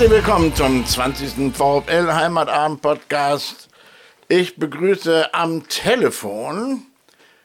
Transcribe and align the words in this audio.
Herzlich 0.00 0.24
willkommen 0.24 0.54
zum 0.54 0.86
20. 0.86 1.54
VfL 1.54 2.10
Heimatabend 2.10 2.80
Podcast. 2.80 3.68
Ich 4.28 4.56
begrüße 4.56 5.34
am 5.34 5.68
Telefon 5.68 6.86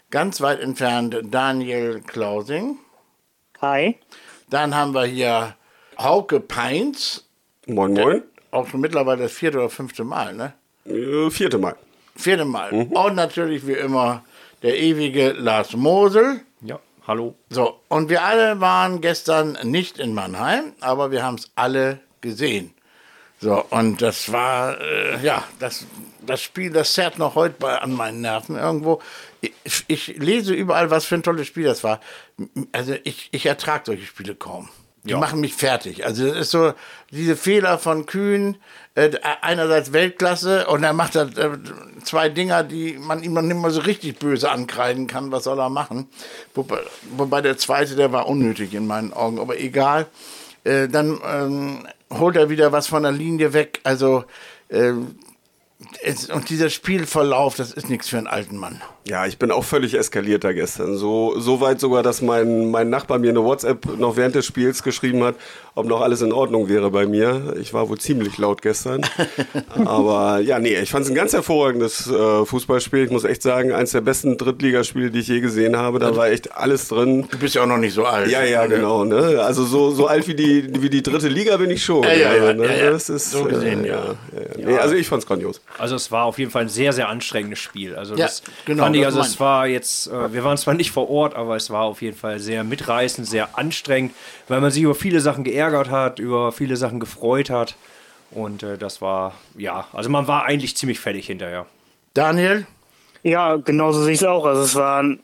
ganz 0.09 0.39
weit 0.39 0.61
entfernt 0.61 1.17
Daniel 1.23 1.99
Klausing. 1.99 2.77
Hi. 3.61 3.99
Dann 4.49 4.73
haben 4.73 4.93
wir 4.93 5.03
hier 5.03 5.57
Hauke 5.97 6.39
Peins. 6.39 7.27
Moin, 7.67 7.91
moin. 7.91 8.23
Auch 8.51 8.65
schon 8.67 8.79
mittlerweile 8.79 9.23
das 9.23 9.33
vierte 9.33 9.57
oder 9.57 9.69
fünfte 9.69 10.05
Mal, 10.05 10.33
ne? 10.33 10.53
Äh, 10.85 11.29
vierte 11.31 11.57
Mal. 11.57 11.75
Vierte 12.15 12.45
Mal. 12.45 12.71
Und 12.71 13.15
natürlich 13.15 13.67
wie 13.67 13.73
immer 13.73 14.23
der 14.63 14.79
ewige 14.79 15.33
Lars 15.33 15.75
Mosel. 15.75 16.39
Ja, 16.61 16.79
hallo. 17.05 17.35
So, 17.49 17.81
und 17.89 18.07
wir 18.07 18.23
alle 18.23 18.61
waren 18.61 19.01
gestern 19.01 19.57
nicht 19.63 19.99
in 19.99 20.13
Mannheim, 20.13 20.71
aber 20.79 21.11
wir 21.11 21.21
haben 21.21 21.35
es 21.35 21.51
alle 21.55 21.99
gesehen. 22.25 22.73
So, 23.39 23.63
und 23.69 24.01
das 24.01 24.31
war, 24.31 24.79
äh, 24.81 25.21
ja, 25.23 25.43
das, 25.59 25.85
das 26.25 26.41
Spiel, 26.41 26.71
das 26.71 26.93
zerrt 26.93 27.17
noch 27.19 27.35
heute 27.35 27.55
bei, 27.59 27.77
an 27.77 27.91
meinen 27.93 28.21
Nerven 28.21 28.55
irgendwo. 28.57 29.01
Ich, 29.41 29.83
ich 29.87 30.07
lese 30.17 30.53
überall, 30.53 30.89
was 30.89 31.05
für 31.05 31.15
ein 31.15 31.23
tolles 31.23 31.45
Spiel 31.47 31.65
das 31.65 31.83
war. 31.83 31.99
Also 32.71 32.95
ich, 33.03 33.29
ich 33.31 33.45
ertrage 33.45 33.83
solche 33.87 34.05
Spiele 34.05 34.35
kaum. 34.35 34.69
Die 35.03 35.11
Ja. 35.11 35.19
machen 35.19 35.39
mich 35.41 35.53
fertig. 35.53 36.03
Also 36.05 36.25
das 36.27 36.37
ist 36.37 36.51
so 36.51 36.73
diese 37.11 37.35
Fehler 37.35 37.77
von 37.77 38.07
Kühn, 38.07 38.57
äh, 38.95 39.11
einerseits 39.41 39.93
Weltklasse 39.93 40.65
und 40.67 40.81
dann 40.81 40.95
macht 40.95 41.15
er 41.15 41.27
äh, 41.37 41.57
zwei 42.03 42.29
Dinger, 42.29 42.63
die 42.63 42.93
man 42.97 43.21
ihm 43.21 43.33
noch 43.33 43.43
nicht 43.43 43.57
mal 43.57 43.69
so 43.69 43.81
richtig 43.81 44.17
böse 44.17 44.49
ankreiden 44.49 45.05
kann. 45.07 45.31
Was 45.31 45.43
soll 45.43 45.59
er 45.59 45.69
machen? 45.69 46.07
Wobei, 46.55 46.79
wobei 47.11 47.41
der 47.41 47.57
zweite, 47.57 47.95
der 47.95 48.11
war 48.13 48.27
unnötig 48.27 48.73
in 48.73 48.87
meinen 48.87 49.13
Augen, 49.13 49.39
aber 49.39 49.59
egal. 49.59 50.07
Äh, 50.63 50.87
dann 50.87 51.19
ähm, 51.23 51.87
holt 52.19 52.35
er 52.35 52.49
wieder 52.49 52.71
was 52.71 52.87
von 52.87 53.03
der 53.03 53.11
Linie 53.11 53.53
weg. 53.53 53.79
Also 53.83 54.25
ähm, 54.69 55.15
es, 56.03 56.29
und 56.29 56.49
dieser 56.49 56.69
Spielverlauf, 56.69 57.55
das 57.55 57.71
ist 57.71 57.89
nichts 57.89 58.09
für 58.09 58.17
einen 58.17 58.27
alten 58.27 58.57
Mann. 58.57 58.81
Ja, 59.07 59.27
ich 59.27 59.37
bin 59.37 59.51
auch 59.51 59.63
völlig 59.63 59.93
eskaliert 59.93 60.43
da 60.43 60.51
gestern. 60.51 60.97
So, 60.97 61.39
so 61.39 61.61
weit 61.61 61.79
sogar, 61.79 62.01
dass 62.01 62.23
mein, 62.23 62.71
mein 62.71 62.89
Nachbar 62.89 63.19
mir 63.19 63.29
eine 63.29 63.43
WhatsApp 63.43 63.85
noch 63.99 64.17
während 64.17 64.33
des 64.33 64.47
Spiels 64.47 64.81
geschrieben 64.81 65.23
hat, 65.23 65.35
ob 65.75 65.85
noch 65.85 66.01
alles 66.01 66.21
in 66.21 66.31
Ordnung 66.31 66.69
wäre 66.69 66.89
bei 66.89 67.05
mir. 67.05 67.55
Ich 67.61 67.71
war 67.71 67.87
wohl 67.87 67.99
ziemlich 67.99 68.39
laut 68.39 68.63
gestern. 68.63 69.05
Aber 69.85 70.39
ja, 70.39 70.57
nee, 70.57 70.79
ich 70.79 70.89
fand 70.89 71.05
es 71.05 71.11
ein 71.11 71.15
ganz 71.15 71.33
hervorragendes 71.33 72.09
äh, 72.09 72.45
Fußballspiel. 72.45 73.03
Ich 73.03 73.11
muss 73.11 73.25
echt 73.25 73.43
sagen, 73.43 73.73
eins 73.73 73.91
der 73.91 74.01
besten 74.01 74.37
Drittligaspiele, 74.37 75.11
die 75.11 75.19
ich 75.19 75.27
je 75.27 75.39
gesehen 75.39 75.77
habe. 75.77 75.99
Da 75.99 76.15
war 76.15 76.29
echt 76.29 76.55
alles 76.57 76.87
drin. 76.87 77.27
Du 77.29 77.37
bist 77.37 77.53
ja 77.53 77.61
auch 77.61 77.67
noch 77.67 77.77
nicht 77.77 77.93
so 77.93 78.05
alt. 78.05 78.31
Ja, 78.31 78.43
ja, 78.43 78.65
genau. 78.65 79.03
Ne? 79.03 79.39
Also 79.39 79.65
so, 79.65 79.91
so 79.91 80.07
alt 80.07 80.27
wie 80.27 80.35
die, 80.35 80.81
wie 80.81 80.89
die 80.89 81.03
dritte 81.03 81.27
Liga 81.27 81.57
bin 81.57 81.69
ich 81.69 81.83
schon. 81.83 82.01
Ja, 82.01 82.13
ja, 82.13 82.29
also, 82.29 82.45
ja, 82.45 82.53
ne? 82.53 82.65
ja, 82.65 82.85
ja. 82.85 82.89
Das 82.91 83.09
ist, 83.09 83.29
So 83.29 83.43
gesehen, 83.43 83.85
äh, 83.85 83.89
ja. 83.89 83.95
ja, 83.95 84.41
ja. 84.57 84.65
Nee, 84.65 84.77
also 84.77 84.95
ich 84.95 85.07
fand's 85.07 85.27
grandios. 85.27 85.61
Also 85.77 85.95
es 85.95 86.11
war 86.11 86.25
auf 86.25 86.39
jeden 86.39 86.51
Fall 86.51 86.63
ein 86.63 86.69
sehr, 86.69 86.93
sehr 86.93 87.09
anstrengendes 87.09 87.59
Spiel. 87.59 87.95
Also 87.95 88.15
Ja, 88.15 88.25
das 88.25 88.43
genau, 88.65 88.83
fand 88.83 88.95
ich, 88.95 89.05
also 89.05 89.19
es 89.19 89.39
war 89.39 89.67
jetzt, 89.67 90.07
äh, 90.07 90.33
wir 90.33 90.43
waren 90.43 90.57
zwar 90.57 90.73
nicht 90.73 90.91
vor 90.91 91.09
Ort, 91.09 91.35
aber 91.35 91.55
es 91.55 91.69
war 91.69 91.83
auf 91.83 92.01
jeden 92.01 92.17
Fall 92.17 92.39
sehr 92.39 92.63
mitreißend, 92.63 93.27
sehr 93.27 93.57
anstrengend, 93.57 94.13
weil 94.47 94.61
man 94.61 94.71
sich 94.71 94.83
über 94.83 94.95
viele 94.95 95.19
Sachen 95.19 95.43
geärgert 95.43 95.89
hat, 95.89 96.19
über 96.19 96.51
viele 96.51 96.77
Sachen 96.77 96.99
gefreut 96.99 97.49
hat. 97.49 97.75
Und 98.31 98.63
äh, 98.63 98.77
das 98.77 99.01
war, 99.01 99.33
ja, 99.57 99.87
also 99.93 100.09
man 100.09 100.27
war 100.27 100.45
eigentlich 100.45 100.75
ziemlich 100.75 100.99
fertig 100.99 101.27
hinterher. 101.27 101.65
Daniel? 102.13 102.65
Ja, 103.23 103.55
genauso 103.55 104.03
sehe 104.03 104.13
ich 104.13 104.21
es 104.21 104.27
auch. 104.27 104.45
Also 104.45 104.61
es 104.61 104.75
war 104.75 105.01
ein 105.01 105.19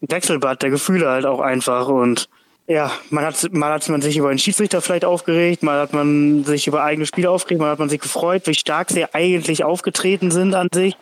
Wechselbad 0.00 0.62
der 0.62 0.70
Gefühle 0.70 1.08
halt 1.08 1.26
auch 1.26 1.40
einfach. 1.40 1.88
Und 1.88 2.28
ja, 2.66 2.90
man 3.10 3.24
hat, 3.24 3.52
mal 3.52 3.72
hat 3.72 3.88
man 3.88 4.00
sich 4.00 4.16
über 4.16 4.28
den 4.28 4.38
Schiedsrichter 4.38 4.80
vielleicht 4.80 5.04
aufgeregt, 5.04 5.62
mal 5.62 5.80
hat 5.80 5.92
man 5.92 6.44
sich 6.44 6.66
über 6.66 6.82
eigene 6.82 7.06
Spiele 7.06 7.30
aufgeregt, 7.30 7.60
mal 7.60 7.70
hat 7.70 7.78
man 7.78 7.88
sich 7.88 8.00
gefreut, 8.00 8.46
wie 8.46 8.54
stark 8.54 8.90
sie 8.90 9.04
eigentlich 9.12 9.64
aufgetreten 9.64 10.30
sind 10.30 10.54
an 10.54 10.68
sich. 10.72 10.96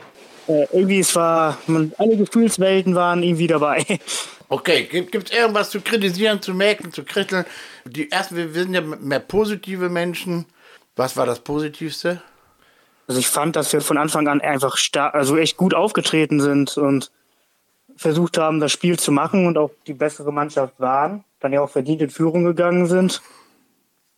Äh, 0.48 0.66
irgendwie, 0.72 0.98
es 0.98 1.14
war, 1.14 1.58
man, 1.68 1.92
alle 1.98 2.16
Gefühlswelten 2.16 2.94
waren 2.94 3.22
irgendwie 3.22 3.46
dabei. 3.46 3.84
Okay, 4.48 4.84
gibt 4.84 5.30
es 5.30 5.34
irgendwas 5.34 5.70
zu 5.70 5.80
kritisieren, 5.80 6.42
zu 6.42 6.52
mäkeln, 6.52 6.92
zu 6.92 7.04
kritteln? 7.04 7.46
Die 7.86 8.12
ersten, 8.12 8.36
wir 8.36 8.52
sind 8.52 8.74
ja 8.74 8.82
mehr 8.82 9.18
positive 9.18 9.88
Menschen. 9.88 10.44
Was 10.94 11.16
war 11.16 11.24
das 11.24 11.40
Positivste? 11.40 12.20
Also 13.06 13.18
ich 13.18 13.28
fand, 13.28 13.56
dass 13.56 13.72
wir 13.72 13.80
von 13.80 13.96
Anfang 13.96 14.28
an 14.28 14.42
einfach 14.42 14.76
stark, 14.76 15.14
also 15.14 15.38
echt 15.38 15.56
gut 15.56 15.72
aufgetreten 15.72 16.38
sind 16.38 16.76
und 16.76 17.10
versucht 17.96 18.36
haben, 18.36 18.60
das 18.60 18.72
Spiel 18.72 18.98
zu 18.98 19.10
machen 19.10 19.46
und 19.46 19.56
auch 19.56 19.70
die 19.86 19.94
bessere 19.94 20.34
Mannschaft 20.34 20.78
waren, 20.78 21.24
dann 21.42 21.52
ja 21.52 21.60
auch 21.60 21.70
verdient 21.70 22.02
in 22.02 22.10
Führung 22.10 22.44
gegangen 22.44 22.86
sind. 22.86 23.22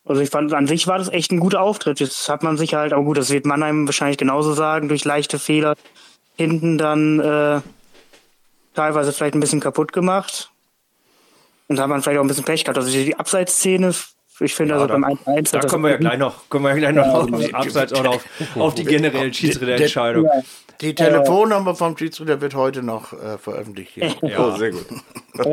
Also 0.04 0.20
ich 0.20 0.30
fand, 0.30 0.52
an 0.52 0.66
sich 0.66 0.86
war 0.86 0.98
das 0.98 1.08
echt 1.08 1.32
ein 1.32 1.40
guter 1.40 1.62
Auftritt. 1.62 1.98
Jetzt 1.98 2.28
hat 2.28 2.42
man 2.42 2.56
sich 2.58 2.74
halt, 2.74 2.92
aber 2.92 3.04
gut, 3.04 3.16
das 3.16 3.30
wird 3.30 3.46
Mannheim 3.46 3.86
wahrscheinlich 3.86 4.18
genauso 4.18 4.52
sagen, 4.52 4.88
durch 4.88 5.04
leichte 5.04 5.38
Fehler 5.38 5.74
hinten 6.36 6.76
dann 6.76 7.20
äh, 7.20 7.60
teilweise 8.74 9.12
vielleicht 9.12 9.34
ein 9.34 9.40
bisschen 9.40 9.60
kaputt 9.60 9.92
gemacht. 9.92 10.50
Und 11.68 11.76
da 11.76 11.84
hat 11.84 11.88
man 11.88 12.02
vielleicht 12.02 12.18
auch 12.18 12.24
ein 12.24 12.28
bisschen 12.28 12.44
Pech 12.44 12.64
gehabt. 12.64 12.76
Also 12.76 12.90
die 12.90 13.16
Abseitsszene, 13.16 13.94
ich 14.40 14.54
finde, 14.54 14.74
also 14.74 14.86
da- 14.86 14.94
beim 14.94 15.04
1-1 15.04 15.50
Da 15.52 15.58
hat 15.58 15.64
das 15.64 15.70
kommen 15.72 15.84
wir 15.84 15.90
ja 15.92 15.96
gleich 15.96 16.18
noch, 16.18 16.48
kommen 16.48 16.64
wir 16.64 16.70
ja 16.72 16.76
gleich 16.90 16.94
noch 16.94 17.14
auf 17.14 17.26
die 17.30 17.54
Abseits 17.54 17.92
oder 17.98 18.10
auf, 18.10 18.24
auf 18.56 18.74
die 18.74 18.84
generellen 18.84 19.32
Schiedsrichterentscheidungen. 19.32 20.30
Die 20.80 20.94
Telefonnummer 20.94 21.74
vom 21.74 21.96
Schiedsrichter 21.96 22.40
wird 22.40 22.54
heute 22.54 22.82
noch 22.82 23.12
äh, 23.12 23.38
veröffentlicht. 23.38 23.92
Hier. 23.92 24.12
Oh, 24.38 24.56
sehr 24.56 24.70
gut. 24.72 24.84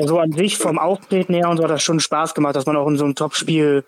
So 0.05 0.19
an 0.19 0.31
sich 0.31 0.57
vom 0.59 0.77
Auftreten 0.77 1.33
her 1.33 1.49
und 1.49 1.57
so 1.57 1.63
hat 1.63 1.71
das 1.71 1.81
schon 1.81 1.99
Spaß 1.99 2.35
gemacht, 2.35 2.55
dass 2.55 2.67
man 2.67 2.75
auch 2.75 2.87
in 2.87 2.97
so 2.97 3.03
einem 3.05 3.15
Topspiel 3.15 3.83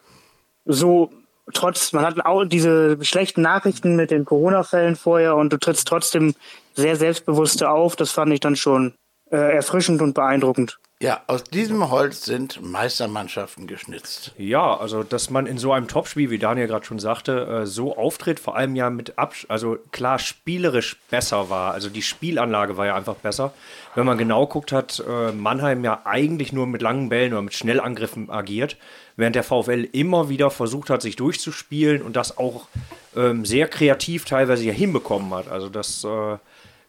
so 0.65 1.11
trotz, 1.53 1.93
man 1.93 2.03
hat 2.03 2.25
auch 2.25 2.45
diese 2.45 2.97
schlechten 3.03 3.41
Nachrichten 3.41 3.95
mit 3.95 4.09
den 4.09 4.25
Corona-Fällen 4.25 4.95
vorher 4.95 5.35
und 5.35 5.53
du 5.53 5.57
trittst 5.57 5.87
trotzdem 5.87 6.33
sehr 6.73 6.95
selbstbewusst 6.95 7.63
auf. 7.63 7.95
Das 7.95 8.11
fand 8.11 8.33
ich 8.33 8.39
dann 8.39 8.55
schon 8.55 8.93
äh, 9.31 9.37
erfrischend 9.55 10.01
und 10.01 10.13
beeindruckend. 10.15 10.79
Ja, 11.03 11.21
aus 11.27 11.43
diesem 11.43 11.91
Holz 11.91 12.23
sind 12.23 12.61
Meistermannschaften 12.61 13.67
geschnitzt. 13.67 14.31
Ja, 14.37 14.77
also 14.77 15.03
dass 15.03 15.29
man 15.29 15.47
in 15.47 15.57
so 15.57 15.73
einem 15.73 15.89
Topspiel, 15.89 16.29
wie 16.29 16.39
Daniel 16.39 16.67
gerade 16.67 16.85
schon 16.85 16.97
sagte, 16.97 17.63
äh, 17.63 17.65
so 17.65 17.97
auftritt, 17.97 18.39
vor 18.39 18.55
allem 18.55 18.73
ja 18.77 18.89
mit 18.89 19.19
Absch 19.19 19.45
also 19.49 19.77
klar 19.91 20.17
spielerisch 20.17 20.95
besser 21.11 21.49
war. 21.49 21.73
Also 21.73 21.89
die 21.89 22.01
Spielanlage 22.01 22.77
war 22.77 22.85
ja 22.85 22.95
einfach 22.95 23.15
besser. 23.15 23.51
Wenn 23.95 24.05
man 24.05 24.17
genau 24.17 24.47
guckt, 24.47 24.71
hat 24.71 25.03
äh, 25.05 25.33
Mannheim 25.33 25.83
ja 25.83 26.03
eigentlich 26.05 26.53
nur 26.53 26.67
mit 26.67 26.81
langen 26.81 27.09
Bällen 27.09 27.33
oder 27.33 27.41
mit 27.41 27.53
Schnellangriffen 27.53 28.29
agiert, 28.29 28.77
während 29.17 29.35
der 29.35 29.43
VfL 29.43 29.85
immer 29.91 30.29
wieder 30.29 30.51
versucht 30.51 30.89
hat, 30.89 31.01
sich 31.01 31.17
durchzuspielen 31.17 32.01
und 32.01 32.15
das 32.15 32.37
auch 32.37 32.69
ähm, 33.17 33.43
sehr 33.43 33.67
kreativ 33.67 34.23
teilweise 34.23 34.63
ja 34.63 34.71
hinbekommen 34.71 35.33
hat. 35.33 35.49
Also 35.49 35.67
das 35.67 36.05
äh, 36.05 36.37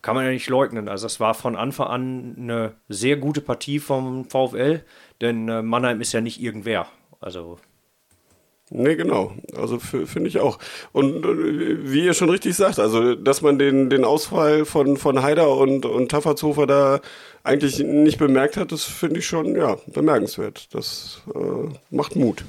kann 0.05 0.15
man 0.15 0.27
ja 0.27 0.31
nicht 0.31 0.51
leugnen. 0.51 0.87
Also 0.87 1.07
das 1.07 1.19
war 1.19 1.33
von 1.33 1.57
Anfang 1.57 1.87
an 1.87 2.37
eine 2.39 2.75
sehr 2.91 3.17
gute 3.17 3.41
Partie 3.41 3.79
vom 3.79 4.27
VfL, 4.27 4.83
denn 5.23 5.49
äh, 5.49 5.63
Mannheim 5.63 6.03
ist 6.03 6.13
ja 6.13 6.21
nicht 6.21 6.43
irgendwer. 6.43 6.87
Also 7.21 7.59
Nee, 8.71 8.97
genau. 8.97 9.33
Also 9.57 9.79
finde 9.79 10.29
ich 10.29 10.41
auch. 10.41 10.59
Und 10.93 11.25
äh, 11.25 11.91
wie 11.91 12.05
ihr 12.05 12.13
schon 12.13 12.29
richtig 12.29 12.55
sagt, 12.55 12.79
also 12.79 13.15
dass 13.15 13.41
man 13.41 13.59
den, 13.59 13.89
den 13.89 14.05
Ausfall 14.05 14.67
von, 14.67 14.99
von 14.99 15.23
Haider 15.23 15.57
und, 15.57 15.87
und 15.87 16.11
Taffertshofer 16.11 16.67
da 16.67 17.01
eigentlich 17.43 17.79
nicht 17.79 18.19
bemerkt 18.19 18.59
hat, 18.59 18.73
das 18.73 18.85
finde 18.85 19.21
ich 19.21 19.27
schon 19.27 19.57
ja, 19.57 19.77
bemerkenswert. 19.87 20.75
Das 20.75 21.23
äh, 21.35 21.75
macht 21.91 22.15
Mut. 22.15 22.45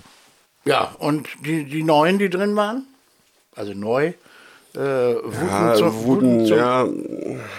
Ja, 0.66 0.96
und 1.00 1.28
die, 1.46 1.64
die 1.64 1.84
Neuen, 1.84 2.18
die 2.20 2.30
drin 2.30 2.56
waren, 2.56 2.86
also 3.56 3.74
neu, 3.74 4.14
äh, 4.76 4.80
Wuten, 4.80 5.48
Ja, 5.48 5.74
zum, 5.76 6.04
Wuten, 6.04 6.06
Wuten 6.06 6.46
zum, 6.48 6.58
ja, 6.58 6.88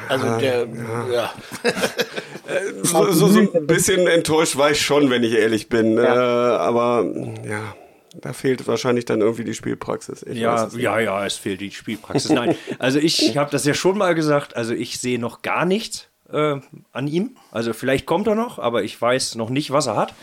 also 0.08 0.38
der, 0.38 0.66
ja. 1.12 1.32
so, 2.82 3.12
so, 3.12 3.28
so 3.28 3.40
ein 3.40 3.66
bisschen 3.66 4.06
enttäuscht 4.06 4.56
war 4.56 4.70
ich 4.70 4.80
schon, 4.80 5.10
wenn 5.10 5.22
ich 5.22 5.32
ehrlich 5.32 5.68
bin. 5.68 5.98
Äh, 5.98 6.06
aber 6.06 7.04
ja, 7.48 7.74
da 8.20 8.32
fehlt 8.32 8.66
wahrscheinlich 8.66 9.04
dann 9.04 9.20
irgendwie 9.20 9.44
die 9.44 9.54
Spielpraxis. 9.54 10.22
Ich 10.22 10.44
weiß 10.44 10.74
ja, 10.74 10.98
ja, 10.98 11.00
ja, 11.00 11.26
es 11.26 11.36
fehlt 11.36 11.60
die 11.60 11.70
Spielpraxis. 11.70 12.30
Nein, 12.30 12.56
also 12.78 12.98
ich 12.98 13.36
habe 13.36 13.50
das 13.50 13.64
ja 13.64 13.74
schon 13.74 13.98
mal 13.98 14.14
gesagt. 14.14 14.56
Also 14.56 14.74
ich 14.74 14.98
sehe 14.98 15.18
noch 15.18 15.42
gar 15.42 15.64
nichts 15.64 16.08
äh, 16.32 16.56
an 16.92 17.08
ihm. 17.08 17.36
Also 17.50 17.72
vielleicht 17.72 18.06
kommt 18.06 18.26
er 18.26 18.34
noch, 18.34 18.58
aber 18.58 18.82
ich 18.84 19.00
weiß 19.00 19.34
noch 19.34 19.50
nicht, 19.50 19.70
was 19.70 19.86
er 19.86 19.96
hat. 19.96 20.14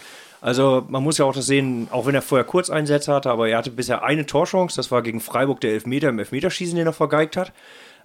Also 0.42 0.86
man 0.90 1.02
muss 1.04 1.18
ja 1.20 1.26
auch 1.26 1.34
das 1.34 1.46
sehen, 1.46 1.88
auch 1.92 2.06
wenn 2.06 2.16
er 2.16 2.22
vorher 2.22 2.44
Kurzeinsätze 2.44 3.14
hatte, 3.14 3.32
aber 3.32 3.48
er 3.48 3.60
hatte 3.60 3.72
bisher 3.72 4.04
eine 4.04 4.26
Torchance, 4.26 4.76
das 4.76 4.92
war 4.92 5.02
gegen 5.02 5.22
Freiburg 5.22 5.62
der 5.62 5.72
Elfmeter 5.72 6.10
im 6.10 6.20
Elfmeterschießen, 6.20 6.76
den 6.76 6.86
er 6.86 6.92
vergeigt 6.92 7.38
hat. 7.38 7.54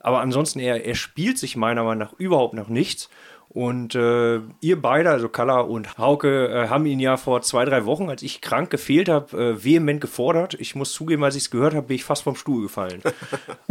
Aber 0.00 0.20
ansonsten, 0.20 0.60
er, 0.60 0.84
er 0.84 0.94
spielt 0.94 1.38
sich 1.38 1.56
meiner 1.56 1.84
Meinung 1.84 1.98
nach 1.98 2.12
überhaupt 2.18 2.54
noch 2.54 2.68
nichts. 2.68 3.08
Und 3.50 3.94
äh, 3.94 4.40
ihr 4.60 4.80
beide, 4.80 5.10
also 5.10 5.28
Kalla 5.28 5.60
und 5.60 5.96
Hauke, 5.96 6.48
äh, 6.48 6.68
haben 6.68 6.84
ihn 6.84 7.00
ja 7.00 7.16
vor 7.16 7.40
zwei, 7.40 7.64
drei 7.64 7.86
Wochen, 7.86 8.10
als 8.10 8.22
ich 8.22 8.42
krank 8.42 8.68
gefehlt 8.68 9.08
habe, 9.08 9.36
äh, 9.36 9.64
vehement 9.64 10.02
gefordert. 10.02 10.54
Ich 10.60 10.74
muss 10.74 10.92
zugeben, 10.92 11.24
als 11.24 11.34
ich 11.34 11.44
es 11.44 11.50
gehört 11.50 11.74
habe, 11.74 11.86
bin 11.86 11.96
ich 11.96 12.04
fast 12.04 12.22
vom 12.22 12.36
Stuhl 12.36 12.62
gefallen. 12.62 13.02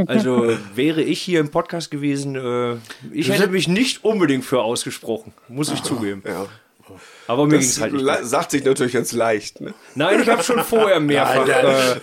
Also 0.06 0.52
wäre 0.76 1.02
ich 1.02 1.22
hier 1.22 1.40
im 1.40 1.50
Podcast 1.50 1.92
gewesen, 1.92 2.36
äh, 2.36 2.76
ich 3.12 3.30
hätte 3.30 3.50
mich 3.50 3.68
nicht 3.68 4.04
unbedingt 4.04 4.46
für 4.46 4.62
ausgesprochen, 4.62 5.34
muss 5.48 5.72
ich 5.72 5.82
zugeben. 5.84 6.24
Ja. 6.26 6.46
Aber 7.28 7.46
mir 7.46 7.52
ging 7.60 7.60
Das 7.60 7.70
es 7.72 7.82
halt 7.82 7.94
nicht. 7.94 8.06
sagt 8.24 8.52
sich 8.52 8.64
natürlich 8.64 8.94
ganz 8.94 9.12
leicht. 9.12 9.62
Ne? 9.62 9.74
Nein, 9.96 10.22
ich 10.22 10.30
habe 10.30 10.44
schon 10.44 10.64
vorher 10.64 11.00
mehrfach. 11.02 11.46
Nein, 11.46 11.66
äh, 11.66 11.96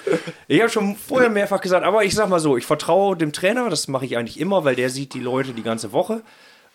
ich 0.49 0.61
habe 0.61 0.71
schon 0.71 0.97
vorher 0.97 1.31
mehrfach 1.31 1.61
gesagt, 1.61 1.85
aber 1.85 2.05
ich 2.05 2.15
sag 2.15 2.29
mal 2.29 2.41
so, 2.41 2.57
ich 2.57 2.67
vertraue 2.67 3.17
dem 3.17 3.33
Trainer, 3.33 3.69
das 3.71 3.89
mache 3.89 4.05
ich 4.05 4.17
eigentlich 4.17 4.39
immer, 4.39 4.65
weil 4.65 4.77
der 4.77 4.91
sieht 4.91 5.15
die 5.15 5.21
Leute 5.21 5.53
die 5.53 5.63
ganze 5.63 5.93
Woche. 5.93 6.23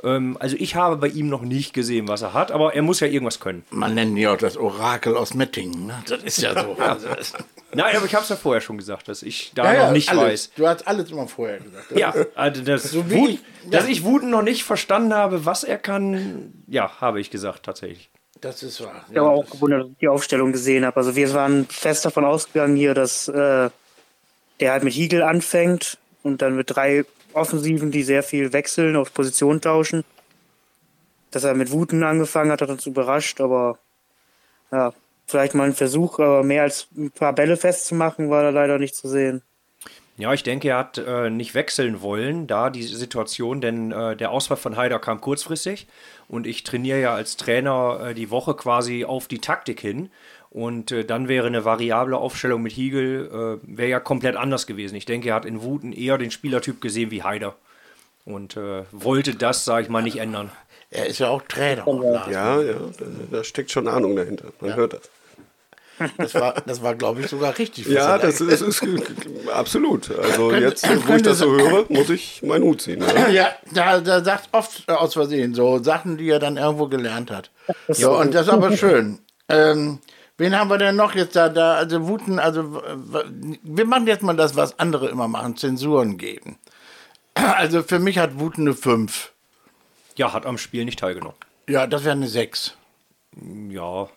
Ähm, 0.01 0.38
also 0.40 0.56
ich 0.57 0.75
habe 0.75 0.96
bei 0.96 1.07
ihm 1.07 1.28
noch 1.30 1.42
nicht 1.42 1.74
gesehen, 1.74 2.07
was 2.07 2.22
er 2.22 2.34
hat, 2.34 2.51
aber 2.51 2.74
er 2.74 2.81
muss 2.81 3.01
ja 3.01 3.07
irgendwas 3.07 3.40
können. 3.40 3.63
Man 3.69 3.94
nennt 3.96 4.12
ihn 4.12 4.18
ja 4.18 4.34
auch 4.34 4.38
das 4.38 4.56
Orakel 4.57 5.16
aus 5.18 5.34
Mettingen. 5.34 5.88
Ne? 5.88 6.02
Das 6.07 6.24
ist 6.24 6.42
ja 6.42 6.54
so. 6.60 6.75
Nein, 7.74 7.95
aber 7.98 8.06
ich 8.06 8.16
habe 8.16 8.24
es 8.24 8.30
ja 8.30 8.36
vorher 8.36 8.62
schon 8.62 8.78
gesagt, 8.78 9.10
dass 9.10 9.22
ich 9.22 9.52
da 9.54 9.72
ja, 9.74 9.86
noch 9.86 9.92
nicht 9.92 10.10
alles. 10.10 10.24
weiß. 10.24 10.52
Du 10.56 10.68
hast 10.68 10.88
alles 10.88 11.12
immer 11.12 11.28
vorher 11.28 11.60
gesagt. 11.60 11.92
Ja, 11.95 12.13
also 12.34 12.63
das 12.63 12.84
So 12.92 13.07
wie 13.12 13.16
Wut, 13.16 13.30
ich- 13.30 13.40
dass 13.69 13.84
ja. 13.86 13.92
ich 13.92 14.04
Wuten 14.04 14.30
noch 14.31 14.42
nicht 14.42 14.63
verstanden 14.63 15.13
habe, 15.13 15.45
was 15.45 15.63
er 15.63 15.78
kann, 15.78 16.54
ja, 16.68 16.90
habe 17.02 17.19
ich 17.19 17.30
gesagt 17.30 17.63
tatsächlich. 17.63 18.10
Das 18.42 18.64
ist 18.64 18.82
wahr. 18.82 19.06
Ich 19.12 19.18
habe 19.18 19.30
auch 19.30 19.50
gewundert, 19.50 19.82
dass 19.82 19.90
ich 19.92 19.98
die 19.98 20.08
Aufstellung 20.08 20.52
gesehen 20.52 20.86
habe. 20.86 20.98
Also 20.98 21.16
wir 21.16 21.34
waren 21.34 21.66
fest 21.66 22.06
davon 22.06 22.26
ausgegangen 22.26 22.76
hier, 22.76 22.94
dass 22.94 23.28
äh, 23.28 23.70
der 24.60 24.72
halt 24.72 24.84
mit 24.84 24.94
Hiegel 24.94 25.24
anfängt 25.24 25.98
und 26.24 26.42
dann 26.42 26.56
mit 26.56 26.76
drei 26.76 27.06
Offensiven, 27.34 27.92
die 27.92 28.04
sehr 28.04 28.24
viel 28.24 28.54
wechseln, 28.54 28.96
auf 28.96 29.14
Position 29.14 29.62
tauschen. 29.62 30.04
Dass 31.32 31.44
er 31.44 31.54
mit 31.54 31.72
Wuten 31.72 32.04
angefangen 32.04 32.52
hat, 32.52 32.62
hat 32.62 32.70
uns 32.70 32.86
überrascht, 32.86 33.40
aber 33.42 33.78
ja, 34.72 34.94
vielleicht 35.28 35.54
mal 35.54 35.66
ein 35.66 35.76
Versuch, 35.76 36.20
aber 36.20 36.44
mehr 36.44 36.64
als 36.64 36.88
ein 36.98 37.12
paar 37.12 37.34
Bälle 37.34 37.58
festzumachen, 37.58 38.30
war 38.30 38.44
da 38.44 38.50
leider 38.50 38.80
nicht 38.80 38.96
zu 38.96 39.08
sehen. 39.08 39.44
Ja, 40.19 40.33
ich 40.33 40.44
denke, 40.44 40.68
er 40.68 40.77
hat 40.80 40.98
äh, 40.98 41.30
nicht 41.30 41.56
wechseln 41.56 42.01
wollen, 42.01 42.45
da 42.45 42.69
die 42.69 42.83
Situation, 42.83 43.62
denn 43.62 43.94
äh, 43.94 44.18
der 44.18 44.31
Ausfall 44.31 44.57
von 44.57 44.75
Haider 44.75 45.00
kam 45.00 45.21
kurzfristig 45.21 45.88
und 46.27 46.45
ich 46.45 46.66
trainiere 46.66 47.00
ja 47.00 47.13
als 47.13 47.38
Trainer 47.38 48.07
äh, 48.10 48.13
die 48.13 48.30
Woche 48.30 48.54
quasi 48.54 49.06
auf 49.06 49.30
die 49.30 49.39
Taktik 49.39 49.80
hin 49.80 50.12
und 50.50 50.92
äh, 50.92 51.06
dann 51.06 51.30
wäre 51.30 51.48
eine 51.48 51.63
variable 51.63 52.18
Aufstellung 52.18 52.62
mit 52.62 52.74
Hiegel, 52.74 53.60
äh, 53.63 53.77
wäre 53.77 53.88
ja 53.88 54.01
komplett 54.01 54.36
anders 54.36 54.68
gewesen. 54.68 54.95
Ich 54.95 55.06
denke, 55.06 55.30
er 55.30 55.36
hat 55.36 55.45
in 55.45 55.62
Wuten 55.62 55.94
eher 55.94 56.18
den 56.18 56.31
Spielertyp 56.31 56.81
gesehen 56.81 57.12
wie 57.12 57.24
Haider 57.24 57.56
und 58.25 58.57
äh, 58.57 58.83
wollte 58.92 59.36
das, 59.36 59.63
sage 59.63 59.83
ich 59.83 59.89
mal, 59.89 60.04
nicht 60.04 60.18
ändern. 60.18 60.51
Er 60.92 61.06
ist 61.06 61.19
ja 61.19 61.30
auch 61.30 61.44
Trainer. 61.44 61.86
Ja, 62.30 62.62
ja, 62.62 62.74
da, 62.74 63.06
da 63.31 63.44
steckt 63.45 63.71
schon 63.71 63.88
Ahnung 63.88 64.18
dahinter. 64.18 64.51
Man 64.60 64.75
hört 64.75 64.94
das. 64.94 65.10
Das 66.18 66.34
war, 66.36 66.54
das 66.66 66.81
war 66.81 66.96
glaube 66.96 67.22
ich, 67.22 67.28
sogar 67.28 67.57
richtig. 67.57 67.86
was 67.88 67.94
Ja, 67.94 68.18
da 68.18 68.28
das 68.28 68.42
ist, 68.42 68.62
ist 68.62 68.84
absolut. 69.54 70.10
Also 70.18 70.50
Könnte- 70.50 70.66
jetzt, 70.68 70.88
wo 71.07 71.13
ich 71.13 71.22
das 71.22 71.40
so 71.40 71.51
höre, 71.51 71.86
muss 71.90 72.10
ich 72.10 72.42
meinen 72.44 72.63
Hut 72.63 72.81
ziehen. 72.81 73.00
Ne? 73.00 73.31
Ja, 73.34 73.50
da, 73.72 74.00
da 74.00 74.24
sagt 74.24 74.50
oft 74.51 74.84
äh, 74.88 74.92
aus 74.94 75.13
Versehen 75.13 75.54
so 75.54 75.81
Sachen, 75.84 76.18
die 76.18 76.30
er 76.30 76.40
dann 76.40 76.57
irgendwo 76.57 76.88
gelernt 76.88 77.31
hat. 77.31 77.51
Ja, 77.90 78.10
und 78.10 78.34
das 78.34 78.48
ist 78.48 78.54
aber 78.54 78.75
schön. 78.75 79.19
Ähm, 79.50 80.00
wen 80.38 80.57
haben 80.57 80.69
wir 80.69 80.78
denn 80.78 80.96
noch 80.96 81.16
jetzt 81.16 81.36
da? 81.36 81.50
da 81.50 81.74
also 81.75 82.07
Wuten, 82.07 82.40
also 82.40 82.81
wir 83.63 83.86
machen 83.86 84.07
jetzt 84.07 84.24
mal 84.24 84.36
das, 84.36 84.56
was 84.56 84.78
andere 84.80 85.10
immer 85.10 85.28
machen, 85.28 85.57
Zensuren 85.57 86.18
geben. 86.18 86.57
Also 87.36 87.84
für 87.84 88.00
mich 88.00 88.18
hat 88.18 88.40
Wuten 88.40 88.68
eine 88.68 88.75
5. 88.75 89.31
Ja, 90.18 90.34
hat 90.34 90.45
am 90.45 90.57
Spiel 90.57 90.84
nicht 90.86 91.00
teilgenommen. 91.00 91.38
Ja, 91.68 91.88
das 91.88 92.04
wäre 92.04 92.13
eine 92.13 92.28
6. 92.28 92.74
Ja, 93.69 94.10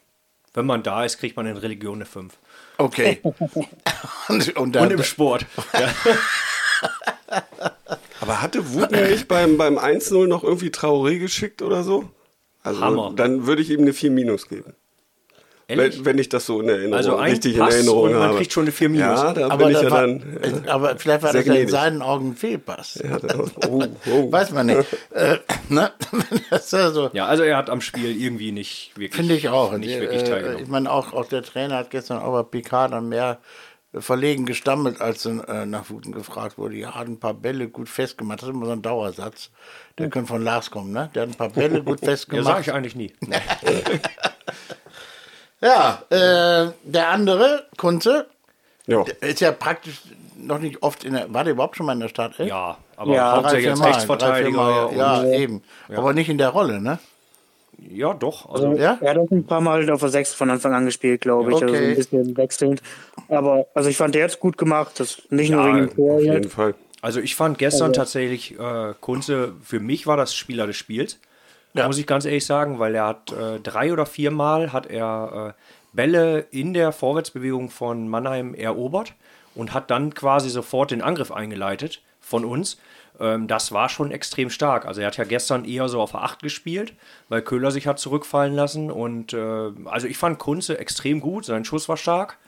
wenn 0.54 0.66
man 0.66 0.82
da 0.82 1.04
ist, 1.04 1.19
kriegt 1.19 1.37
man 1.37 1.46
in 1.46 1.56
Religion 1.56 1.96
eine 1.96 2.04
5. 2.04 2.38
Okay. 2.78 3.20
und, 4.28 4.56
und, 4.56 4.72
dann, 4.72 4.84
Und 4.84 4.93
im 4.93 5.02
Sport. 5.02 5.46
Ja. 5.72 5.94
Aber 8.20 8.40
hatte 8.43 8.72
Wuten 8.72 9.10
nicht 9.10 9.28
beim, 9.28 9.56
beim 9.56 9.78
1-0 9.78 10.26
noch 10.26 10.44
irgendwie 10.44 10.69
Traoré 10.69 11.19
geschickt 11.19 11.62
oder 11.62 11.82
so? 11.82 12.10
Also 12.62 12.81
Hammer. 12.81 13.12
dann 13.16 13.46
würde 13.46 13.62
ich 13.62 13.70
ihm 13.70 13.81
eine 13.81 13.93
4 13.93 14.10
minus 14.10 14.49
geben. 14.49 14.75
Ehrlich? 15.79 16.05
Wenn, 16.05 16.19
ich 16.19 16.29
das 16.29 16.47
so 16.47 16.61
in 16.61 16.69
Erinnerung, 16.69 16.95
Also 16.95 17.17
ein 17.17 17.31
richtig 17.31 17.59
Pass 17.59 17.75
in 17.75 17.81
Erinnerung 17.81 18.03
und 18.05 18.13
man 18.13 18.23
habe. 18.23 18.37
kriegt 18.39 18.53
schon 18.53 18.65
eine 18.65 18.73
4 18.73 18.89
minus. 18.89 19.07
Ja, 19.07 19.33
da 19.33 19.49
aber, 19.49 19.57
bin 19.57 19.69
ich 19.69 19.75
das 19.75 19.83
ja 19.83 19.91
war, 19.91 20.01
dann. 20.01 20.65
aber 20.69 20.99
vielleicht 20.99 21.23
war 21.23 21.33
das 21.33 21.47
ja 21.47 21.55
in 21.55 21.69
seinen 21.69 22.03
Augen 22.03 22.31
ein 22.31 22.37
Fehlpass. 22.37 23.03
Ja, 23.03 23.19
oh, 23.69 23.85
oh. 24.11 24.33
Weiß 24.33 24.51
man 24.53 24.67
nicht. 24.67 24.85
äh, 25.11 25.39
ne? 25.69 25.91
das 26.51 26.71
ja 26.71 26.91
so. 26.91 27.11
Ja, 27.13 27.27
also 27.27 27.43
er 27.43 27.57
hat 27.57 27.71
am 27.71 27.81
Spiel 27.81 28.21
irgendwie 28.21 28.53
nicht 28.53 28.93
wirklich, 28.97 29.17
Finde 29.17 29.35
ich 29.35 29.49
auch. 29.49 29.77
nicht 29.77 29.99
wirklich 30.01 30.23
äh, 30.23 30.29
teilgenommen. 30.29 30.63
ich 30.63 30.69
meine, 30.69 30.91
auch, 30.91 31.13
auch 31.13 31.27
der 31.27 31.43
Trainer 31.43 31.77
hat 31.77 31.91
gestern 31.91 32.19
auch 32.19 32.33
bei 32.33 32.61
PK 32.61 32.89
dann 32.89 33.09
mehr 33.09 33.39
verlegen 33.95 34.47
gestammelt, 34.47 35.01
als 35.01 35.27
äh, 35.27 35.67
nach 35.67 35.91
Wuten 35.91 36.13
gefragt 36.13 36.57
wurde. 36.57 36.77
Ja, 36.77 36.95
hat 36.95 37.09
ein 37.09 37.21
paar 37.21 37.35
Bälle 37.35 37.69
gut 37.69 37.89
festgemacht. 37.89 38.41
Das 38.41 38.49
ist 38.49 38.55
immer 38.55 38.67
so 38.67 38.73
ein 38.73 38.83
Dauersatz. 38.83 39.51
Der 39.99 40.09
könnte 40.09 40.29
von 40.29 40.43
Lars 40.43 40.71
kommen, 40.71 40.93
ne? 40.93 41.11
Der 41.15 41.23
hat 41.23 41.29
ein 41.29 41.35
paar 41.35 41.51
Bälle 41.51 41.83
gut 41.83 42.01
ja, 42.01 42.07
sage 42.07 42.11
festgemacht. 42.13 42.61
ich 42.63 42.73
eigentlich 42.73 42.97
nie. 42.97 43.13
Ja, 45.62 46.03
äh, 46.11 46.73
der 46.85 47.09
andere, 47.09 47.67
Kunze, 47.76 48.26
Ja. 48.87 49.05
ist 49.20 49.41
ja 49.41 49.53
praktisch 49.53 50.00
noch 50.37 50.59
nicht 50.59 50.82
oft 50.82 51.05
in 51.05 51.14
der. 51.14 51.32
War 51.32 51.44
der 51.44 51.53
überhaupt 51.53 51.76
schon 51.76 51.87
mal 51.87 51.93
in 51.93 52.00
der 52.00 52.09
Stadt? 52.09 52.38
Echt? 52.41 52.49
Ja, 52.50 52.79
aber 52.97 53.14
Ja, 53.14 53.31
hauptsächlich 53.37 53.70
als 53.70 53.85
Rechtsverteidiger. 53.85 54.91
Ja, 54.93 55.25
eben. 55.25 55.62
Aber 55.94 56.12
nicht 56.12 56.29
in 56.29 56.38
der 56.38 56.49
Rolle, 56.49 56.81
ne? 56.81 56.99
ja, 57.79 58.12
doch. 58.14 58.53
Also, 58.53 58.73
Ja? 58.73 58.99
Er 59.00 59.11
hat 59.11 59.19
auch 59.19 59.31
ein 59.31 59.44
paar 59.47 59.61
Mal 59.61 59.88
auf 59.91 60.00
der 60.00 60.09
6 60.09 60.35
von 60.35 60.50
Anfang 60.50 60.73
an 60.75 60.85
gespielt, 60.85 61.20
glaube 61.20 61.50
ich. 61.50 61.56
Also 61.62 61.69
so 61.69 61.75
Okay. 61.75 61.91
ein 61.91 61.97
bisschen 61.97 62.37
wechselnd. 62.37 62.82
Aber 63.29 63.67
also 63.75 63.88
ich 63.88 63.97
fand, 63.97 64.14
der 64.14 64.25
hat 64.25 64.41
gut 64.41 64.56
gemacht. 64.59 64.99
Das 65.00 65.23
nicht 65.31 65.50
nur 65.50 65.61
Ja, 65.61 65.67
wegen 65.67 65.87
dem 65.88 65.94
Tor 65.97 66.14
Auf 66.17 66.23
jeden. 66.23 66.49
Fall. 66.49 66.75
also 67.03 67.20
ich 67.20 67.35
fand 67.37 67.59
gestern 67.59 67.93
tatsächlich 67.93 68.59
äh, 68.59 68.94
Kunze, 69.00 69.55
für 69.64 69.81
mich 69.81 70.06
war 70.06 70.17
das 70.17 70.35
Spieler 70.35 70.67
des 70.67 70.76
Spiels. 70.76 71.19
Ja. 71.75 71.87
Muss 71.87 71.99
ich 71.99 72.07
ganz 72.07 72.25
ehrlich 72.25 72.45
sagen, 72.45 72.79
weil 72.79 72.95
er 72.95 73.07
hat 73.07 73.33
äh, 73.33 73.59
drei 73.61 73.93
oder 73.93 74.05
viermal 74.07 74.73
hat 74.73 74.87
er 74.87 75.55
äh, 75.57 75.63
Bälle 75.95 76.41
in 76.51 76.75
der 76.75 76.93
Vorwärtsbewegung 76.93 77.71
von 77.71 78.09
Mannheim 78.09 78.55
erobert 78.55 79.15
und 79.55 79.73
hat 79.73 79.91
dann 79.91 80.15
quasi 80.15 80.51
sofort 80.51 80.91
den 80.91 81.03
Angriff 81.03 81.33
eingeleitet 81.33 82.03
von 82.21 82.45
uns. 82.45 82.79
Ähm, 83.21 83.47
das 83.47 83.73
war 83.73 83.89
schon 83.89 84.11
extrem 84.11 84.51
stark. 84.51 84.87
Also 84.87 85.01
er 85.01 85.09
hat 85.09 85.17
ja 85.17 85.25
gestern 85.25 85.65
eher 85.65 85.89
so 85.89 86.01
auf 86.01 86.15
8 86.15 86.43
gespielt, 86.43 86.95
weil 87.29 87.43
Köhler 87.43 87.71
sich 87.71 87.87
hat 87.87 87.99
zurückfallen 87.99 88.55
lassen. 88.55 88.91
Und 88.91 89.33
äh, 89.33 89.71
also 89.87 90.07
ich 90.07 90.19
fand 90.19 90.38
Kunze 90.38 90.79
extrem 90.79 91.21
gut, 91.21 91.45
sein 91.45 91.64
Schuss 91.64 91.88
war 91.88 91.97
stark. 91.97 92.38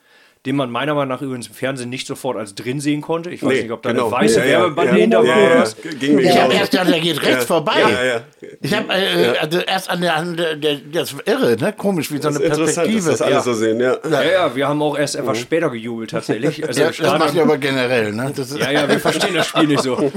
Den 0.46 0.56
man 0.56 0.70
meiner 0.70 0.92
Meinung 0.94 1.08
nach 1.08 1.22
übrigens 1.22 1.46
im 1.46 1.54
Fernsehen 1.54 1.88
nicht 1.88 2.06
sofort 2.06 2.36
als 2.36 2.54
drin 2.54 2.78
sehen 2.78 3.00
konnte. 3.00 3.30
Ich 3.30 3.42
weiß 3.42 3.48
Nee, 3.50 3.62
nicht, 3.62 3.70
ob 3.72 3.80
da 3.82 3.92
genau. 3.92 4.08
eine 4.08 4.12
weiße 4.12 4.40
Ja, 4.40 4.44
ja, 4.44 4.58
Werbebande 4.60 4.92
ja. 4.92 4.98
hinter 4.98 5.24
Ja, 5.24 5.36
war. 5.36 5.38
ja, 5.40 5.64
mir 6.12 6.20
Ich 6.20 6.38
habe 6.38 6.52
erst 6.52 6.70
gedacht, 6.72 6.88
der 6.90 7.00
geht 7.00 7.22
rechts 7.22 7.44
vorbei. 7.46 7.72
Ja, 7.80 8.04
ja. 8.04 8.20
Ich 8.60 8.74
habe 8.74 8.92
äh, 8.92 9.38
also 9.38 9.58
erst 9.60 9.88
an 9.88 10.02
der, 10.02 10.16
an 10.16 10.36
der, 10.36 10.56
der 10.56 10.76
das 10.92 11.12
ist 11.12 11.22
irre, 11.26 11.56
ne? 11.56 11.72
Komisch, 11.72 12.12
wie 12.12 12.18
so 12.20 12.28
eine 12.28 12.40
Das 12.40 12.44
ist 12.46 12.58
interessant, 12.58 12.66
dass 12.68 12.74
Perspektive. 12.74 13.10
das 13.10 13.22
alles 13.22 13.34
ja. 13.36 13.42
so 13.42 13.54
sehen, 13.54 13.80
ja. 13.80 13.96
Ja, 14.10 14.22
ja, 14.22 14.54
wir 14.54 14.68
haben 14.68 14.82
auch 14.82 14.98
erst 14.98 15.16
etwas 15.16 15.38
später 15.38 15.70
gejubelt 15.70 16.10
tatsächlich. 16.10 16.66
Also 16.66 16.78
Ja, 16.78 16.88
das 16.88 16.98
macht 17.00 17.10
Stadion- 17.30 17.36
ihr 17.36 17.42
aber 17.44 17.56
generell, 17.58 18.12
ne? 18.12 18.32
Das 18.36 18.50
ist, 18.50 18.58
ja, 18.58 18.70
ja, 18.70 18.86
wir 18.88 19.00
verstehen 19.00 19.34
das 19.34 19.46
Spiel 19.46 19.66
nicht 19.68 19.82
so. 19.82 19.96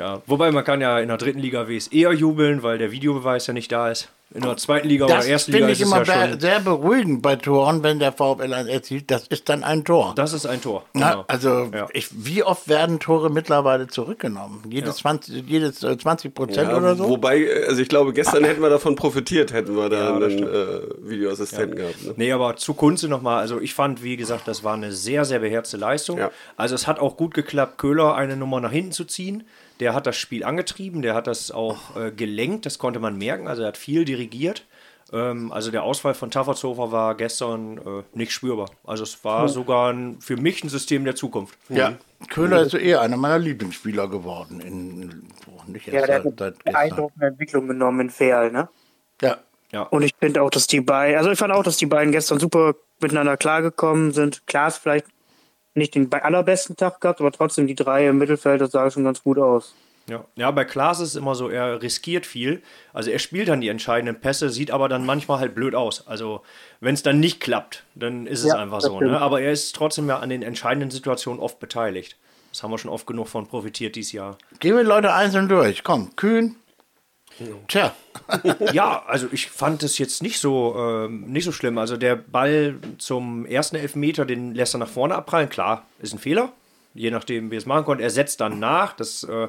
Ja, 0.00 0.22
wobei 0.26 0.50
man 0.50 0.64
kann 0.64 0.80
ja 0.80 0.98
in 0.98 1.08
der 1.08 1.18
dritten 1.18 1.38
Liga 1.40 1.68
Ws 1.68 1.88
eher 1.88 2.12
jubeln, 2.12 2.62
weil 2.62 2.78
der 2.78 2.90
Videobeweis 2.90 3.46
ja 3.46 3.52
nicht 3.52 3.70
da 3.70 3.90
ist. 3.90 4.08
In 4.32 4.42
der 4.42 4.56
zweiten 4.56 4.86
Liga 4.86 5.06
das 5.08 5.24
oder 5.24 5.32
ersten 5.32 5.50
Liga 5.50 5.66
finde 5.66 5.72
ist 5.72 5.78
ich 5.80 5.86
es 5.86 5.90
immer 5.92 6.04
ja 6.06 6.24
be- 6.26 6.30
schon. 6.30 6.40
sehr 6.40 6.60
beruhigend 6.60 7.20
bei 7.20 7.34
Toren, 7.34 7.82
wenn 7.82 7.98
der 7.98 8.12
VfL 8.12 8.54
eins 8.54 8.68
erzielt. 8.68 9.10
Das 9.10 9.26
ist 9.26 9.48
dann 9.48 9.64
ein 9.64 9.84
Tor. 9.84 10.12
Das 10.14 10.32
ist 10.32 10.46
ein 10.46 10.62
Tor. 10.62 10.84
Na, 10.92 11.10
Genau. 11.10 11.24
also 11.26 11.68
Ja. 11.74 11.88
ich, 11.92 12.06
wie 12.12 12.44
oft 12.44 12.68
werden 12.68 13.00
Tore 13.00 13.28
mittlerweile 13.28 13.88
zurückgenommen? 13.88 14.62
Jedes 14.70 14.98
20, 14.98 15.42
jedes 15.48 15.82
äh, 15.82 15.98
20 15.98 16.32
Prozent 16.32 16.70
Ja, 16.70 16.76
oder 16.76 16.94
so? 16.94 17.08
Wobei, 17.08 17.44
also 17.66 17.82
ich 17.82 17.88
glaube, 17.88 18.12
gestern 18.12 18.44
hätten 18.44 18.62
wir 18.62 18.70
davon 18.70 18.94
profitiert, 18.94 19.52
hätten 19.52 19.74
wir 19.76 19.88
da 19.88 20.12
Ja, 20.12 20.18
das 20.20 20.32
einen 20.32 20.44
äh, 20.46 20.80
Videoassistenten 21.10 21.74
gehabt. 21.76 22.00
Ne? 22.06 22.14
Nee, 22.16 22.30
aber 22.32 22.54
zu 22.54 22.74
Kunze 22.74 23.08
nochmal. 23.08 23.40
Also 23.40 23.60
ich 23.60 23.74
fand, 23.74 24.04
wie 24.04 24.16
gesagt, 24.16 24.46
das 24.46 24.62
war 24.62 24.74
eine 24.74 24.92
sehr, 24.92 25.24
sehr 25.24 25.40
beherzte 25.40 25.76
Leistung. 25.76 26.18
Ja. 26.18 26.30
Also 26.56 26.76
es 26.76 26.86
hat 26.86 27.00
auch 27.00 27.16
gut 27.16 27.34
geklappt, 27.34 27.78
Köhler 27.78 28.14
eine 28.14 28.36
Nummer 28.36 28.60
nach 28.60 28.70
hinten 28.70 28.92
zu 28.92 29.04
ziehen. 29.06 29.42
Der 29.80 29.94
hat 29.94 30.06
das 30.06 30.16
Spiel 30.16 30.44
angetrieben, 30.44 31.02
der 31.02 31.14
hat 31.14 31.26
das 31.26 31.50
auch 31.50 31.96
äh, 31.96 32.10
gelenkt, 32.10 32.66
das 32.66 32.78
konnte 32.78 33.00
man 33.00 33.16
merken. 33.16 33.48
Also 33.48 33.62
er 33.62 33.68
hat 33.68 33.76
viel 33.76 34.04
dirigiert. 34.04 34.66
Ähm, 35.12 35.50
also 35.52 35.70
der 35.70 35.82
Ausfall 35.82 36.14
von 36.14 36.30
Taffertshofer 36.30 36.92
war 36.92 37.16
gestern 37.16 37.78
äh, 37.78 38.02
nicht 38.12 38.32
spürbar. 38.32 38.70
Also 38.84 39.02
es 39.02 39.24
war 39.24 39.48
sogar 39.48 39.92
ein, 39.92 40.20
für 40.20 40.36
mich 40.36 40.62
ein 40.62 40.68
System 40.68 41.04
der 41.04 41.16
Zukunft. 41.16 41.56
ja, 41.68 41.94
Köhler 42.28 42.62
ist 42.62 42.74
eher 42.74 43.00
einer 43.00 43.16
meiner 43.16 43.38
Lieblingsspieler 43.38 44.08
geworden. 44.08 44.60
In, 44.60 45.26
boah, 45.46 45.64
nicht 45.66 45.86
Ja, 45.86 45.94
erst 45.94 46.08
der 46.08 46.16
hat 46.16 46.22
seit, 46.24 46.38
seit 46.38 46.54
eine 46.66 46.72
beeindruckende 46.72 47.26
Entwicklung 47.26 47.66
genommen 47.68 48.00
in 48.00 48.10
Ferl, 48.10 48.52
ne? 48.52 48.68
Ja, 49.20 49.38
Ja. 49.72 49.82
Und 49.82 50.02
ich 50.02 50.14
finde 50.18 50.42
auch, 50.42 50.50
dass 50.50 50.66
die 50.66 50.80
beiden, 50.80 51.16
also 51.16 51.30
ich 51.30 51.38
fand 51.38 51.52
auch, 51.52 51.62
dass 51.62 51.76
die 51.76 51.86
beiden 51.86 52.12
gestern 52.12 52.38
super 52.38 52.74
miteinander 53.00 53.36
klargekommen 53.36 54.12
sind. 54.12 54.46
Klar 54.46 54.68
ist 54.68 54.78
vielleicht 54.78 55.06
nicht 55.74 55.94
den 55.94 56.08
bei 56.08 56.22
allerbesten 56.22 56.76
Tag 56.76 57.00
gehabt, 57.00 57.20
aber 57.20 57.32
trotzdem 57.32 57.66
die 57.66 57.74
drei 57.74 58.08
im 58.08 58.18
Mittelfeld, 58.18 58.60
das 58.60 58.72
sah 58.72 58.90
schon 58.90 59.04
ganz 59.04 59.22
gut 59.22 59.38
aus. 59.38 59.74
Ja. 60.08 60.24
ja, 60.34 60.50
bei 60.50 60.64
Klaas 60.64 60.98
ist 60.98 61.10
es 61.10 61.14
immer 61.14 61.36
so, 61.36 61.48
er 61.48 61.82
riskiert 61.82 62.26
viel. 62.26 62.62
Also 62.92 63.10
er 63.10 63.20
spielt 63.20 63.48
dann 63.48 63.60
die 63.60 63.68
entscheidenden 63.68 64.20
Pässe, 64.20 64.50
sieht 64.50 64.72
aber 64.72 64.88
dann 64.88 65.06
manchmal 65.06 65.38
halt 65.38 65.54
blöd 65.54 65.74
aus. 65.76 66.06
Also 66.08 66.42
wenn 66.80 66.94
es 66.94 67.04
dann 67.04 67.20
nicht 67.20 67.40
klappt, 67.40 67.84
dann 67.94 68.26
ist 68.26 68.40
es 68.40 68.48
Ja, 68.48 68.56
einfach 68.56 68.80
das 68.80 68.90
so. 68.90 69.00
Ne? 69.00 69.20
Aber 69.20 69.40
er 69.40 69.52
ist 69.52 69.76
trotzdem 69.76 70.08
ja 70.08 70.18
an 70.18 70.30
den 70.30 70.42
entscheidenden 70.42 70.90
Situationen 70.90 71.40
oft 71.40 71.60
beteiligt. 71.60 72.16
Das 72.50 72.64
haben 72.64 72.72
wir 72.72 72.78
schon 72.78 72.90
oft 72.90 73.06
genug 73.06 73.28
von 73.28 73.46
profitiert 73.46 73.94
dieses 73.94 74.10
Jahr. 74.10 74.36
gehen 74.58 74.74
wir 74.74 74.82
die 74.82 74.88
Leute 74.88 75.12
einzeln 75.12 75.48
durch. 75.48 75.84
Komm, 75.84 76.16
Kühn, 76.16 76.56
Tja, 77.68 77.94
Ja, 78.72 79.02
also 79.06 79.28
ich 79.32 79.50
fand 79.50 79.82
es 79.82 79.98
jetzt 79.98 80.22
nicht 80.22 80.38
so, 80.38 80.74
ähm, 80.76 81.24
nicht 81.26 81.44
so 81.44 81.52
schlimm. 81.52 81.78
Also 81.78 81.96
der 81.96 82.16
Ball 82.16 82.76
zum 82.98 83.46
ersten 83.46 83.76
Elfmeter, 83.76 84.24
den 84.24 84.54
lässt 84.54 84.74
er 84.74 84.78
nach 84.78 84.88
vorne 84.88 85.14
abprallen. 85.14 85.48
Klar, 85.48 85.86
ist 86.00 86.12
ein 86.12 86.18
Fehler, 86.18 86.52
je 86.94 87.10
nachdem, 87.10 87.50
wie 87.50 87.56
er 87.56 87.58
es 87.58 87.66
machen 87.66 87.84
konnte. 87.84 88.02
Er 88.02 88.10
setzt 88.10 88.40
dann 88.40 88.58
nach. 88.58 88.94
Das 88.94 89.24
äh, 89.24 89.48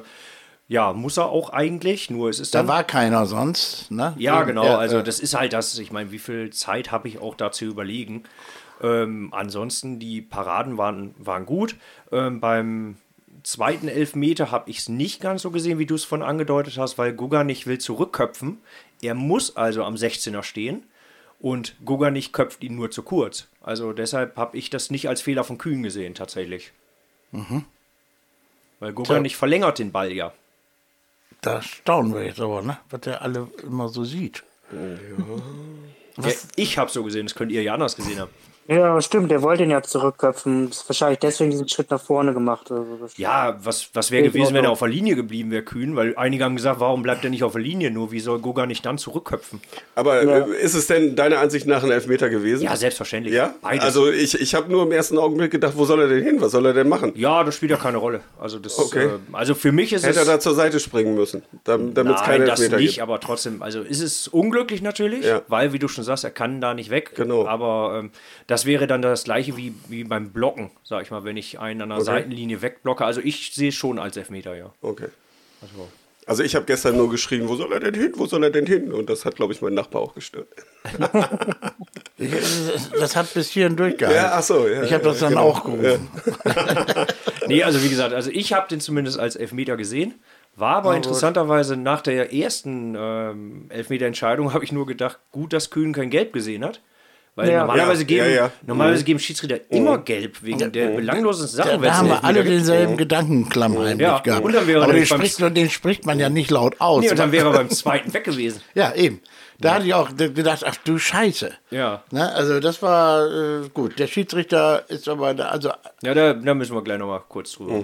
ja, 0.68 0.92
muss 0.92 1.18
er 1.18 1.26
auch 1.26 1.50
eigentlich, 1.50 2.08
nur 2.08 2.30
es 2.30 2.40
ist 2.40 2.54
da 2.54 2.60
dann. 2.60 2.68
war 2.68 2.84
keiner 2.84 3.26
sonst, 3.26 3.90
ne? 3.90 4.14
Ja, 4.16 4.42
genau. 4.44 4.76
Also 4.76 4.98
äh, 4.98 5.02
das 5.02 5.20
ist 5.20 5.34
halt 5.34 5.52
das. 5.52 5.78
Ich 5.78 5.92
meine, 5.92 6.12
wie 6.12 6.18
viel 6.18 6.50
Zeit 6.50 6.90
habe 6.90 7.08
ich 7.08 7.18
auch 7.18 7.34
da 7.34 7.52
zu 7.52 7.66
überlegen? 7.66 8.24
Ähm, 8.82 9.28
ansonsten, 9.32 9.98
die 9.98 10.22
Paraden 10.22 10.78
waren, 10.78 11.14
waren 11.18 11.46
gut. 11.46 11.76
Ähm, 12.10 12.40
beim 12.40 12.96
zweiten 13.42 13.88
Elfmeter 13.88 14.50
habe 14.50 14.70
ich 14.70 14.78
es 14.78 14.88
nicht 14.88 15.20
ganz 15.20 15.42
so 15.42 15.50
gesehen, 15.50 15.78
wie 15.78 15.86
du 15.86 15.94
es 15.94 16.04
von 16.04 16.22
angedeutet 16.22 16.78
hast, 16.78 16.98
weil 16.98 17.12
Guga 17.12 17.44
nicht 17.44 17.66
will 17.66 17.78
zurückköpfen. 17.78 18.58
Er 19.00 19.14
muss 19.14 19.56
also 19.56 19.84
am 19.84 19.94
16er 19.94 20.42
stehen 20.42 20.84
und 21.40 21.74
Guga 21.84 22.10
nicht 22.10 22.32
köpft 22.32 22.62
ihn 22.62 22.76
nur 22.76 22.90
zu 22.90 23.02
kurz. 23.02 23.48
Also 23.60 23.92
deshalb 23.92 24.36
habe 24.36 24.56
ich 24.56 24.70
das 24.70 24.90
nicht 24.90 25.08
als 25.08 25.22
Fehler 25.22 25.44
von 25.44 25.58
Kühn 25.58 25.82
gesehen, 25.82 26.14
tatsächlich. 26.14 26.72
Weil 28.80 28.92
Guga 28.92 29.20
nicht 29.20 29.36
verlängert 29.36 29.78
den 29.78 29.92
Ball 29.92 30.12
ja. 30.12 30.32
Da 31.40 31.60
staunen 31.60 32.14
wir 32.14 32.24
jetzt 32.24 32.40
aber, 32.40 32.62
ne? 32.62 32.78
Was 32.90 33.00
der 33.00 33.22
alle 33.22 33.48
immer 33.64 33.88
so 33.88 34.04
sieht. 34.04 34.44
ja 36.16 36.32
ich 36.56 36.78
habe 36.78 36.90
so 36.90 37.02
gesehen, 37.02 37.26
das 37.26 37.34
könnt 37.34 37.50
ihr 37.50 37.62
ja 37.62 37.74
anders 37.74 37.96
gesehen 37.96 38.20
haben. 38.20 38.30
Ja, 38.68 39.00
stimmt, 39.02 39.30
der 39.32 39.42
wollte 39.42 39.64
ihn 39.64 39.70
ja 39.70 39.82
zurückköpfen. 39.82 40.68
Das 40.68 40.78
ist 40.78 40.88
wahrscheinlich 40.88 41.18
deswegen 41.18 41.50
diesen 41.50 41.68
Schritt 41.68 41.90
nach 41.90 42.00
vorne 42.00 42.32
gemacht. 42.32 42.70
Also 42.70 42.86
Ja, 43.16 43.58
was, 43.62 43.90
was 43.92 44.12
wäre 44.12 44.22
gewesen, 44.22 44.46
auch 44.46 44.52
wenn 44.54 44.64
er 44.64 44.70
auf 44.70 44.78
der 44.78 44.88
Linie 44.88 45.16
geblieben 45.16 45.50
wäre, 45.50 45.62
Kühn? 45.64 45.96
Weil 45.96 46.14
einige 46.16 46.44
haben 46.44 46.54
gesagt, 46.54 46.78
warum 46.78 47.02
bleibt 47.02 47.24
er 47.24 47.30
nicht 47.30 47.42
auf 47.42 47.52
der 47.52 47.60
Linie? 47.60 47.90
Nur 47.90 48.12
wie 48.12 48.20
soll 48.20 48.38
Goga 48.38 48.66
nicht 48.66 48.86
dann 48.86 48.98
zurückköpfen? 48.98 49.60
Aber 49.96 50.22
Ja. 50.22 50.46
äh, 50.46 50.60
ist 50.62 50.74
es 50.74 50.86
denn 50.86 51.16
deiner 51.16 51.38
Ansicht 51.40 51.66
nach 51.66 51.82
ein 51.82 51.90
Elfmeter 51.90 52.30
gewesen? 52.30 52.62
Ja, 52.62 52.76
selbstverständlich. 52.76 53.34
Ja? 53.34 53.52
Beides. 53.62 53.84
Also 53.84 54.10
ich, 54.10 54.40
ich 54.40 54.54
habe 54.54 54.70
nur 54.70 54.84
im 54.84 54.92
ersten 54.92 55.18
Augenblick 55.18 55.50
gedacht, 55.50 55.72
wo 55.76 55.84
soll 55.84 56.00
er 56.00 56.08
denn 56.08 56.22
hin? 56.22 56.40
Was 56.40 56.52
soll 56.52 56.64
er 56.66 56.72
denn 56.72 56.88
machen? 56.88 57.12
ja, 57.16 57.42
das 57.42 57.56
spielt 57.56 57.72
ja 57.72 57.76
keine 57.78 57.98
Rolle. 57.98 58.20
Also, 58.40 58.60
das, 58.60 58.78
Okay. 58.78 59.06
äh, 59.06 59.10
also 59.32 59.54
für 59.56 59.72
mich 59.72 59.92
ist 59.92 60.06
Hätte 60.06 60.16
er 60.20 60.22
es. 60.22 60.28
da 60.28 60.40
zur 60.40 60.54
Seite 60.54 60.78
springen 60.78 61.14
müssen, 61.16 61.42
damit 61.64 61.96
es 61.98 62.04
Nein, 62.04 62.14
keinen 62.16 62.46
das 62.46 62.60
Elfmeter 62.60 62.80
nicht, 62.80 62.94
gibt. 62.94 63.02
aber 63.02 63.18
trotzdem, 63.18 63.60
also 63.60 63.80
ist 63.80 64.00
es 64.00 64.28
unglücklich 64.28 64.82
natürlich, 64.82 65.24
Ja. 65.26 65.42
weil, 65.48 65.72
wie 65.72 65.78
du 65.80 65.88
schon 65.88 66.04
sagst, 66.04 66.22
er 66.24 66.30
kann 66.30 66.60
da 66.60 66.74
nicht 66.74 66.90
weg. 66.90 67.12
Genau. 67.16 67.46
Aber 67.46 67.96
ähm, 67.98 68.10
das 68.52 68.66
wäre 68.66 68.86
dann 68.86 69.00
das 69.00 69.24
gleiche 69.24 69.56
wie, 69.56 69.74
wie 69.88 70.04
beim 70.04 70.30
Blocken, 70.30 70.70
sag 70.84 71.02
ich 71.02 71.10
mal, 71.10 71.24
wenn 71.24 71.38
ich 71.38 71.58
einen 71.58 71.80
an 71.80 71.88
der 71.88 72.02
Seitenlinie 72.02 72.60
wegblocke. 72.60 73.02
Also 73.02 73.22
ich 73.22 73.54
sehe 73.54 73.70
es 73.70 73.74
schon 73.74 73.98
als 73.98 74.18
Elfmeter, 74.18 74.54
ja. 74.54 74.74
Okay. 74.82 75.08
Also, 75.62 75.88
Also 76.26 76.42
ich 76.42 76.54
habe 76.54 76.66
gestern 76.66 76.98
nur 76.98 77.08
geschrien, 77.08 77.48
wo 77.48 77.56
soll 77.56 77.72
er 77.72 77.80
denn 77.80 77.94
hin? 77.94 78.12
Wo 78.14 78.26
soll 78.26 78.44
er 78.44 78.50
denn 78.50 78.66
hin? 78.66 78.92
Und 78.92 79.08
das 79.08 79.24
hat, 79.24 79.36
glaube 79.36 79.54
ich, 79.54 79.62
mein 79.62 79.72
Nachbar 79.72 80.02
auch 80.02 80.14
gestört. 80.14 80.48
Das 83.00 83.16
hat 83.16 83.34
bis 83.34 83.48
hierhin 83.48 83.74
durchgehalten. 83.74 84.22
Ja, 84.22 84.32
ach 84.34 84.42
so, 84.44 84.68
ja, 84.68 84.84
ich 84.84 84.92
habe 84.92 85.02
ja, 85.02 85.10
das 85.10 85.18
dann 85.18 85.30
genau. 85.30 85.48
auch 85.48 85.64
gerufen. 85.64 86.08
Nee, 87.48 87.64
also 87.64 87.82
wie 87.82 87.88
gesagt, 87.88 88.14
also 88.14 88.30
ich 88.30 88.52
habe 88.52 88.68
den 88.68 88.80
zumindest 88.80 89.18
als 89.18 89.34
Elfmeter 89.34 89.76
gesehen. 89.76 90.14
War 90.54 90.76
aber 90.76 90.94
interessanterweise 90.94 91.76
nach 91.76 92.02
der 92.02 92.32
ersten 92.32 92.94
ähm, 92.96 93.66
Elfmeter-Entscheidung 93.70 94.54
habe 94.54 94.62
ich 94.62 94.70
nur 94.70 94.86
gedacht, 94.86 95.18
gut, 95.32 95.52
dass 95.52 95.70
Kühn 95.70 95.92
kein 95.92 96.10
Gelb 96.10 96.32
gesehen 96.32 96.64
hat. 96.64 96.80
Weil 97.34 97.50
Ja. 97.50 97.60
normalerweise, 97.60 98.02
Ja, 98.02 98.06
geben, 98.06 98.26
ja, 98.26 98.30
ja. 98.30 98.50
normalerweise 98.66 99.04
geben 99.04 99.18
Schiedsrichter 99.18 99.58
immer 99.70 99.96
Gelb 99.98 100.42
wegen 100.42 100.58
der 100.70 100.88
belanglosen 100.88 101.46
Da, 101.56 101.64
Sachen. 101.64 101.80
da 101.82 101.96
haben 101.96 102.08
wir 102.08 102.22
alle 102.24 102.44
den 102.44 102.52
denselben 102.58 102.96
Gedankenklamm 102.98 103.78
heimlich 103.78 104.06
Ja, 104.06 104.18
gehabt. 104.18 104.44
und 104.44 104.52
dann 104.52 104.66
wäre 104.66 104.82
Aber 104.82 104.92
den 104.92 105.08
beim- 105.08 105.24
spricht, 105.24 105.56
den 105.56 105.70
spricht 105.70 106.04
man 106.04 106.18
ja 106.20 106.28
nicht 106.28 106.50
laut 106.50 106.78
aus. 106.80 107.00
Nee, 107.02 107.10
und 107.10 107.18
dann 107.18 107.32
wäre 107.32 107.46
er 107.48 107.52
beim 107.54 107.70
zweiten 107.70 108.12
weg 108.12 108.24
gewesen. 108.24 108.60
ja, 108.74 108.92
eben. 108.94 109.22
Da 109.58 109.74
hatte 109.76 109.86
ich 109.86 109.94
auch 109.94 110.10
gedacht, 110.16 110.62
ach 110.66 110.76
du 110.84 110.98
Scheiße. 110.98 111.52
Ja. 111.70 112.02
Ne, 112.10 112.30
also 112.34 112.58
das 112.60 112.82
war 112.82 113.26
äh, 113.30 113.68
gut. 113.72 113.98
Der 113.98 114.08
Schiedsrichter 114.08 114.84
ist 114.90 115.08
aber 115.08 115.32
da, 115.34 115.48
also 115.50 115.70
Ja, 116.02 116.12
da, 116.14 116.34
da 116.34 116.52
müssen 116.54 116.74
wir 116.74 116.82
gleich 116.82 116.98
nochmal 116.98 117.22
kurz 117.28 117.52
drüber. 117.52 117.80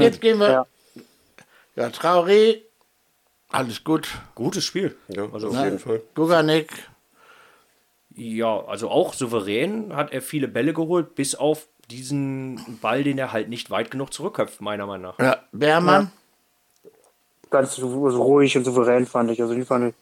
jetzt 0.00 0.20
gehen 0.20 0.38
wir. 0.40 0.48
Ja. 0.50 0.66
Ja, 1.76 1.86
Traoré, 1.88 2.56
alles 3.50 3.84
gut. 3.84 4.08
Gutes 4.34 4.64
Spiel. 4.64 4.96
Ja, 5.08 5.28
Also, 5.32 5.48
auf 5.48 5.62
jeden 5.62 5.78
Fall. 5.78 6.00
Guganek, 6.14 6.70
ja, 8.20 8.64
also 8.66 8.90
auch 8.90 9.14
souverän 9.14 9.94
hat 9.94 10.12
er 10.12 10.22
viele 10.22 10.48
Bälle 10.48 10.72
geholt, 10.72 11.14
bis 11.14 11.34
auf 11.34 11.68
diesen 11.90 12.78
Ball, 12.80 13.02
den 13.02 13.18
er 13.18 13.32
halt 13.32 13.48
nicht 13.48 13.70
weit 13.70 13.90
genug 13.90 14.12
zurückköpft, 14.12 14.60
meiner 14.60 14.86
Meinung 14.86 15.12
nach. 15.12 15.18
ja, 15.18 15.38
Beermann, 15.52 16.10
ganz 17.50 17.76
so 17.76 17.88
ruhig 18.06 18.56
und 18.56 18.64
souverän 18.64 19.06
fand 19.06 19.30
ich. 19.30 19.42
Also 19.42 19.54
die 19.54 19.64
fand 19.64 19.88
ich 19.88 19.94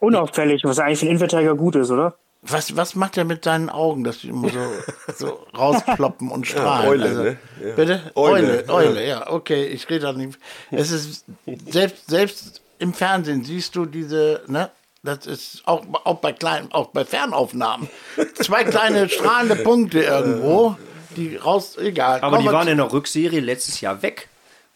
unauffällig, 0.00 0.64
was 0.64 0.78
eigentlich 0.78 0.98
für 0.98 1.04
einen 1.04 1.10
Innenverteidiger 1.10 1.54
gut 1.54 1.76
ist, 1.76 1.90
oder? 1.90 2.16
was, 2.42 2.76
was 2.76 2.96
macht 2.96 3.16
er 3.16 3.24
mit 3.24 3.44
seinen 3.44 3.70
Augen, 3.70 4.02
dass 4.02 4.18
die 4.18 4.28
immer 4.28 4.48
so, 4.50 4.60
so 5.16 5.46
rausploppen 5.56 6.30
und 6.30 6.46
strahlen? 6.46 6.88
Eule, 6.88 7.04
also, 7.04 7.22
ne? 7.22 7.36
Ja. 7.64 7.74
Bitte? 7.74 8.12
Eule, 8.16 8.64
Eule, 8.68 8.68
Eule, 8.68 9.06
ja, 9.06 9.30
okay, 9.30 9.66
ich 9.66 9.88
rede 9.88 10.00
da 10.00 10.12
nicht. 10.12 10.38
Es 10.70 10.90
ist, 10.90 11.24
selbst, 11.68 12.10
selbst 12.10 12.60
im 12.78 12.92
Fernsehen 12.92 13.44
siehst 13.44 13.76
du 13.76 13.86
diese, 13.86 14.42
ne? 14.48 14.70
Das 15.04 15.26
ist 15.26 15.62
auch, 15.66 15.84
auch 16.04 16.18
bei 16.18 16.32
kleinen, 16.32 16.70
auch 16.70 16.88
bei 16.88 17.04
Fernaufnahmen. 17.04 17.88
Zwei 18.34 18.62
kleine 18.62 19.08
strahlende 19.08 19.56
Punkte 19.56 20.00
irgendwo, 20.00 20.76
die 21.16 21.36
raus, 21.36 21.76
egal. 21.76 22.20
Aber 22.20 22.38
die 22.38 22.46
waren 22.46 22.68
in 22.68 22.76
der 22.76 22.92
Rückserie 22.92 23.40
letztes 23.40 23.80
Jahr 23.80 24.02
weg. 24.02 24.28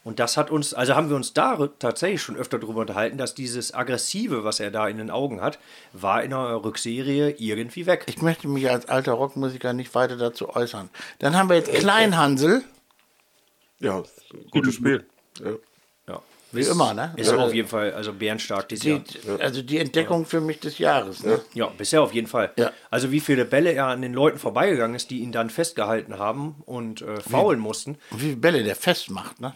Und 0.03 0.19
das 0.19 0.37
hat 0.37 0.51
uns, 0.51 0.73
also 0.73 0.95
haben 0.95 1.09
wir 1.09 1.17
uns 1.17 1.33
da 1.33 1.67
tatsächlich 1.79 2.21
schon 2.21 2.37
öfter 2.37 2.59
darüber 2.59 2.79
unterhalten, 2.79 3.17
dass 3.17 3.35
dieses 3.35 3.73
Aggressive, 3.73 4.45
was 4.45 4.61
er 4.61 4.71
da 4.71 4.87
in 4.87 4.97
den 4.97 5.11
Augen 5.11 5.41
hat, 5.41 5.59
war 5.91 6.23
in 6.23 6.29
der 6.29 6.63
Rückserie 6.63 7.31
irgendwie 7.37 7.85
weg. 7.85 8.05
Ich 8.07 8.21
möchte 8.21 8.47
mich 8.47 8.69
als 8.69 8.87
alter 8.87 9.11
Rockmusiker 9.13 9.73
nicht 9.73 9.93
weiter 9.95 10.15
dazu 10.15 10.47
äußern. 10.55 10.89
Dann 11.19 11.35
haben 11.35 11.49
wir 11.49 11.57
jetzt 11.57 11.73
Kleinhansel, 11.73 12.63
Ja, 13.79 14.01
gutes 14.51 14.75
Spiel. 14.75 15.05
Ja. 15.43 15.51
Ja. 16.51 16.59
wie 16.59 16.63
immer, 16.63 16.93
ne? 16.93 17.13
Ist 17.17 17.33
auf 17.33 17.53
jeden 17.53 17.67
Fall, 17.67 17.93
also 17.93 18.13
bärenstark 18.13 18.69
dieses 18.69 18.85
Jahr. 18.85 18.99
Die, 18.99 19.41
also 19.41 19.61
die 19.61 19.77
Entdeckung 19.79 20.25
für 20.25 20.41
mich 20.41 20.59
des 20.59 20.77
Jahres. 20.77 21.23
Ne? 21.23 21.41
Ja, 21.53 21.67
bisher 21.67 22.01
auf 22.01 22.13
jeden 22.13 22.27
Fall. 22.27 22.51
Ja. 22.55 22.71
Also 22.89 23.11
wie 23.11 23.19
viele 23.19 23.45
Bälle 23.45 23.71
er 23.73 23.87
an 23.87 24.01
den 24.01 24.13
Leuten 24.13 24.37
vorbeigegangen 24.37 24.95
ist, 24.95 25.09
die 25.09 25.19
ihn 25.19 25.31
dann 25.31 25.49
festgehalten 25.49 26.17
haben 26.17 26.55
und 26.65 27.01
äh, 27.01 27.19
faulen 27.19 27.59
mussten. 27.59 27.97
Und 28.11 28.21
wie 28.21 28.25
viele 28.25 28.37
Bälle 28.37 28.63
der 28.63 28.75
festmacht. 28.75 29.39
Ne? 29.41 29.53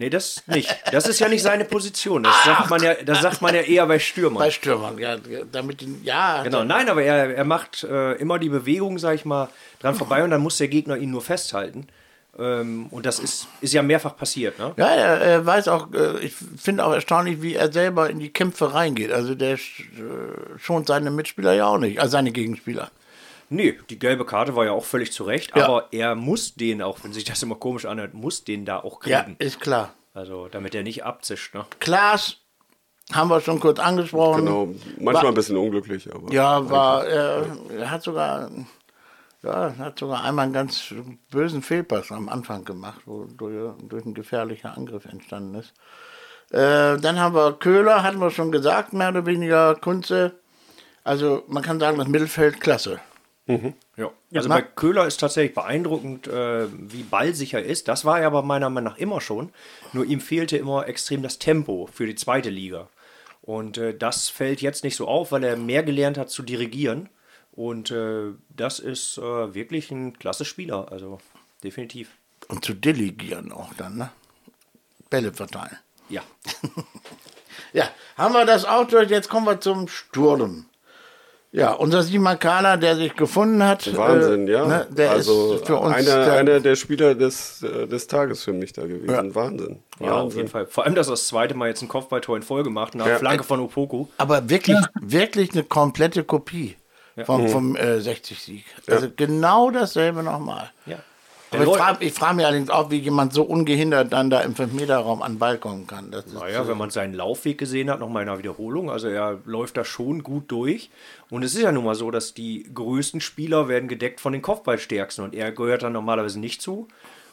Nee, 0.00 0.08
das 0.08 0.42
nicht. 0.46 0.74
Das 0.92 1.06
ist 1.06 1.18
ja 1.18 1.28
nicht 1.28 1.42
seine 1.42 1.66
Position. 1.66 2.22
Das 2.22 2.34
sagt 2.44 2.70
man 2.70 2.82
ja, 2.82 2.94
das 2.94 3.20
sagt 3.20 3.42
man 3.42 3.54
ja 3.54 3.60
eher 3.60 3.86
bei 3.86 3.98
Stürmern. 3.98 4.38
Bei 4.38 4.50
Stürmern, 4.50 4.96
ja, 4.98 5.18
damit 5.52 5.84
ja, 6.02 6.42
Genau, 6.42 6.64
nein, 6.64 6.88
aber 6.88 7.02
er, 7.02 7.36
er 7.36 7.44
macht 7.44 7.84
äh, 7.84 8.14
immer 8.14 8.38
die 8.38 8.48
Bewegung, 8.48 8.98
sag 8.98 9.14
ich 9.14 9.26
mal, 9.26 9.50
dran 9.78 9.94
vorbei 9.94 10.24
und 10.24 10.30
dann 10.30 10.40
muss 10.40 10.56
der 10.56 10.68
Gegner 10.68 10.96
ihn 10.96 11.10
nur 11.10 11.20
festhalten. 11.20 11.86
Ähm, 12.38 12.86
und 12.90 13.06
das 13.06 13.18
ist, 13.18 13.48
ist 13.60 13.74
ja 13.74 13.82
mehrfach 13.82 14.16
passiert, 14.16 14.58
ne? 14.58 14.72
Ja, 14.76 14.86
er, 14.86 15.20
er 15.20 15.46
weiß 15.46 15.68
auch, 15.68 15.92
äh, 15.92 16.18
ich 16.20 16.32
finde 16.34 16.84
auch 16.84 16.92
erstaunlich, 16.92 17.42
wie 17.42 17.54
er 17.54 17.72
selber 17.72 18.08
in 18.08 18.18
die 18.20 18.32
Kämpfe 18.32 18.72
reingeht. 18.72 19.10
Also 19.12 19.34
der 19.34 19.54
äh, 19.54 19.58
schont 20.58 20.86
seine 20.86 21.10
Mitspieler 21.10 21.52
ja 21.54 21.66
auch 21.66 21.78
nicht, 21.78 21.98
also 22.00 22.12
seine 22.12 22.30
Gegenspieler. 22.32 22.90
Nee, 23.52 23.76
die 23.90 23.98
gelbe 23.98 24.24
Karte 24.24 24.54
war 24.54 24.64
ja 24.64 24.70
auch 24.72 24.84
völlig 24.84 25.10
zu 25.12 25.24
Recht, 25.24 25.56
Ja. 25.56 25.64
aber 25.64 25.88
er 25.90 26.14
muss 26.14 26.54
den, 26.54 26.82
auch 26.82 26.98
wenn 27.02 27.12
sich 27.12 27.24
das 27.24 27.42
immer 27.42 27.56
komisch 27.56 27.84
anhört, 27.84 28.14
muss 28.14 28.44
den 28.44 28.64
da 28.64 28.78
auch 28.78 29.04
Ja, 29.04 29.22
kriegen. 29.24 29.36
ist 29.40 29.58
klar. 29.60 29.92
Also, 30.14 30.46
damit 30.48 30.74
er 30.76 30.84
nicht 30.84 31.04
abzischt, 31.04 31.54
ne? 31.54 31.66
Klaas 31.80 32.36
haben 33.12 33.28
wir 33.28 33.40
schon 33.40 33.58
kurz 33.58 33.80
angesprochen. 33.80 34.44
Genau. 34.44 34.68
Manchmal 35.00 35.28
ein 35.28 35.34
bisschen 35.34 35.56
unglücklich, 35.56 36.08
aber. 36.14 36.32
Ja, 36.32 36.70
war, 36.70 37.04
er, 37.06 37.46
er 37.76 37.90
hat 37.90 38.02
sogar, 38.04 38.50
ja, 39.42 39.74
hat 39.78 39.98
sogar 39.98 40.22
einmal 40.24 40.44
einen 40.44 40.52
ganz 40.52 40.92
bösen 41.30 41.62
Fehlpass 41.62 42.12
am 42.12 42.28
Anfang 42.28 42.64
gemacht, 42.64 43.00
wo 43.06 43.24
durch, 43.24 43.72
durch 43.88 44.04
ein 44.04 44.14
gefährlicher 44.14 44.76
Angriff 44.76 45.04
entstanden 45.06 45.54
ist. 45.56 45.72
Äh, 46.50 46.98
dann 46.98 47.18
haben 47.18 47.34
wir 47.34 47.52
Köhler, 47.54 48.02
hatten 48.02 48.18
wir 48.18 48.30
schon 48.30 48.52
gesagt, 48.52 48.92
mehr 48.92 49.10
oder 49.10 49.24
weniger 49.26 49.74
Kunze. 49.76 50.32
Also 51.04 51.44
man 51.48 51.62
kann 51.62 51.80
sagen, 51.80 51.98
das 51.98 52.08
Mittelfeld 52.08 52.60
klasse. 52.60 53.00
Ja. 53.96 54.10
Also 54.34 54.48
na- 54.48 54.56
bei 54.56 54.62
Köhler 54.62 55.06
ist 55.06 55.18
tatsächlich 55.18 55.54
beeindruckend, 55.54 56.28
äh, 56.28 56.66
wie 56.72 57.02
ballsicher 57.02 57.60
ist. 57.62 57.88
Das 57.88 58.04
war 58.04 58.20
er 58.20 58.28
aber 58.28 58.42
meiner 58.42 58.70
Meinung 58.70 58.92
nach 58.92 58.98
immer 58.98 59.20
schon. 59.20 59.50
Nur 59.92 60.04
ihm 60.04 60.20
fehlte 60.20 60.56
immer 60.56 60.86
extrem 60.86 61.22
das 61.22 61.38
Tempo 61.40 61.88
für 61.92 62.06
die 62.06 62.14
zweite 62.14 62.50
Liga. 62.50 62.88
Und 63.42 63.78
äh, 63.78 63.96
das 63.96 64.28
fällt 64.28 64.60
jetzt 64.60 64.84
nicht 64.84 64.94
so 64.96 65.08
auf, 65.08 65.32
weil 65.32 65.42
er 65.42 65.56
mehr 65.56 65.82
gelernt 65.82 66.16
hat 66.18 66.30
zu 66.30 66.42
dirigieren. 66.44 67.08
Und 67.52 67.90
äh, 67.90 68.32
das 68.48 68.78
ist 68.78 69.18
äh, 69.18 69.54
wirklich 69.54 69.90
ein 69.90 70.18
klasse 70.18 70.44
Spieler. 70.44 70.90
Also 70.90 71.18
definitiv. 71.62 72.10
Und 72.48 72.64
zu 72.64 72.74
delegieren 72.74 73.52
auch 73.52 73.74
dann, 73.74 73.96
ne? 73.96 74.10
Bälle 75.10 75.32
verteilen. 75.32 75.76
Ja. 76.08 76.22
Ja, 77.72 77.84
haben 78.16 78.34
wir 78.34 78.44
das 78.44 78.64
auch 78.64 78.86
durch. 78.86 79.10
Jetzt 79.10 79.28
kommen 79.28 79.46
wir 79.46 79.60
zum 79.60 79.86
Sturm. 79.86 80.66
Ja, 81.52 81.72
unser 81.72 82.02
Simon 82.02 82.38
Kahler, 82.38 82.76
der 82.76 82.94
sich 82.94 83.14
gefunden 83.16 83.62
hat. 83.62 83.96
Wahnsinn, 83.96 84.46
äh, 84.46 84.52
ja. 84.52 84.66
ne, 84.66 84.86
der 84.90 85.10
also 85.10 85.54
ist 85.54 85.66
für 85.66 85.78
uns 85.78 85.94
einer, 85.96 86.24
der, 86.24 86.32
einer 86.34 86.60
der 86.60 86.76
Spieler 86.76 87.16
des, 87.16 87.62
äh, 87.62 87.88
des 87.88 88.06
Tages 88.06 88.44
für 88.44 88.52
mich 88.52 88.72
da 88.72 88.86
gewesen. 88.86 89.34
Wahnsinn. 89.34 89.82
Ja, 89.98 90.20
auf 90.20 90.36
jeden 90.36 90.48
Fall. 90.48 90.66
Vor 90.66 90.84
allem, 90.84 90.94
dass 90.94 91.08
er 91.08 91.12
das 91.12 91.26
zweite 91.26 91.54
Mal 91.54 91.68
jetzt 91.68 91.82
ein 91.82 91.88
Kopfballtor 91.88 92.36
in 92.36 92.42
Folge 92.44 92.70
macht, 92.70 92.94
nach 92.94 93.06
Ja. 93.06 93.18
Flanke 93.18 93.42
von 93.42 93.58
Opoko. 93.60 94.08
aber 94.16 94.48
wirklich, 94.48 94.78
wirklich 95.00 95.52
eine 95.52 95.64
komplette 95.64 96.22
Kopie 96.22 96.76
vom, 97.24 97.48
vom 97.48 97.76
äh, 97.76 97.98
60-Sieg. 97.98 98.64
Also 98.86 99.08
genau 99.14 99.70
dasselbe 99.70 100.22
nochmal. 100.22 100.70
Ja. 100.86 100.98
Aber 101.52 101.64
ich 101.64 101.76
frage 101.76 102.10
frag 102.10 102.36
mich 102.36 102.46
allerdings 102.46 102.70
auch, 102.70 102.90
wie 102.90 102.98
jemand 102.98 103.32
so 103.32 103.42
ungehindert 103.42 104.12
dann 104.12 104.30
da 104.30 104.40
im 104.40 104.54
5-Meter-Raum 104.54 105.20
an 105.20 105.32
den 105.32 105.38
Ball 105.38 105.58
kommen 105.58 105.86
kann. 105.86 106.10
Das 106.10 106.26
Naja, 106.26 106.66
wenn 106.68 106.78
man 106.78 106.90
seinen 106.90 107.12
Laufweg 107.12 107.58
gesehen 107.58 107.90
hat, 107.90 107.98
nochmal 107.98 108.22
in 108.22 108.28
einer 108.28 108.38
Wiederholung, 108.38 108.90
also 108.90 109.08
er 109.08 109.38
läuft 109.44 109.76
da 109.76 109.84
schon 109.84 110.22
gut 110.22 110.44
durch. 110.52 110.90
Und 111.28 111.42
es 111.42 111.54
ist 111.54 111.62
ja 111.62 111.72
nun 111.72 111.84
mal 111.84 111.96
so, 111.96 112.10
dass 112.10 112.34
die 112.34 112.70
größten 112.72 113.20
Spieler 113.20 113.66
werden 113.68 113.88
gedeckt 113.88 114.20
von 114.20 114.32
den 114.32 114.42
Kopfballstärksten 114.42 115.24
und 115.24 115.34
er 115.34 115.50
gehört 115.50 115.82
dann 115.82 115.92
normalerweise 115.92 116.38
nicht 116.38 116.62
zu 116.62 116.86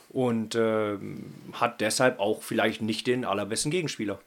und 0.10 0.56
ähm, 0.56 1.26
hat 1.54 1.82
deshalb 1.82 2.20
auch 2.20 2.42
vielleicht 2.42 2.82
nicht 2.82 3.06
den 3.06 3.24
allerbesten 3.24 3.70
Gegenspieler. 3.70 4.20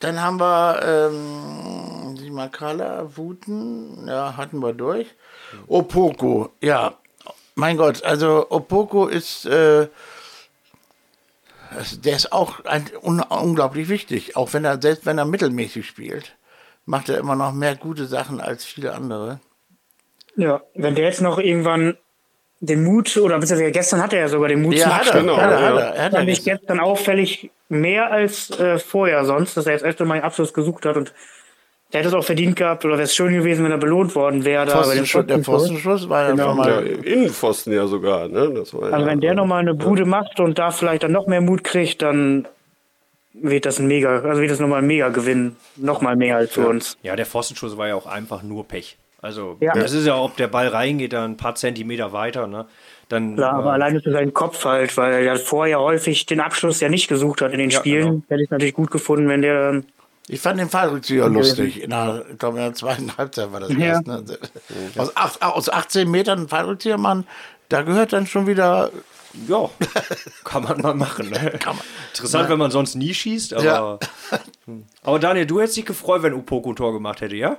Dann 0.00 0.20
haben 0.20 0.38
wir 0.38 0.82
ähm, 0.82 2.16
die 2.16 2.30
Makala, 2.30 3.16
Wuten, 3.16 4.06
ja, 4.06 4.36
hatten 4.36 4.60
wir 4.60 4.72
durch. 4.74 5.08
Opoko, 5.68 6.50
ja, 6.60 6.94
mein 7.54 7.76
Gott, 7.76 8.02
also 8.04 8.46
Opoko 8.50 9.06
ist, 9.06 9.46
äh, 9.46 9.88
das- 11.74 12.00
der 12.00 12.16
ist 12.16 12.32
auch 12.32 12.64
ein, 12.64 12.88
un, 13.02 13.20
unglaublich 13.20 13.88
wichtig, 13.88 14.36
auch 14.36 14.52
wenn 14.52 14.64
er, 14.64 14.80
selbst 14.80 15.06
wenn 15.06 15.18
er 15.18 15.24
mittelmäßig 15.24 15.86
spielt, 15.86 16.36
macht 16.84 17.08
er 17.08 17.18
immer 17.18 17.36
noch 17.36 17.52
mehr 17.52 17.74
gute 17.76 18.06
Sachen 18.06 18.40
als 18.40 18.64
viele 18.64 18.94
andere. 18.94 19.40
Ja, 20.36 20.60
wenn 20.74 20.94
der 20.94 21.06
jetzt 21.06 21.22
noch 21.22 21.38
irgendwann 21.38 21.96
den 22.60 22.84
Mut, 22.84 23.16
oder 23.18 23.38
beziehungsweise 23.38 23.70
gestern 23.72 24.02
hatte 24.02 24.16
er 24.16 24.22
ja 24.22 24.28
sogar 24.28 24.48
den 24.48 24.62
Mut 24.62 24.74
Ja, 24.74 24.82
zum 24.84 24.90
er, 24.90 24.96
Abschluss. 24.96 25.20
genau, 25.20 25.36
hat 25.36 25.50
er, 25.50 25.60
ja. 25.60 25.66
hat 25.66 25.74
er, 25.76 25.88
hat 26.04 26.12
er 26.12 26.18
fand 26.18 26.28
ich 26.30 26.44
gestern 26.44 26.80
auffällig 26.80 27.50
mehr 27.68 28.10
als 28.10 28.50
äh, 28.58 28.78
vorher 28.78 29.24
sonst, 29.24 29.56
dass 29.56 29.66
er 29.66 29.72
jetzt 29.72 29.84
öfter 29.84 30.04
mal 30.04 30.14
einen 30.14 30.24
Abschluss 30.24 30.54
gesucht 30.54 30.86
hat 30.86 30.96
und 30.96 31.12
der 31.92 32.00
hätte 32.00 32.08
es 32.08 32.14
auch 32.14 32.24
verdient 32.24 32.56
gehabt 32.56 32.84
oder 32.84 32.94
wäre 32.94 33.04
es 33.04 33.14
schön 33.14 33.32
gewesen, 33.32 33.64
wenn 33.64 33.70
er 33.70 33.78
belohnt 33.78 34.14
worden 34.16 34.44
wäre. 34.44 34.66
da 34.66 34.82
bei 34.82 34.94
dem 34.96 35.04
Pfostenschuss, 35.06 35.26
der 35.26 35.38
Pfostenschuss. 35.38 36.08
War 36.08 36.22
ja 36.24 36.30
Genau. 36.32 36.48
Ja, 36.48 36.54
mal. 36.54 36.86
Innenpfosten 36.86 37.72
ja 37.72 37.86
sogar. 37.86 38.26
Ne? 38.26 38.52
Das 38.54 38.74
war 38.74 38.92
Also 38.92 38.96
ja, 38.98 39.06
wenn 39.06 39.20
der 39.20 39.34
nochmal 39.34 39.60
eine 39.60 39.74
Bude 39.74 40.04
macht 40.04 40.40
und 40.40 40.58
da 40.58 40.72
vielleicht 40.72 41.04
dann 41.04 41.12
noch 41.12 41.28
mehr 41.28 41.40
Mut 41.40 41.62
kriegt, 41.62 42.02
dann 42.02 42.48
wird 43.34 43.66
das 43.66 43.78
ein 43.78 43.86
mega, 43.86 44.20
also 44.20 44.40
wird 44.40 44.50
das 44.50 44.58
nochmal 44.58 44.80
ein 44.80 44.86
mega 44.88 45.10
Gewinn. 45.10 45.54
Nochmal 45.76 46.16
mehr 46.16 46.36
als 46.36 46.52
für 46.54 46.66
uns. 46.66 46.96
Ja, 47.02 47.14
der 47.14 47.26
Pfostenschuss 47.26 47.76
war 47.76 47.86
ja 47.86 47.94
auch 47.94 48.06
einfach 48.06 48.42
nur 48.42 48.66
Pech. 48.66 48.96
Also, 49.26 49.56
Ja. 49.60 49.74
das 49.74 49.92
ist 49.92 50.06
ja, 50.06 50.16
ob 50.16 50.36
der 50.36 50.46
Ball 50.46 50.68
reingeht, 50.68 51.12
dann 51.12 51.32
ein 51.32 51.36
paar 51.36 51.56
Zentimeter 51.56 52.12
weiter, 52.12 52.46
ne? 52.46 52.66
Dann, 53.08 53.34
Klar, 53.36 53.54
aber 53.54 53.70
äh, 53.70 53.72
alleine 53.74 54.00
für 54.00 54.12
seinen 54.12 54.32
Kopf 54.32 54.64
halt, 54.64 54.96
weil 54.96 55.24
er 55.26 55.36
vorher 55.36 55.80
häufig 55.80 56.26
den 56.26 56.38
Abschluss 56.40 56.80
ja 56.80 56.88
nicht 56.88 57.08
gesucht 57.08 57.40
hat 57.42 57.52
in 57.52 57.58
den 57.58 57.70
Ja, 57.70 57.78
Spielen. 57.80 58.06
genau. 58.06 58.22
Hätte 58.28 58.42
ich 58.42 58.46
es 58.46 58.50
natürlich 58.52 58.74
gut 58.74 58.90
gefunden, 58.92 59.28
wenn 59.28 59.42
der 59.42 59.72
dann 59.72 59.86
Ich 60.28 60.40
fand 60.40 60.58
den 60.60 60.68
Fallrückzieher 60.68 61.28
lustig. 61.28 61.82
In 61.82 61.90
der, 61.90 62.24
ich 62.32 62.38
glaube, 62.38 62.58
in 62.58 62.64
der 62.64 62.74
zweiten 62.74 63.16
Halbzeit 63.18 63.52
war 63.52 63.60
das 63.60 63.70
Ja. 63.72 63.78
erst. 63.78 64.06
Ne? 64.06 64.24
Aus, 64.96 65.16
acht, 65.16 65.42
aus 65.42 65.68
18 65.68 66.08
Metern 66.10 66.38
einen 66.40 66.48
Fallrückzieher 66.48 66.98
machen, 66.98 67.26
da 67.68 67.82
gehört 67.82 68.12
dann 68.12 68.26
schon 68.28 68.46
wieder. 68.46 68.90
ja, 69.48 69.68
kann 70.44 70.62
man 70.64 70.80
mal 70.80 70.94
machen. 70.94 71.30
Ne? 71.30 71.52
Kann 71.60 71.76
man. 71.76 71.84
Interessant, 72.12 72.48
wenn 72.48 72.58
man 72.58 72.70
sonst 72.70 72.94
nie 72.96 73.12
schießt, 73.14 73.54
aber. 73.54 73.64
Ja. 73.64 73.98
Hm. 74.66 74.84
Aber 75.04 75.18
Daniel, 75.20 75.46
du 75.46 75.60
hättest 75.60 75.76
dich 75.76 75.84
gefreut, 75.86 76.22
wenn 76.24 76.32
Upoko 76.34 76.70
ein 76.70 76.76
Tor 76.76 76.92
gemacht 76.92 77.20
hätte, 77.20 77.36
ja? 77.36 77.58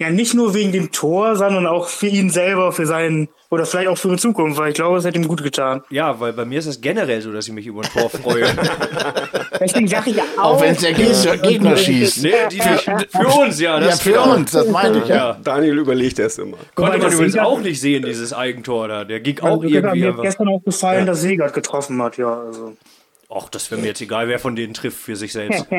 Ja, 0.00 0.10
nicht 0.10 0.32
nur 0.34 0.54
wegen 0.54 0.70
dem 0.70 0.92
Tor, 0.92 1.34
sondern 1.34 1.66
auch 1.66 1.88
für 1.88 2.06
ihn 2.06 2.30
selber, 2.30 2.70
für 2.70 2.86
seinen, 2.86 3.28
oder 3.50 3.66
vielleicht 3.66 3.88
auch 3.88 3.98
für 3.98 4.10
die 4.10 4.16
Zukunft, 4.16 4.56
weil 4.56 4.68
ich 4.68 4.74
glaube, 4.76 4.96
es 4.98 5.04
hätte 5.04 5.18
ihm 5.18 5.26
gut 5.26 5.42
getan. 5.42 5.82
Ja, 5.90 6.20
weil 6.20 6.32
bei 6.32 6.44
mir 6.44 6.60
ist 6.60 6.66
es 6.66 6.80
generell 6.80 7.20
so, 7.20 7.32
dass 7.32 7.48
ich 7.48 7.52
mich 7.52 7.66
über 7.66 7.80
ein 7.82 7.90
Tor 7.90 8.08
freue. 8.08 8.44
Deswegen 9.60 9.88
sage 9.88 10.10
ich 10.10 10.16
ja 10.16 10.22
auch. 10.36 10.54
Auch 10.54 10.60
wenn 10.60 10.72
es 10.72 10.80
der 10.82 10.92
Gegner, 10.92 11.36
Gegner 11.38 11.76
schießt. 11.76 12.22
nee, 12.22 12.32
die, 12.50 12.58
für 12.60 13.26
uns, 13.40 13.60
ja. 13.60 13.80
Ja, 13.80 13.86
Das 13.86 14.00
für 14.00 14.20
uns, 14.20 14.52
das 14.52 14.68
meine 14.68 14.98
ich 14.98 15.08
ja. 15.08 15.16
Ja. 15.16 15.36
Daniel 15.42 15.78
überlegt 15.78 16.18
erst 16.20 16.38
immer. 16.38 16.56
Konnte 16.76 16.92
man 16.92 17.00
das 17.00 17.14
übrigens 17.14 17.32
Segert- 17.34 17.46
auch 17.46 17.60
nicht 17.60 17.80
sehen, 17.80 18.04
dieses 18.04 18.32
Eigentor 18.32 18.86
da. 18.88 19.04
Der 19.04 19.20
ging 19.20 19.40
auch 19.40 19.46
Also, 19.46 19.60
mir 19.62 19.70
irgendwie. 19.70 20.04
hat 20.06 20.14
aber- 20.14 20.22
gestern 20.22 20.48
auch 20.48 20.62
gefallen, 20.64 21.06
dass 21.06 21.20
Segert 21.22 21.52
getroffen 21.54 22.00
hat, 22.02 22.16
ja. 22.18 22.40
Also. 22.42 22.76
Ach, 23.30 23.48
das 23.50 23.70
wäre 23.70 23.80
mir 23.80 23.88
jetzt 23.88 24.00
egal, 24.00 24.28
wer 24.28 24.38
von 24.38 24.56
denen 24.56 24.72
trifft 24.74 24.98
für 24.98 25.16
sich 25.16 25.32
selbst. 25.32 25.66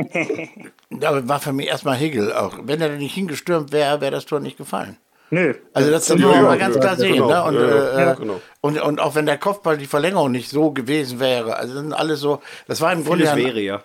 Da 0.92 1.28
war 1.28 1.40
für 1.40 1.54
mich 1.54 1.68
erstmal 1.68 1.96
Hegel 1.96 2.34
auch. 2.34 2.58
Wenn 2.64 2.82
er 2.82 2.90
da 2.90 2.96
nicht 2.96 3.14
hingestürmt 3.14 3.72
wäre, 3.72 4.02
wäre 4.02 4.12
das 4.12 4.26
Tor 4.26 4.40
nicht 4.40 4.58
gefallen. 4.58 4.98
Nö. 5.30 5.54
Also 5.74 5.92
das, 5.92 6.08
das 6.08 6.20
Ja, 6.20 6.26
muss 6.26 6.36
man 6.36 6.44
ja, 6.44 6.50
mal 6.50 6.58
ganz 6.58 6.76
ja, 6.76 6.82
klar 6.82 6.96
sehen. 6.98 7.14
genau. 7.14 7.28
Ne? 7.28 7.44
Und, 7.44 7.54
Ja, 7.56 7.76
ja, 7.76 7.90
äh, 7.90 8.02
ja, 8.02 8.14
genau. 8.16 8.42
und, 8.62 8.82
und 8.82 9.00
auch 9.00 9.16
wenn 9.16 9.26
der 9.26 9.38
Kopfball 9.38 9.78
die 9.78 9.86
Verlängerung 9.86 10.32
nicht 10.32 10.50
so 10.50 10.72
gewesen 10.72 11.20
wäre, 11.20 11.56
also 11.56 11.74
das 11.76 11.84
sind 11.84 11.94
alles 11.94 12.20
so, 12.20 12.42
das 12.68 12.82
war 12.82 12.92
im 12.92 13.06
Grunde 13.06 13.26
ja, 13.26 13.36
wäre 13.36 13.60
ja. 13.62 13.84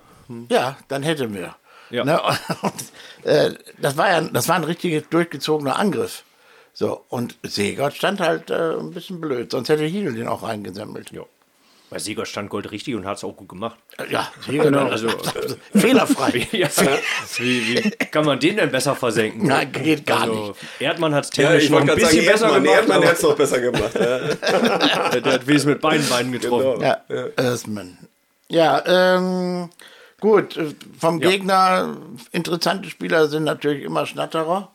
ja, 0.48 0.76
dann 0.88 1.02
hätten 1.02 1.34
wir. 1.34 1.54
Ja. 1.90 2.04
Ne? 2.04 2.20
Und, 2.62 3.30
äh, 3.30 3.54
das 3.78 3.96
war 3.96 4.10
ja, 4.10 4.20
das 4.22 4.48
war 4.48 4.56
ein 4.56 4.64
richtig 4.64 5.08
durchgezogener 5.10 5.78
Angriff. 5.78 6.24
So, 6.72 7.04
und 7.08 7.36
Segert 7.44 7.94
stand 7.94 8.18
halt 8.20 8.50
äh, 8.50 8.72
ein 8.76 8.90
bisschen 8.90 9.20
blöd, 9.20 9.52
sonst 9.52 9.68
hätte 9.68 9.84
Hiegel 9.84 10.14
den 10.14 10.26
auch 10.26 10.42
reingesammelt. 10.42 11.12
Ja. 11.12 11.22
Bei 11.90 11.98
Sieger 11.98 12.26
stand 12.26 12.50
Gold 12.50 12.70
richtig 12.72 12.94
und 12.94 13.06
hat 13.06 13.18
es 13.18 13.24
auch 13.24 13.36
gut 13.36 13.48
gemacht. 13.48 13.76
Ja, 14.10 14.32
Hiegel, 14.46 14.74
Also, 14.78 15.08
äh, 15.08 15.12
fehlerfrei. 15.78 16.48
ja, 16.52 16.68
wie, 17.36 17.74
wie 17.74 17.90
kann 17.90 18.24
man 18.24 18.40
den 18.40 18.56
denn 18.56 18.70
besser 18.70 18.96
versenken? 18.96 19.46
Nein, 19.46 19.70
geht 19.70 20.06
gar 20.06 20.22
also, 20.22 20.48
nicht. 20.48 20.56
Erdmann 20.80 21.14
hat 21.14 21.24
es 21.24 21.36
Ja, 21.36 21.48
technisch 21.48 21.64
ich 21.64 21.70
noch 21.70 21.80
ein 21.80 21.86
gerade 21.86 22.00
sagen, 22.00 22.16
bisschen 22.16 22.32
besser 22.32 22.46
Erdmann, 22.46 22.62
gemacht. 22.62 22.78
Erdmann 22.78 23.02
hätte 23.02 23.14
es 23.14 23.22
noch 23.22 23.36
besser 23.36 23.60
gemacht. 23.60 23.94
Ja. 23.94 24.18
der, 25.10 25.20
der 25.20 25.32
hat 25.34 25.46
wenigstens 25.46 25.66
mit 25.66 25.80
beiden 25.80 26.08
Beinen 26.08 26.32
getroffen. 26.32 26.80
Genau. 26.80 26.82
Ja, 26.82 27.02
Earthman. 27.36 27.98
Ja, 28.48 28.82
ähm, 28.86 29.70
gut, 30.20 30.56
äh, 30.56 30.74
vom 30.98 31.20
Ja. 31.20 31.30
Gegner 31.30 31.96
interessante 32.32 32.88
Spieler 32.88 33.28
sind 33.28 33.44
natürlich 33.44 33.84
immer 33.84 34.06
Schnatterer, 34.06 34.72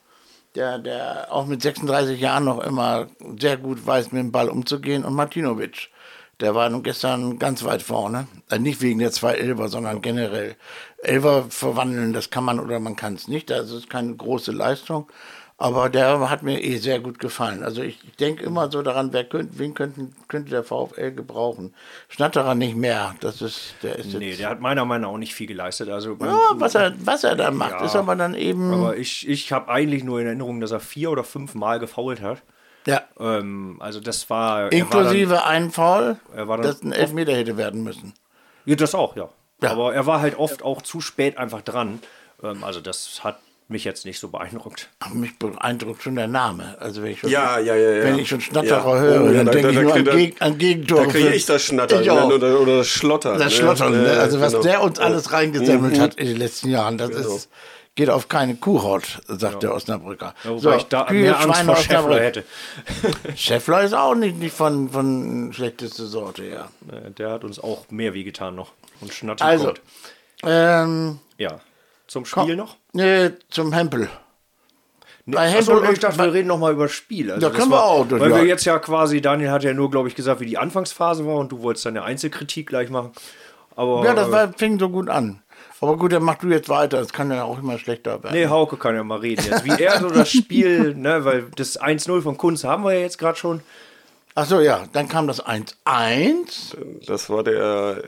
der, 0.56 0.80
der 0.80 1.28
auch 1.32 1.46
mit 1.46 1.62
36 1.62 2.20
Jahren 2.20 2.46
noch 2.46 2.60
immer 2.64 3.08
sehr 3.40 3.58
gut 3.58 3.86
weiß, 3.86 4.12
mit 4.12 4.22
dem 4.22 4.32
Ball 4.32 4.50
umzugehen, 4.50 5.04
und 5.06 5.14
Martinovic. 5.14 5.90
Der 6.40 6.56
war 6.56 6.70
nun 6.70 6.84
gestern 6.84 7.38
ganz 7.38 7.64
weit 7.66 7.82
vorne. 7.82 8.28
Also 8.50 8.62
nicht 8.64 8.82
wegen 8.82 9.00
der 9.00 9.12
zwei 9.12 9.34
Elfer, 9.34 9.68
sondern 9.68 10.02
generell. 10.02 10.56
Elfer 11.04 11.46
verwandeln, 11.50 12.14
das 12.14 12.30
kann 12.30 12.46
man 12.46 12.60
oder 12.60 12.80
man 12.80 12.96
kann 12.96 13.16
es 13.16 13.28
nicht. 13.28 13.50
Das 13.50 13.72
ist 13.72 13.90
keine 13.90 14.16
große 14.16 14.52
Leistung. 14.52 15.08
Aber 15.62 15.90
der 15.90 16.30
hat 16.30 16.42
mir 16.42 16.64
eh 16.64 16.78
sehr 16.78 17.02
gut 17.02 17.20
gefallen. 17.20 17.64
Also 17.64 17.82
ich 17.82 18.00
denke 18.18 18.46
immer 18.46 18.72
so 18.72 18.82
daran, 18.82 19.12
wer 19.12 19.26
könnte, 19.26 19.60
wen 19.60 19.74
könnten, 19.74 20.16
könnte 20.30 20.52
der 20.52 20.64
VfL 20.64 21.12
gebrauchen. 21.12 21.74
Schnatterer 22.08 22.56
nicht 22.56 22.78
mehr. 22.78 23.14
Das 23.20 23.42
ist, 23.42 23.74
der 23.84 23.98
ist. 23.98 24.14
Nee, 24.14 24.38
der 24.38 24.50
hat 24.52 24.62
meiner 24.62 24.86
Meinung 24.86 25.02
nach 25.10 25.16
auch 25.16 25.18
nicht 25.20 25.34
viel 25.34 25.48
geleistet. 25.48 25.90
Also 25.90 26.16
ja, 26.22 26.38
was 26.54 26.76
er, 26.76 26.94
was 27.04 27.26
er 27.26 27.36
da 27.36 27.52
macht, 27.52 27.72
Ja. 27.72 27.86
ist 27.86 27.98
aber 27.98 28.16
dann 28.16 28.36
eben. 28.36 28.74
aber 28.74 28.96
ich, 28.96 29.28
ich 29.28 29.52
habe 29.52 29.68
eigentlich 29.70 30.06
nur 30.06 30.22
in 30.22 30.28
Erinnerung, 30.28 30.62
dass 30.62 30.72
er 30.72 30.80
vier 30.80 31.12
oder 31.12 31.26
fünf 31.26 31.54
Mal 31.56 31.80
gefault 31.80 32.22
hat. 32.22 32.42
Ja. 32.90 33.02
Ähm, 33.20 33.78
also 33.80 34.00
das 34.00 34.30
war. 34.30 34.64
war 34.66 34.72
Inklusive 34.72 35.46
einen 35.46 35.72
Foul, 35.72 36.18
er 36.36 36.46
dann 36.46 36.62
das 36.62 36.82
ein 36.84 36.92
Elfmeter 36.92 37.34
hätte 37.34 37.58
werden 37.58 37.84
müssen. 37.84 38.14
Dann, 38.14 38.14
ja, 38.66 38.76
das 38.76 38.94
auch, 38.96 39.16
ja. 39.16 39.30
Ja. 39.62 39.72
Aber 39.72 39.94
er 39.94 40.06
war 40.06 40.22
halt 40.22 40.38
oft 40.38 40.64
auch 40.64 40.82
zu 40.82 41.02
spät 41.02 41.38
einfach 41.38 41.62
dran. 41.62 42.00
Ähm, 42.44 42.64
also 42.64 42.80
das 42.80 43.24
hat 43.24 43.40
mich 43.68 43.84
jetzt 43.84 44.04
nicht 44.06 44.20
so 44.20 44.30
beeindruckt. 44.30 44.90
Mich 45.14 45.38
beeindruckt 45.38 46.02
schon 46.02 46.16
der 46.16 46.28
Name. 46.28 46.76
Also 46.80 47.04
wenn 47.04 47.12
ich 47.12 47.20
schon, 47.20 47.30
Ja, 47.30 47.60
ja, 47.60 47.76
ja, 47.76 47.92
ja. 47.92 48.04
Wenn 48.04 48.18
ich 48.18 48.28
schon 48.30 48.42
Schnatterer 48.42 48.96
Ja. 48.96 49.00
höre, 49.02 49.22
Oh, 49.24 49.34
dann 49.34 49.46
da- 49.46 49.52
denke 49.52 49.62
da- 49.62 49.70
ich 49.70 49.76
da 49.76 49.82
nur 49.84 49.94
an, 49.96 50.18
Geg 50.18 50.42
an 50.42 50.58
Gegentore. 50.58 51.06
Da 51.06 51.12
kriege 51.12 51.34
ich 51.36 51.46
das 51.46 51.62
Schnattern 51.64 52.02
Ich 52.02 52.08
ne? 52.08 52.26
oder, 52.26 52.60
oder 52.60 52.78
das 52.78 52.88
Schlottern. 52.88 53.38
Das 53.38 53.46
ne? 53.54 53.60
Schlottern, 53.60 53.92
ne? 54.02 54.12
Also 54.20 54.40
was 54.42 54.54
genau. 54.54 54.64
der 54.64 54.82
uns 54.82 54.98
alles 55.00 55.32
reingesammelt 55.34 55.98
Mhm. 55.98 56.02
hat 56.02 56.16
in 56.16 56.28
den 56.28 56.38
letzten 56.38 56.70
Jahren, 56.70 56.98
das 56.98 57.12
ist, 57.12 57.50
geht 57.96 58.10
auf 58.10 58.30
keine 58.30 58.56
Kuhhaut, 58.56 59.20
sagt 59.28 59.64
der 59.64 59.74
Osnabrücker. 59.74 60.34
Ja, 60.44 60.50
wobei 60.52 60.78
ich 60.78 60.84
da 60.86 61.06
Kühe, 61.06 61.22
mehr 61.24 61.36
Angst 61.40 61.48
Schweine, 61.60 61.66
vor 61.66 61.76
Schäffler 61.84 62.20
hätte. 62.22 62.44
Schäffler 63.36 63.82
ist 63.84 63.94
auch 63.94 64.16
nicht, 64.16 64.38
nicht 64.38 64.56
von, 64.56 64.90
von 64.90 65.52
schlechteste 65.54 66.06
Sorte, 66.06 66.46
ja. 66.46 66.70
Äh, 66.92 67.12
Der 67.12 67.32
hat 67.32 67.44
uns 67.44 67.60
auch 67.60 67.90
mehr 67.90 68.14
wehgetan 68.14 68.56
noch. 68.56 68.72
Und 69.02 69.14
Schnatter 69.14 69.44
Also, 69.46 69.74
ähm, 70.44 71.20
Ja. 71.38 71.60
Zum 72.08 72.26
Spiel 72.26 72.56
noch? 72.56 72.76
nee, 72.94 73.30
zum 73.50 73.72
Hempel. 73.74 74.10
Bei 75.26 75.46
Achso, 75.56 75.74
Hempel 75.74 75.84
ich 75.84 75.90
und- 75.90 76.04
dachte, 76.04 76.18
wir 76.18 76.34
reden 76.34 76.48
noch 76.48 76.58
mal 76.58 76.72
über 76.74 76.88
Spiel. 76.90 77.32
Also 77.32 77.48
Da 77.50 77.56
können 77.56 77.70
wir 77.70 77.76
war, 77.78 77.84
auch, 77.84 78.08
das- 78.08 78.20
Weil 78.20 78.32
ja. 78.32 78.38
wir 78.38 78.46
jetzt 78.46 78.66
ja 78.66 78.80
quasi, 78.80 79.22
Daniel 79.22 79.52
hat 79.52 79.64
ja 79.64 79.74
nur, 79.74 79.92
glaube 79.92 80.08
ich, 80.08 80.16
gesagt, 80.16 80.40
wie 80.40 80.48
die 80.48 80.58
Anfangsphase 80.58 81.26
war 81.28 81.36
und 81.36 81.52
du 81.52 81.62
wolltest 81.62 81.86
deine 81.86 82.02
Einzelkritik 82.04 82.68
gleich 82.68 82.90
machen. 82.90 83.12
Aber 83.76 84.04
Ja, 84.06 84.16
das 84.16 84.30
äh, 84.30 84.32
war, 84.32 84.54
fing 84.54 84.80
so 84.80 84.90
gut 84.90 85.08
an. 85.10 85.44
Aber 85.82 85.96
gut, 85.98 86.12
dann 86.12 86.24
mach 86.24 86.36
du 86.36 86.48
jetzt 86.48 86.68
weiter. 86.70 87.00
Es 87.00 87.14
kann 87.14 87.32
ja 87.32 87.44
auch 87.44 87.58
immer 87.60 87.78
schlechter 87.78 88.22
werden. 88.24 88.34
Nee, 88.36 88.48
Hauke 88.48 88.76
kann 88.78 88.96
ja 88.96 89.04
mal 89.04 89.20
reden 89.20 89.46
jetzt. 89.50 89.64
Wie 89.66 89.82
er 89.82 90.00
so 90.00 90.10
das 90.10 90.30
Spiel, 90.30 90.94
ne, 90.98 91.24
weil 91.24 91.46
das 91.56 91.80
1-0 91.80 92.22
von 92.22 92.38
Kunz 92.38 92.64
haben 92.64 92.84
wir 92.84 92.94
ja 92.94 93.00
jetzt 93.02 93.18
gerade 93.18 93.38
schon. 93.38 93.62
Ach 94.36 94.46
so, 94.46 94.60
ja, 94.60 94.86
dann 94.94 95.08
kam 95.08 95.28
das 95.28 95.42
1-1. 95.46 96.76
Das 97.08 97.30
war 97.30 97.44
der. 97.44 98.02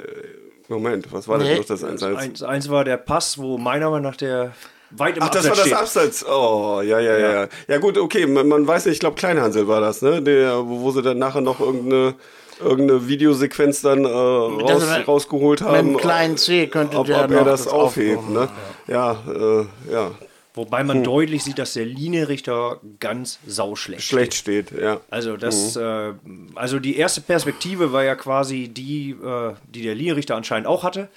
Moment, 0.67 1.11
was 1.11 1.27
war 1.27 1.37
Nee. 1.37 1.61
das 1.67 1.81
noch 1.81 1.89
das 1.89 2.01
1-1? 2.01 2.43
1-1 2.43 2.69
war 2.69 2.85
der 2.85 2.95
Pass, 2.97 3.37
wo 3.37 3.57
meiner 3.57 3.89
Meinung 3.89 4.03
nach 4.09 4.15
der 4.15 4.53
weit 4.91 5.17
im 5.17 5.23
Ach, 5.23 5.29
das 5.29 5.45
Abseits 5.45 5.49
war 5.49 5.55
das 5.55 5.65
steht. 5.65 5.77
Abseits. 5.77 6.25
Oh, 6.25 6.81
ja, 6.81 6.99
ja, 6.99 7.17
ja. 7.17 7.47
Ja, 7.67 7.77
gut, 7.79 7.97
okay, 7.97 8.25
man, 8.25 8.47
man 8.47 8.65
weiß 8.67 8.85
nicht, 8.85 8.93
ich 8.95 8.99
glaube, 9.01 9.15
Kleinhansel 9.17 9.67
war 9.67 9.81
das, 9.81 10.01
ne? 10.01 10.21
Der, 10.21 10.65
wo, 10.65 10.81
wo 10.81 10.91
sie 10.91 11.01
dann 11.01 11.17
nachher 11.17 11.41
noch 11.41 11.59
irgendeine, 11.59 12.15
irgendeine 12.61 13.07
Videosequenz 13.07 13.81
dann 13.81 14.05
äh, 14.05 14.07
raus, 14.07 14.83
Das 14.87 15.07
rausgeholt 15.07 15.61
Mit 15.61 15.69
haben. 15.69 15.87
dem 15.89 15.97
kleinen 15.97 16.37
C 16.37 16.67
könnte 16.67 16.97
ob, 16.97 17.07
der 17.07 17.25
ob 17.25 17.31
er 17.31 17.39
noch 17.39 17.45
das 17.45 17.67
aufhebt, 17.67 18.29
ne? 18.29 18.49
Ja, 18.87 19.17
äh, 19.27 19.65
ja. 19.91 20.11
Wobei 20.53 20.83
man 20.83 21.01
deutlich 21.03 21.45
sieht, 21.45 21.59
dass 21.59 21.73
der 21.73 21.85
Linienrichter 21.85 22.81
ganz 22.99 23.39
sauschlecht 23.47 24.03
Schlecht 24.03 24.33
steht, 24.33 24.71
ja. 24.71 24.99
Also 25.09 25.37
das, 25.37 25.77
äh, 25.77 26.13
also 26.55 26.79
die 26.79 26.97
erste 26.97 27.21
Perspektive 27.21 27.93
war 27.93 28.03
ja 28.03 28.15
quasi 28.15 28.67
die, 28.67 29.11
äh, 29.11 29.53
die 29.73 29.81
der 29.83 29.95
Linienrichter 29.95 30.35
anscheinend 30.35 30.67
auch 30.67 30.83
hatte, 30.83 31.07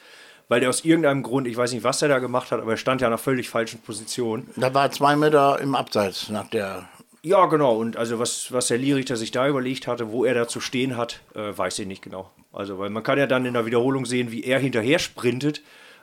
weil 0.48 0.60
der 0.60 0.68
aus 0.68 0.84
irgendeinem 0.84 1.24
Grund, 1.24 1.48
ich 1.48 1.56
weiß 1.56 1.72
nicht, 1.72 1.82
was 1.82 1.98
der 1.98 2.10
da 2.10 2.20
gemacht 2.20 2.52
hat, 2.52 2.60
aber 2.60 2.72
er 2.72 2.76
stand 2.76 3.00
ja 3.00 3.08
in 3.08 3.12
einer 3.12 3.18
völlig 3.18 3.48
falschen 3.48 3.80
Position. 3.80 4.46
Da 4.54 4.72
war 4.72 4.90
zwei 4.92 5.16
Meter 5.16 5.58
im 5.60 5.74
Abseits 5.74 6.28
nach 6.28 6.48
der. 6.50 6.88
Ja, 7.24 7.46
genau. 7.46 7.76
Und 7.76 7.96
also 7.96 8.18
was, 8.18 8.52
was 8.52 8.66
der 8.66 8.76
Linienrichter 8.76 9.16
sich 9.16 9.30
da 9.30 9.48
überlegt 9.48 9.86
hatte, 9.86 10.12
wo 10.12 10.26
er 10.26 10.34
da 10.34 10.46
zu 10.46 10.60
stehen 10.60 10.98
hat, 10.98 11.22
äh, 11.34 11.56
weiß 11.56 11.78
ich 11.78 11.86
nicht 11.86 12.02
genau. 12.02 12.30
Also 12.52 12.78
weil 12.78 12.90
man 12.90 13.02
kann 13.02 13.16
ja 13.18 13.26
dann 13.26 13.46
in 13.46 13.54
der 13.54 13.64
Wiederholung 13.64 14.04
sehen, 14.04 14.30
wie 14.30 14.44
er 14.44 14.58
hinterher 14.58 14.98
sprintet. 14.98 15.62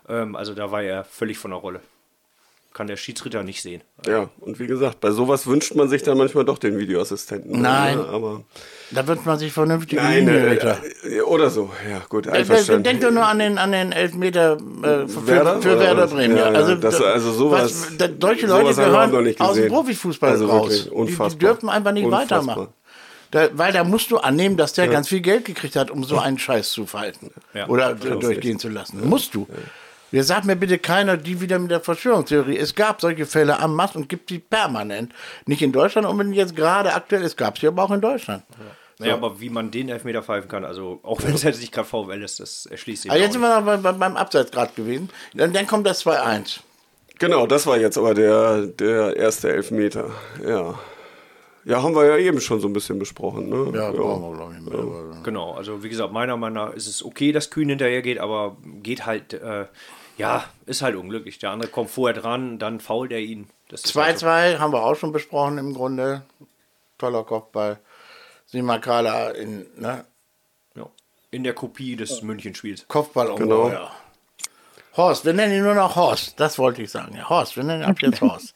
Ähm, 0.09 0.35
also 0.35 0.55
da 0.55 0.71
war 0.71 0.81
er 0.81 1.03
völlig 1.03 1.37
von 1.37 1.51
der 1.51 1.59
Rolle. 1.59 1.81
Kann 2.73 2.87
der 2.87 2.95
Schiedsrichter 2.95 3.43
nicht 3.43 3.61
sehen. 3.61 3.81
Ja, 4.07 4.29
und 4.39 4.57
wie 4.59 4.65
gesagt, 4.65 5.01
bei 5.01 5.11
sowas 5.11 5.45
wünscht 5.45 5.75
man 5.75 5.89
sich 5.89 6.03
dann 6.03 6.17
manchmal 6.17 6.45
doch 6.45 6.57
den 6.57 6.77
Videoassistenten. 6.79 7.61
Nein. 7.61 7.97
Ja, 7.97 8.05
aber 8.05 8.43
Da 8.91 9.05
wünscht 9.05 9.25
man 9.25 9.37
sich 9.37 9.51
vernünftige 9.51 10.01
nein, 10.01 10.25
Linienrichter. 10.25 10.77
äh, 11.03 11.17
äh, 11.17 11.21
oder 11.21 11.49
so. 11.49 11.69
Ja, 11.89 12.01
gut, 12.07 12.27
Denk 12.27 12.35
einverstanden. 12.37 12.99
doch 13.01 13.11
nur 13.11 13.25
an 13.25 13.39
den, 13.39 13.57
an 13.57 13.73
den 13.73 13.91
Elfmeter 13.91 14.53
äh, 14.53 15.05
für, 15.05 15.27
Werder, 15.27 15.61
für 15.61 15.71
oder 15.75 15.79
Werder? 15.81 16.07
Bremen. 16.07 16.37
Ja, 16.37 16.45
Ja, 16.45 16.51
ja, 16.53 16.57
also, 16.59 16.75
das- 16.75 17.01
also 17.01 17.31
sowas- 17.33 17.63
was, 17.99 18.09
solche 18.21 18.47
sowas 18.47 18.77
Leute 18.77 18.89
gehören 18.89 19.23
nicht 19.25 19.41
aus 19.41 19.55
dem. 19.55 19.67
Profifußball 19.67 20.29
Also 20.31 20.45
raus. 20.45 20.89
wirklich 20.89 21.17
Die, 21.17 21.29
die 21.29 21.37
dürfen 21.39 21.67
einfach 21.67 21.91
nicht 21.91 22.05
Unfassbar. 22.05 22.39
weitermachen. 22.39 22.67
Da, 23.31 23.49
weil 23.53 23.73
da 23.73 23.83
musst 23.83 24.11
du 24.11 24.17
annehmen, 24.17 24.55
dass 24.55 24.71
der 24.73 24.87
ganz 24.87 25.09
viel 25.09 25.21
Geld 25.21 25.43
gekriegt 25.43 25.75
hat, 25.75 25.91
um 25.91 26.03
so 26.05 26.17
einen 26.19 26.37
Scheiß 26.39 26.71
zu 26.71 26.85
verhalten. 26.85 27.31
Ja. 27.53 27.67
Oder 27.67 27.91
äh, 27.91 27.95
durchgehen 28.17 28.59
zu 28.59 28.69
lassen. 28.69 29.07
Musst 29.07 29.35
du. 29.35 29.45
Jetzt 30.11 30.27
sagt 30.27 30.45
mir 30.45 30.55
bitte 30.57 30.77
keiner, 30.77 31.15
die 31.15 31.39
wieder 31.39 31.57
mit 31.57 31.71
der 31.71 31.79
Verschwörungstheorie. 31.79 32.57
Es 32.57 32.75
gab 32.75 32.99
solche 32.99 33.25
Fälle 33.25 33.59
am 33.59 33.75
Mass 33.75 33.95
und 33.95 34.09
gibt 34.09 34.29
die 34.29 34.39
permanent. 34.39 35.13
Nicht 35.45 35.61
in 35.61 35.71
Deutschland 35.71 36.05
unbedingt 36.07 36.35
jetzt 36.35 36.55
gerade 36.55 36.93
aktuell, 36.93 37.23
es 37.23 37.37
gab 37.37 37.57
sie 37.57 37.67
aber 37.67 37.83
auch 37.83 37.91
in 37.91 38.01
Deutschland. 38.01 38.43
Naja, 38.99 39.13
aber 39.13 39.39
wie 39.39 39.49
man 39.49 39.71
den 39.71 39.89
Elfmeter 39.89 40.21
pfeifen 40.21 40.47
kann, 40.49 40.63
also 40.63 40.99
auch 41.01 41.23
wenn 41.23 41.33
es 41.33 41.43
jetzt 41.43 41.59
nicht 41.59 41.73
gerade 41.73 41.87
VfL 41.87 42.21
ist, 42.21 42.39
das 42.39 42.65
erschließt 42.67 43.03
sich 43.03 43.11
Aber 43.11 43.19
jetzt 43.19 43.29
auch 43.29 43.33
sind 43.33 43.41
wir 43.41 43.59
noch 43.59 43.65
bei, 43.65 43.77
bei, 43.77 43.91
beim 43.93 44.17
Abseits 44.17 44.51
gerade 44.51 44.73
gewesen. 44.75 45.09
Dann, 45.33 45.53
dann 45.53 45.65
kommt 45.65 45.87
das 45.87 46.05
2-1. 46.05 46.59
Genau, 47.17 47.47
das 47.47 47.65
war 47.65 47.77
jetzt 47.77 47.97
aber 47.97 48.13
der, 48.13 48.67
der 48.67 49.15
erste 49.15 49.51
Elfmeter. 49.51 50.11
Ja. 50.45 50.77
Ja, 51.63 51.83
haben 51.83 51.95
wir 51.95 52.05
ja 52.05 52.17
eben 52.17 52.41
schon 52.41 52.59
so 52.59 52.67
ein 52.67 52.73
bisschen 52.73 52.97
besprochen. 52.97 53.49
Ne? 53.49 53.71
Ja, 53.77 53.91
brauchen 53.91 54.23
wir, 54.23 54.35
glaube 54.35 54.55
ich, 54.55 54.61
mehr. 54.61 54.83
nicht. 55.13 55.23
Genau, 55.23 55.53
also 55.53 55.83
wie 55.83 55.89
gesagt, 55.89 56.11
meiner 56.11 56.35
Meinung 56.35 56.65
nach 56.65 56.73
ist 56.73 56.87
es 56.87 57.05
okay, 57.05 57.31
dass 57.31 57.51
Kühn 57.51 57.69
hinterher 57.69 58.01
geht, 58.01 58.19
aber 58.19 58.57
geht 58.81 59.05
halt, 59.05 59.33
äh, 59.33 59.65
ja, 60.21 60.45
ist 60.65 60.81
halt 60.81 60.95
unglücklich. 60.95 61.39
Der 61.39 61.51
andere 61.51 61.69
kommt 61.69 61.89
vorher 61.89 62.19
dran, 62.19 62.59
dann 62.59 62.79
fault 62.79 63.11
er 63.11 63.19
ihn. 63.19 63.49
Das 63.69 63.83
ist 63.83 63.95
halt 63.95 64.19
so. 64.19 64.25
2-2 64.27 64.59
haben 64.59 64.71
wir 64.73 64.83
auch 64.83 64.95
schon 64.95 65.11
besprochen 65.11 65.57
im 65.57 65.73
Grunde. 65.73 66.23
Toller 66.97 67.23
Kopfball. 67.23 67.79
Simakala 68.45 69.31
in 69.31 69.65
ne? 69.77 70.05
ja. 70.75 70.85
In 71.31 71.43
der 71.43 71.53
Kopie 71.53 71.95
des 71.95 72.21
Münchenspiels. 72.21 72.85
Kopfball 72.87 73.33
Genau. 73.35 73.63
ungeheuer. 73.63 73.91
Horst, 74.97 75.23
wir 75.23 75.33
nennen 75.33 75.53
ihn 75.53 75.63
nur 75.63 75.73
noch 75.73 75.95
Horst. 75.95 76.37
Das 76.39 76.59
wollte 76.59 76.81
ich 76.81 76.91
sagen. 76.91 77.15
Ja, 77.15 77.29
Horst, 77.29 77.55
wir 77.55 77.63
nennen 77.63 77.83
ihn 77.83 77.89
ab 77.89 78.01
jetzt 78.01 78.19
Horst. 78.21 78.53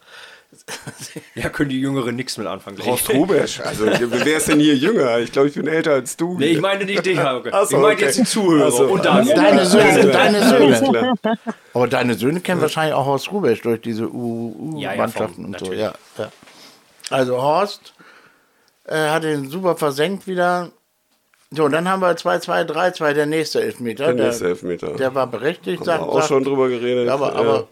Ja, 1.36 1.50
können 1.50 1.70
die 1.70 1.80
Jüngeren 1.80 2.16
nichts 2.16 2.38
mit 2.38 2.48
anfangen. 2.48 2.78
Horst 2.86 3.10
Rubesch. 3.10 3.60
Also, 3.60 3.86
wer 3.88 4.38
ist 4.38 4.48
denn 4.48 4.60
hier 4.60 4.76
jünger? 4.76 5.20
Ich 5.20 5.32
glaube, 5.32 5.50
ich 5.50 5.56
bin 5.56 5.68
älter 5.68 5.92
als 5.92 6.16
du. 6.18 6.38
Nee, 6.38 6.48
ich 6.48 6.62
meine 6.62 6.86
nicht 6.86 7.06
dich, 7.06 7.20
Hauke. 7.20 7.52
So, 7.52 7.76
ich 7.76 7.82
meine 7.82 7.94
okay. 7.94 8.06
jetzt 8.06 8.18
die 8.18 8.24
Zuhörer 8.24 8.72
so. 8.72 8.86
und 8.86 9.04
Daniel. 9.04 9.36
Deine 9.36 9.66
Söhne, 9.66 10.06
deine 10.12 10.48
Söhne. 10.48 11.14
Aber 11.74 11.88
deine 11.88 12.14
Söhne 12.16 12.40
kennen 12.40 12.62
wahrscheinlich 12.62 12.96
auch 12.96 13.06
Horst 13.06 13.32
Rubesch 13.32 13.62
durch 13.62 13.82
diese 13.82 14.04
Ja, 14.04 14.10
ja, 14.10 14.94
U-Mannschaften 14.94 15.44
vom- 15.44 15.46
und 15.46 15.60
so. 15.60 15.74
Ja, 15.74 15.94
ja. 16.18 16.32
Also 17.10 17.42
Horst 17.42 17.94
äh, 18.86 19.10
hat 19.10 19.24
ihn 19.24 19.50
super 19.50 19.76
versenkt 19.76 20.26
wieder. 20.28 20.72
So, 21.52 21.66
und 21.66 21.72
dann 21.72 21.88
haben 21.88 22.02
wir 22.02 22.12
2-2, 22.16 22.66
3-2, 22.66 23.14
der 23.14 23.26
nächste 23.26 23.62
Elfmeter. 23.62 24.14
Der 24.14 24.26
nächste 24.26 24.48
Elfmeter. 24.48 24.94
Der 24.96 25.14
war 25.14 25.28
berechtigt, 25.28 25.80
Haben 25.82 25.86
wir 25.88 25.94
sagt, 25.94 26.04
auch 26.04 26.16
sagt, 26.16 26.28
schon 26.28 26.44
drüber 26.44 26.70
geredet. 26.70 27.08
Aber, 27.10 27.34
Ja. 27.34 27.36
aber, 27.36 27.68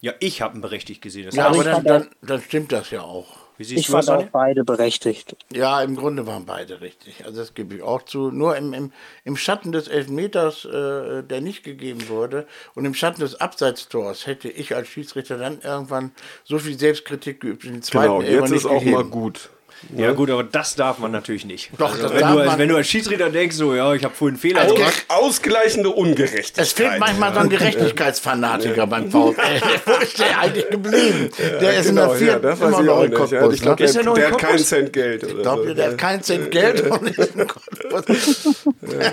Ja, 0.00 0.14
ich 0.20 0.40
habe 0.42 0.56
ihn 0.56 0.62
berechtigt 0.62 1.02
gesehen. 1.02 1.26
Das 1.26 1.34
ja, 1.34 1.46
aber 1.48 1.64
dann, 1.64 1.86
dann, 1.86 2.08
dann 2.22 2.40
stimmt 2.42 2.72
das 2.72 2.90
ja 2.90 3.02
auch. 3.02 3.36
wie 3.58 3.64
siehst 3.64 3.82
Ich 3.82 3.86
du 3.86 3.92
das, 3.92 4.06
fand 4.06 4.10
auch 4.10 4.24
Daniel? 4.24 4.30
beide 4.32 4.64
berechtigt. 4.64 5.36
Ja, 5.52 5.82
im 5.82 5.96
Grunde 5.96 6.26
waren 6.26 6.46
beide 6.46 6.80
richtig. 6.80 7.24
Also 7.26 7.38
das 7.40 7.52
gebe 7.54 7.74
ich 7.76 7.82
auch 7.82 8.02
zu. 8.04 8.30
Nur 8.30 8.56
im, 8.56 8.72
im, 8.72 8.92
im 9.24 9.36
Schatten 9.36 9.72
des 9.72 9.88
Elfmeters, 9.88 10.64
äh, 10.64 11.22
der 11.22 11.40
nicht 11.42 11.62
gegeben 11.64 12.08
wurde, 12.08 12.46
und 12.74 12.86
im 12.86 12.94
Schatten 12.94 13.20
des 13.20 13.40
Abseitstors 13.40 14.26
hätte 14.26 14.48
ich 14.48 14.74
als 14.74 14.88
Schiedsrichter 14.88 15.36
dann 15.36 15.60
irgendwann 15.60 16.12
so 16.44 16.58
viel 16.58 16.78
Selbstkritik 16.78 17.40
geübt. 17.40 17.64
In 17.64 17.72
den 17.74 17.82
zweiten 17.82 18.20
Genau, 18.20 18.22
jetzt 18.22 18.50
nicht 18.50 18.64
ist 18.64 18.66
auch 18.66 18.84
mal 18.84 19.04
gut. 19.04 19.50
Ja, 19.96 20.12
gut, 20.12 20.30
aber 20.30 20.44
das 20.44 20.74
darf 20.74 20.98
man 20.98 21.10
natürlich 21.10 21.44
nicht. 21.44 21.70
Doch, 21.78 21.90
also, 21.92 22.02
das 22.02 22.12
wenn, 22.12 22.20
darf 22.20 22.32
du, 22.32 22.38
als, 22.40 22.46
man. 22.48 22.58
wenn 22.58 22.68
du 22.68 22.76
als 22.76 22.86
Schiedsrichter 22.88 23.30
denkst, 23.30 23.56
so, 23.56 23.74
ja, 23.74 23.94
ich 23.94 24.04
habe 24.04 24.14
vorhin 24.14 24.34
einen 24.34 24.40
Fehler 24.40 24.66
gemacht. 24.66 25.04
Ausgleichende 25.08 25.90
Ungerechtigkeit. 25.90 26.58
Es 26.64 26.72
fehlt 26.72 26.98
manchmal 26.98 27.32
so 27.34 27.40
ein 27.40 27.48
Gerechtigkeitsfanatiker 27.48 28.86
beim 28.86 29.10
VfL. 29.10 29.20
Wo 29.86 29.92
ist 30.02 30.18
der 30.18 30.38
eigentlich 30.38 30.68
geblieben? 30.68 31.30
Der 31.60 31.78
ist 31.78 31.86
in 31.86 31.96
der 31.96 32.04
Genau, 32.06 32.12
ja, 32.12 32.18
vierten 32.18 32.44
weiß 32.44 32.58
immer 32.60 32.80
ich 32.80 32.86
noch 32.86 32.96
auch 32.96 33.02
in 33.04 33.10
nicht. 33.10 33.18
Ja, 33.32 33.38
Cottbus. 33.40 33.54
ich 33.54 33.60
glaube, 33.62 33.82
ne? 33.82 33.88
Ist 33.88 33.96
er 33.96 34.02
der, 34.02 34.04
noch 34.04 34.16
in 34.16 34.20
der 34.20 34.30
hat 34.30 34.38
keinen 34.38 34.50
Cottbus? 34.50 34.68
Cent 34.68 34.92
Geld. 34.92 35.24
Oder 35.24 35.32
Ich 35.34 35.42
glaube, 35.42 35.68
so. 35.68 35.74
der 35.74 35.86
hat 35.88 35.98
keinen 35.98 36.22
Cent 36.22 36.50
Geld 36.50 36.80
und 36.90 37.18
ist 37.18 37.34
in 37.34 37.46
Cottbus. 37.46 38.58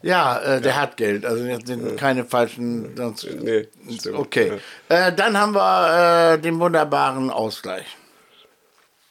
Ja, 0.00 0.38
äh, 0.38 0.60
der 0.60 0.80
hat 0.80 0.96
Geld. 0.96 1.26
Also 1.26 1.44
das 1.44 1.58
sind 1.66 1.96
keine 1.96 2.24
falschen. 2.24 2.90
Sonst, 2.96 3.26
Nee, 3.42 3.66
okay. 4.14 4.52
Äh, 4.88 5.12
dann 5.12 5.36
haben 5.36 5.54
wir 5.54 6.34
äh, 6.34 6.38
den 6.38 6.60
wunderbaren 6.60 7.30
Ausgleich. 7.30 7.84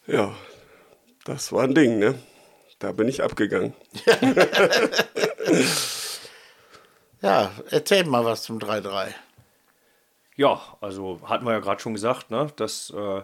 Ja, 0.08 0.34
das 1.24 1.52
war 1.52 1.64
ein 1.64 1.74
Ding, 1.74 1.98
ne? 1.98 2.14
Da 2.80 2.92
bin 2.92 3.08
ich 3.08 3.22
abgegangen. 3.22 3.74
Ja, 7.20 7.50
erzählt 7.70 8.06
mal 8.06 8.24
was 8.24 8.44
zum 8.44 8.58
3-3. 8.58 9.08
Ja, 10.36 10.60
also 10.80 11.20
hatten 11.24 11.44
wir 11.44 11.52
ja 11.52 11.58
gerade 11.58 11.80
schon 11.80 11.94
gesagt, 11.94 12.30
ne, 12.30 12.46
dass 12.54 12.90
äh, 12.90 13.22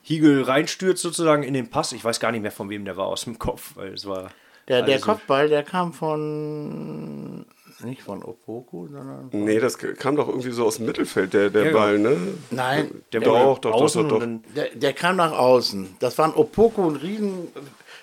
Hiegel 0.00 0.44
reinstürzt 0.44 1.02
sozusagen 1.02 1.42
in 1.42 1.52
den 1.52 1.68
Pass. 1.68 1.92
Ich 1.92 2.02
weiß 2.02 2.20
gar 2.20 2.32
nicht 2.32 2.40
mehr, 2.40 2.52
von 2.52 2.70
wem 2.70 2.86
der 2.86 2.96
war 2.96 3.06
aus 3.06 3.24
dem 3.24 3.38
Kopf, 3.38 3.76
weil 3.76 3.92
es 3.92 4.06
war. 4.06 4.30
Der, 4.68 4.80
der 4.80 4.94
also- 4.94 5.06
Kopfball, 5.06 5.48
der 5.48 5.62
kam 5.62 5.92
von. 5.92 7.44
Nicht 7.82 8.02
von 8.02 8.22
Opoku, 8.22 8.86
sondern. 8.86 9.28
Nee, 9.32 9.58
das 9.58 9.76
kam 9.78 10.16
doch 10.16 10.28
irgendwie 10.28 10.50
so 10.52 10.64
aus 10.64 10.76
dem 10.76 10.86
Mittelfeld, 10.86 11.32
der, 11.34 11.50
der 11.50 11.66
Ja, 11.66 11.72
Ball, 11.72 11.98
ne? 11.98 12.16
Nein, 12.50 13.02
Der 13.12 13.20
Doch, 13.20 13.58
doch, 13.58 13.72
doch, 13.72 13.72
außen 13.82 14.08
doch, 14.08 14.20
doch. 14.20 14.26
Der, 14.54 14.68
der 14.74 14.92
kam 14.92 15.16
nach 15.16 15.32
außen. 15.32 15.96
Das 15.98 16.16
waren 16.18 16.32
Opoku 16.34 16.82
und 16.86 16.96
Riesen. 16.96 17.48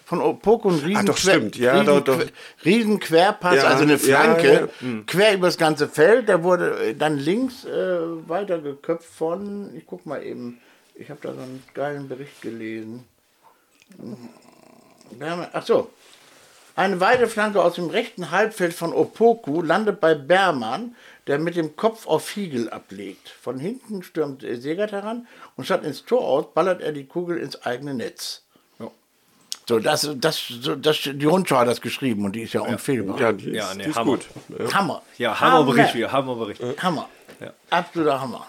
Von 0.03 0.19
Opoku 0.21 0.67
und 0.67 0.83
Riesen. 0.83 0.97
Ah, 0.97 1.03
doch, 1.03 1.15
stimmt. 1.15 1.55
Ja, 1.55 1.71
Riesen, 1.79 1.85
doch, 1.85 2.01
doch. 2.01 2.21
Riesen 2.65 2.99
Querpass, 2.99 3.55
Ja, 3.55 3.63
also 3.63 3.83
eine 3.83 3.93
ja, 3.93 3.97
Flanke, 3.97 4.69
ja. 4.81 4.87
quer 5.07 5.35
übers 5.35 5.57
ganze 5.57 5.87
Feld. 5.87 6.27
Der 6.27 6.43
wurde 6.43 6.87
äh, 6.89 6.93
dann 6.95 7.17
links 7.17 7.63
äh, 7.63 7.69
weitergeköpft 8.27 9.05
von. 9.09 9.73
Ich 9.75 9.85
guck 9.85 10.05
mal 10.05 10.21
eben. 10.21 10.59
Ich 10.95 11.09
habe 11.09 11.19
da 11.23 11.33
so 11.33 11.39
einen 11.39 11.63
geilen 11.73 12.09
Bericht 12.09 12.41
gelesen. 12.41 13.05
Berman- 15.17 15.47
Ach 15.53 15.65
so. 15.65 15.89
Eine 16.75 16.99
Weideflanke 16.99 17.61
aus 17.61 17.75
dem 17.75 17.89
rechten 17.89 18.31
Halbfeld 18.31 18.73
von 18.73 18.93
Opoku 18.93 19.61
landet 19.61 19.99
bei 19.99 20.15
Bermann, 20.15 20.95
der 21.27 21.37
mit 21.39 21.55
dem 21.55 21.75
Kopf 21.75 22.07
auf 22.07 22.29
Hiegel 22.29 22.69
ablegt. 22.69 23.29
Von 23.29 23.59
hinten 23.59 24.03
stürmt 24.03 24.41
Segert 24.41 24.91
heran 24.91 25.27
und 25.55 25.65
statt 25.65 25.83
ins 25.83 26.05
Tor 26.05 26.21
aus 26.21 26.45
ballert 26.53 26.81
er 26.81 26.91
die 26.93 27.05
Kugel 27.05 27.37
ins 27.37 27.61
eigene 27.63 27.93
Netz. 27.93 28.43
So, 29.69 29.79
das, 29.79 30.09
das, 30.15 30.37
so, 30.47 30.75
das, 30.75 30.97
die 31.03 31.25
Rundschau 31.25 31.57
hat 31.59 31.67
das 31.67 31.79
geschrieben 31.81 32.25
und 32.25 32.35
die 32.35 32.41
ist 32.41 32.53
ja 32.53 32.61
unfehlbar. 32.61 33.19
Ja, 33.19 33.31
die 33.31 33.51
ist, 33.51 33.55
Ja, 33.55 33.73
nee, 33.75 33.83
die 33.83 33.89
ist 33.91 33.95
Hammer. 33.95 34.11
gut. 34.11 34.25
Ja. 34.57 34.73
Hammer. 34.73 35.01
Ja, 35.17 35.39
Hammerbericht 35.39 35.93
wieder, 35.93 36.11
Hammerbericht. 36.11 36.61
Hammer. 36.81 37.07
Ja. 37.39 37.53
Absoluter 37.69 38.19
Hammer. 38.19 38.47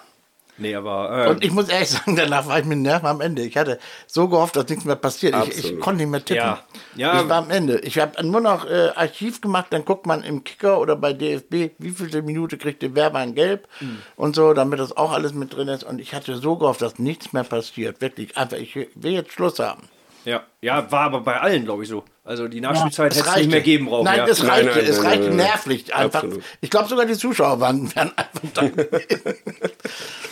Nee, 0.58 0.74
aber. 0.74 1.26
Äh, 1.26 1.30
Und 1.30 1.42
ich 1.44 1.50
muss 1.50 1.68
ehrlich 1.68 1.88
sagen, 1.90 2.14
danach 2.14 2.46
war 2.46 2.58
ich 2.58 2.64
mit 2.66 2.78
Nerven 2.78 3.06
am 3.06 3.20
Ende. 3.20 3.42
Ich 3.42 3.56
hatte 3.56 3.78
so 4.06 4.28
gehofft, 4.28 4.54
dass 4.54 4.68
nichts 4.68 4.84
mehr 4.84 4.96
passiert. 4.96 5.34
Ich, 5.48 5.64
ich 5.72 5.80
konnte 5.80 6.02
nicht 6.02 6.10
mehr 6.10 6.24
tippen. 6.24 6.44
Ja. 6.44 6.62
Ja. 6.94 7.22
Ich 7.22 7.28
war 7.28 7.38
am 7.38 7.50
Ende. 7.50 7.78
Ich 7.80 7.98
habe 7.98 8.24
nur 8.26 8.40
noch 8.42 8.66
äh, 8.66 8.90
Archiv 8.94 9.40
gemacht, 9.40 9.66
dann 9.70 9.84
guckt 9.84 10.04
man 10.06 10.22
im 10.22 10.44
Kicker 10.44 10.78
oder 10.78 10.94
bei 10.94 11.14
DFB, 11.14 11.70
wie 11.78 11.90
viele 11.90 12.20
Minute 12.22 12.58
kriegt 12.58 12.82
der 12.82 12.94
Werber 12.94 13.18
ein 13.18 13.34
Gelb 13.34 13.66
Mhm. 13.80 13.98
und 14.16 14.36
so, 14.36 14.52
damit 14.52 14.78
das 14.78 14.94
auch 14.96 15.12
alles 15.12 15.32
mit 15.32 15.54
drin 15.56 15.68
ist. 15.68 15.84
Und 15.84 16.00
ich 16.00 16.14
hatte 16.14 16.36
so 16.36 16.56
gehofft, 16.56 16.82
dass 16.82 16.98
nichts 16.98 17.32
mehr 17.32 17.44
passiert. 17.44 18.00
Wirklich. 18.00 18.36
Einfach, 18.36 18.58
ich 18.58 18.74
will 18.76 19.12
jetzt 19.12 19.32
Schluss 19.32 19.58
haben. 19.58 19.88
Ja, 20.24 20.42
ja, 20.60 20.90
war 20.92 21.00
aber 21.02 21.20
bei 21.20 21.40
allen, 21.40 21.64
glaube 21.64 21.82
ich, 21.82 21.88
so. 21.88 22.04
Also 22.24 22.46
die 22.48 22.60
Nachspielzeit 22.60 23.12
Es 23.12 23.18
hätte 23.18 23.30
es 23.30 23.36
nicht 23.36 23.50
mehr 23.50 23.60
geben 23.60 23.86
brauchen. 23.86 24.04
Nein, 24.04 24.18
ja. 24.18 24.26
es 24.28 24.46
reichte, 24.46 24.70
nein, 24.70 24.84
es 24.86 24.96
nein, 24.98 25.06
reichte 25.06 25.26
nein, 25.28 25.36
nein. 25.36 25.46
nervlich 25.46 25.94
einfach. 25.94 26.22
Absolut. 26.22 26.44
Ich 26.60 26.70
glaube 26.70 26.88
sogar 26.88 27.04
die 27.06 27.14
Zuschauer 27.18 27.58
waren, 27.60 27.92
wären 27.94 28.12
einfach 28.16 28.40
da. 28.54 28.62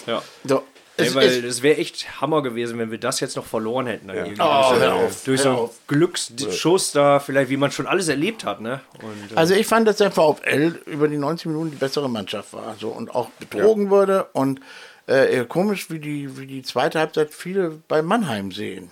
ja. 0.07 0.23
So, 0.45 0.63
Es 0.97 1.15
weil 1.15 1.45
es 1.45 1.63
wäre 1.63 1.79
echt 1.79 2.21
Hammer 2.21 2.43
gewesen, 2.43 2.79
wenn 2.79 2.91
wir 2.91 2.99
das 2.99 3.21
jetzt 3.21 3.35
noch 3.37 3.47
verloren 3.47 3.87
hätten. 3.87 4.09
Dann 4.09 4.17
irgendwie. 4.19 4.41
Oh, 4.41 4.45
durch 4.71 4.81
hör 4.81 4.91
so- 4.91 4.97
auf, 5.07 5.25
durch 5.25 5.45
hör 5.45 5.55
so 5.57 5.59
auf. 5.63 5.79
Glücksschuss 5.89 6.93
da, 6.93 7.19
vielleicht 7.21 7.51
wie 7.51 7.57
man 7.57 7.73
schon 7.73 7.87
alles 7.87 8.09
erlebt 8.09 8.45
hat. 8.45 8.61
Ne? 8.61 8.81
Und, 9.03 9.33
äh, 9.33 9.37
Also 9.37 9.55
ich 9.55 9.67
fand, 9.67 9.89
dass 9.89 9.97
der 9.97 10.11
VfL 10.11 10.81
über 10.87 11.09
die 11.09 11.17
90 11.17 11.47
Minuten 11.47 11.71
die 11.71 11.77
bessere 11.77 12.09
Mannschaft 12.09 12.53
war. 12.53 12.77
So, 12.79 12.89
und 12.91 13.15
auch 13.15 13.31
betrogen 13.31 13.91
wurde. 13.91 14.27
Und 14.33 14.61
äh, 15.09 15.35
eher 15.35 15.45
komisch, 15.47 15.91
wie 15.91 15.99
die, 15.99 16.39
wie 16.39 16.47
die 16.47 16.63
zweite 16.63 16.99
Halbzeit 17.01 17.33
viele 17.35 17.81
bei 17.89 18.03
Mannheim 18.03 18.53
sehen. 18.53 18.91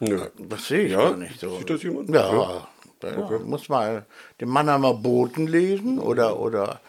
Nö. 0.00 0.20
Das 0.38 0.66
sehe 0.68 0.82
ich 0.86 0.92
Ja? 0.92 1.10
gar 1.10 1.16
nicht 1.16 1.40
so. 1.40 1.56
Sieht 1.58 1.70
das 1.70 1.82
jemand? 1.82 2.08
Ja. 2.10 2.32
Ja. 2.32 2.68
Da 3.00 3.10
muss 3.44 3.68
mal 3.68 4.06
den 4.40 4.48
Mannheimer 4.48 4.94
Boten 4.94 5.46
lesen 5.46 5.98
oder, 5.98 6.38
oder 6.40 6.80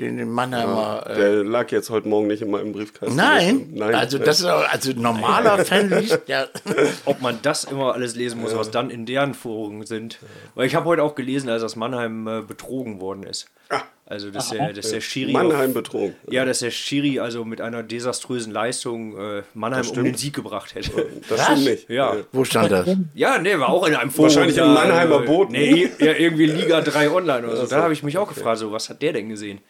den, 0.00 0.16
den 0.16 0.28
Mannheimer. 0.30 1.04
äh, 1.08 1.14
Der 1.16 1.44
lag 1.44 1.70
jetzt 1.70 1.90
heute 1.90 2.08
Morgen 2.08 2.26
nicht 2.26 2.42
in 2.42 2.50
meinem 2.50 2.72
Briefkasten. 2.72 3.14
nein, 3.14 3.68
Nein. 3.72 3.94
also 3.94 4.18
das 4.18 4.40
ist 4.40 4.46
auch- 4.46 4.68
also 4.68 4.90
ein 4.90 5.00
normaler 5.00 5.64
Fan 5.64 5.90
liest 5.90 6.22
ja. 6.26 6.46
ob 7.04 7.20
man 7.22 7.38
das 7.42 7.62
immer 7.64 7.94
alles 7.94 8.16
lesen 8.16 8.40
muss, 8.40 8.56
was 8.56 8.72
dann 8.72 8.90
in 8.90 9.06
deren 9.06 9.34
Foren 9.34 9.86
sind. 9.86 10.18
Weil 10.56 10.66
ich 10.66 10.74
habe 10.74 10.86
heute 10.86 11.04
auch 11.04 11.14
gelesen, 11.14 11.48
als 11.48 11.62
das 11.62 11.76
Mannheim 11.76 12.26
äh, 12.26 12.42
betrogen 12.42 13.00
worden 13.00 13.22
ist. 13.22 13.46
Also 14.06 14.30
dass 14.30 14.50
der, 14.50 14.72
dass 14.74 14.90
der 14.90 15.00
Schiri 15.00 15.32
Mannheim 15.32 15.70
auf, 15.70 15.74
betrogen. 15.74 16.14
ja, 16.28 16.44
dass 16.44 16.58
der 16.58 16.70
Schiri 16.70 17.20
also 17.20 17.46
mit 17.46 17.62
einer 17.62 17.82
desaströsen 17.82 18.52
Leistung 18.52 19.16
äh, 19.18 19.42
Mannheim 19.54 19.88
um 19.88 20.04
den 20.04 20.14
Sieg 20.14 20.34
gebracht 20.34 20.74
hätte. 20.74 21.06
Das 21.28 21.42
stimmt 21.42 21.64
nicht. 21.64 21.88
Ja. 21.88 22.16
Wo 22.30 22.44
stand 22.44 22.70
das? 22.70 22.86
Ja, 23.14 23.38
nee, 23.38 23.58
war 23.58 23.70
auch 23.70 23.86
in 23.86 23.94
einem 23.94 24.10
Forum. 24.10 24.28
Wahrscheinlich 24.28 24.58
im 24.58 24.74
Mannheimer 24.74 25.22
äh, 25.22 25.26
Boot. 25.26 25.50
Nee, 25.50 25.88
ja, 25.98 26.12
irgendwie 26.12 26.46
Liga 26.46 26.82
3 26.82 27.10
online 27.10 27.46
oder 27.46 27.56
so. 27.56 27.66
Da 27.66 27.82
habe 27.82 27.94
ich 27.94 28.02
mich 28.02 28.18
auch 28.18 28.28
gefragt, 28.28 28.58
so, 28.58 28.72
was 28.72 28.90
hat 28.90 29.00
der 29.00 29.14
denn 29.14 29.30
gesehen? 29.30 29.60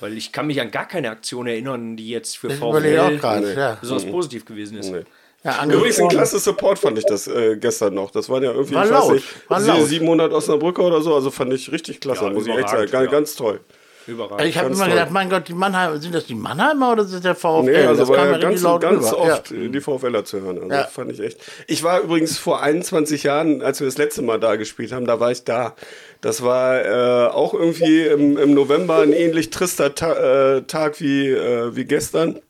Weil 0.00 0.16
ich 0.16 0.32
kann 0.32 0.48
mich 0.48 0.60
an 0.60 0.72
gar 0.72 0.88
keine 0.88 1.10
Aktion 1.10 1.46
erinnern, 1.46 1.96
die 1.96 2.08
jetzt 2.08 2.36
für 2.36 2.48
auch 2.48 2.74
VfL 2.76 3.18
gerade. 3.18 3.54
Ja. 3.54 3.78
besonders 3.80 4.04
positiv 4.10 4.44
gewesen 4.44 4.78
ist. 4.78 4.90
Nee. 4.90 5.04
Ja, 5.44 5.62
Übrigens 5.64 6.00
ein 6.00 6.08
klasse 6.08 6.38
Support 6.38 6.78
fand 6.78 6.98
ich 6.98 7.04
das 7.04 7.26
äh, 7.26 7.56
gestern 7.58 7.92
noch. 7.94 8.10
Das 8.10 8.28
waren 8.30 8.42
ja 8.42 8.52
irgendwie, 8.52 8.74
War 8.74 8.84
ich 8.86 8.90
laut, 8.90 9.08
weiß 9.10 9.12
nicht, 9.12 9.50
war 9.50 9.60
sie- 9.60 9.68
laut. 9.70 9.86
700 9.86 10.32
Osnabrücker 10.32 10.82
oder 10.84 11.02
so. 11.02 11.14
Also 11.14 11.30
fand 11.30 11.52
ich 11.52 11.70
richtig 11.70 12.00
klasse, 12.00 12.24
Ja, 12.24 12.30
muss 12.30 12.46
ich 12.46 12.54
echt 12.56 12.68
sagen. 12.70 12.90
Ganz, 12.90 13.04
ja. 13.04 13.10
ganz 13.10 13.34
toll. 13.36 13.60
Überragend. 14.06 14.46
ich 14.48 14.58
habe 14.58 14.68
immer 14.68 14.80
toll. 14.84 14.90
gedacht, 14.90 15.10
mein 15.12 15.30
Gott, 15.30 15.48
die 15.48 15.54
Mannheimer, 15.54 15.96
sind 15.98 16.14
das 16.14 16.26
die 16.26 16.34
Mannheimer 16.34 16.92
oder 16.92 17.04
ist 17.04 17.14
das 17.14 17.22
der 17.22 17.34
VfL? 17.34 17.62
Nee, 17.62 17.76
also 17.86 18.00
das 18.02 18.08
war 18.10 18.16
kam 18.16 18.32
ja 18.32 18.38
ganz, 18.38 18.60
laut 18.62 18.80
ganz 18.82 19.12
oft 19.14 19.50
Ja. 19.50 19.56
die 19.68 19.80
VfLer 19.80 20.24
zu 20.26 20.42
hören. 20.42 20.58
Also 20.58 20.74
Ja. 20.74 20.84
fand 20.84 21.10
ich 21.10 21.20
echt. 21.20 21.38
Ich 21.68 21.82
war 21.84 22.00
übrigens 22.00 22.36
vor 22.36 22.60
21 22.62 23.22
Jahren, 23.22 23.62
als 23.62 23.80
wir 23.80 23.86
das 23.86 23.96
letzte 23.96 24.20
Mal 24.20 24.38
da 24.38 24.56
gespielt 24.56 24.92
haben, 24.92 25.06
da 25.06 25.20
war 25.20 25.30
ich 25.30 25.44
da. 25.44 25.74
Das 26.20 26.42
war 26.42 26.84
äh, 26.84 27.28
auch 27.28 27.54
irgendwie 27.54 28.02
im, 28.02 28.36
im 28.36 28.52
November 28.52 28.98
ein 28.98 29.14
ähnlich 29.14 29.48
trister 29.48 29.94
Ta 29.94 30.56
äh, 30.56 30.62
Tag 30.62 31.00
wie, 31.00 31.28
äh, 31.30 31.74
wie 31.74 31.86
gestern. 31.86 32.40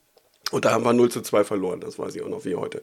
Und 0.50 0.64
da 0.64 0.72
haben 0.72 0.84
wir 0.84 0.92
0 0.92 1.10
zu 1.10 1.22
2 1.22 1.44
verloren. 1.44 1.80
Das 1.80 1.98
weiß 1.98 2.14
ich 2.14 2.22
auch 2.22 2.28
noch 2.28 2.44
wie 2.44 2.54
heute. 2.54 2.82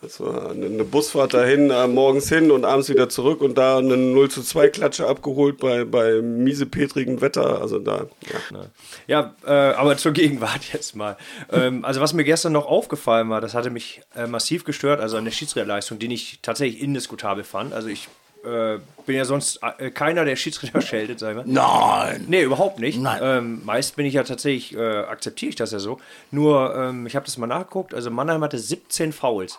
Das 0.00 0.18
war 0.18 0.50
eine 0.50 0.84
Busfahrt 0.84 1.34
dahin, 1.34 1.70
äh, 1.70 1.86
morgens 1.86 2.28
hin 2.28 2.50
und 2.50 2.64
abends 2.64 2.88
wieder 2.88 3.08
zurück 3.08 3.40
und 3.40 3.56
da 3.56 3.78
eine 3.78 3.96
0 3.96 4.30
zu 4.30 4.42
2 4.42 4.68
Klatsche 4.68 5.06
abgeholt 5.06 5.58
bei, 5.58 5.84
bei 5.84 6.20
miesepetrigem 6.20 7.20
Wetter. 7.20 7.60
Also 7.60 7.78
da, 7.78 8.06
ja. 8.50 8.66
Ja, 9.06 9.34
äh, 9.46 9.74
aber 9.74 9.96
zur 9.96 10.12
Gegenwart 10.12 10.64
jetzt 10.72 10.96
mal. 10.96 11.16
Ähm, 11.52 11.84
also 11.84 12.00
was 12.00 12.12
mir 12.12 12.24
gestern 12.24 12.52
noch 12.52 12.66
aufgefallen 12.66 13.28
war, 13.28 13.40
das 13.40 13.54
hatte 13.54 13.70
mich 13.70 14.00
äh, 14.16 14.26
massiv 14.26 14.64
gestört, 14.64 15.00
also 15.00 15.16
an 15.16 15.24
der 15.24 15.32
Schiedsrichterleistung, 15.32 15.98
die 15.98 16.12
ich 16.12 16.40
tatsächlich 16.42 16.82
indiskutabel 16.82 17.44
fand. 17.44 17.72
Also 17.72 17.88
ich 17.88 18.08
äh, 18.44 18.78
bin 19.06 19.16
ja 19.16 19.24
sonst 19.24 19.60
äh, 19.78 19.90
keiner, 19.90 20.24
der 20.24 20.36
Schiedsrichter 20.36 20.80
scheltet, 20.82 21.18
sagen 21.18 21.36
wir. 21.38 21.44
Nein. 21.46 22.24
Nee, 22.28 22.42
überhaupt 22.42 22.78
nicht. 22.78 22.98
Nein. 23.00 23.20
Ähm, 23.22 23.62
meist 23.64 23.96
bin 23.96 24.06
ich 24.06 24.14
ja 24.14 24.22
tatsächlich, 24.24 24.76
äh, 24.76 24.98
akzeptiere 25.00 25.50
ich 25.50 25.56
das 25.56 25.72
ja 25.72 25.78
so. 25.78 25.98
Nur, 26.30 26.74
ähm, 26.76 27.06
ich 27.06 27.16
habe 27.16 27.24
das 27.26 27.36
mal 27.38 27.46
nachgeguckt, 27.46 27.94
also 27.94 28.10
Mannheim 28.10 28.42
hatte 28.42 28.58
17 28.58 29.12
Fouls. 29.12 29.58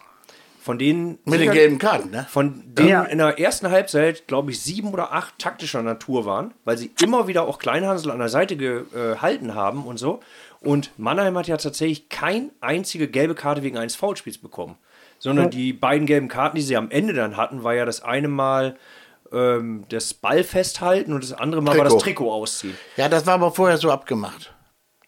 Von 0.61 0.79
denen. 0.79 1.19
Mit 1.25 1.39
den 1.41 1.51
gelben 1.51 1.77
Karten, 1.77 2.09
ne? 2.09 2.25
Von 2.27 2.63
denen 2.65 2.89
Ja. 2.89 3.03
in 3.03 3.19
der 3.19 3.37
ersten 3.39 3.69
Halbzeit, 3.69 4.25
glaube 4.27 4.49
ich, 4.49 4.59
sieben 4.61 4.93
oder 4.93 5.13
acht 5.13 5.37
taktischer 5.37 5.83
Natur 5.83 6.25
waren, 6.25 6.55
weil 6.63 6.75
sie 6.75 6.89
immer 7.03 7.27
wieder 7.27 7.47
auch 7.47 7.59
Kleinhansel 7.59 8.09
an 8.09 8.17
der 8.17 8.29
Seite 8.29 8.57
gehalten 8.57 9.53
haben 9.53 9.85
und 9.85 9.97
so. 9.99 10.21
Und 10.61 10.89
Mannheim 10.97 11.37
hat 11.37 11.47
ja 11.47 11.57
tatsächlich 11.57 12.09
kein 12.09 12.49
einzige 12.61 13.07
gelbe 13.07 13.35
Karte 13.35 13.61
wegen 13.61 13.77
eines 13.77 13.95
Foulspiels 13.95 14.39
bekommen. 14.39 14.75
Sondern 15.19 15.49
die 15.49 15.73
beiden 15.73 16.05
gelben 16.05 16.27
Karten, 16.27 16.55
die 16.57 16.61
sie 16.61 16.77
am 16.77 16.91
Ende 16.91 17.13
dann 17.13 17.35
hatten, 17.37 17.63
war 17.63 17.73
ja 17.73 17.85
das 17.85 18.03
eine 18.03 18.27
Mal 18.27 18.75
ähm, 19.31 19.85
das 19.89 20.13
Ball 20.13 20.43
festhalten 20.43 21.13
und 21.13 21.23
das 21.23 21.33
andere 21.33 21.61
Mal 21.61 21.77
war 21.77 21.85
das 21.85 21.93
Trikot. 21.93 22.25
Trikot 22.25 22.31
ausziehen 22.31 22.77
Ja, 22.97 23.09
das 23.09 23.25
war 23.25 23.33
aber 23.35 23.51
vorher 23.51 23.77
so 23.77 23.91
abgemacht. 23.91 24.53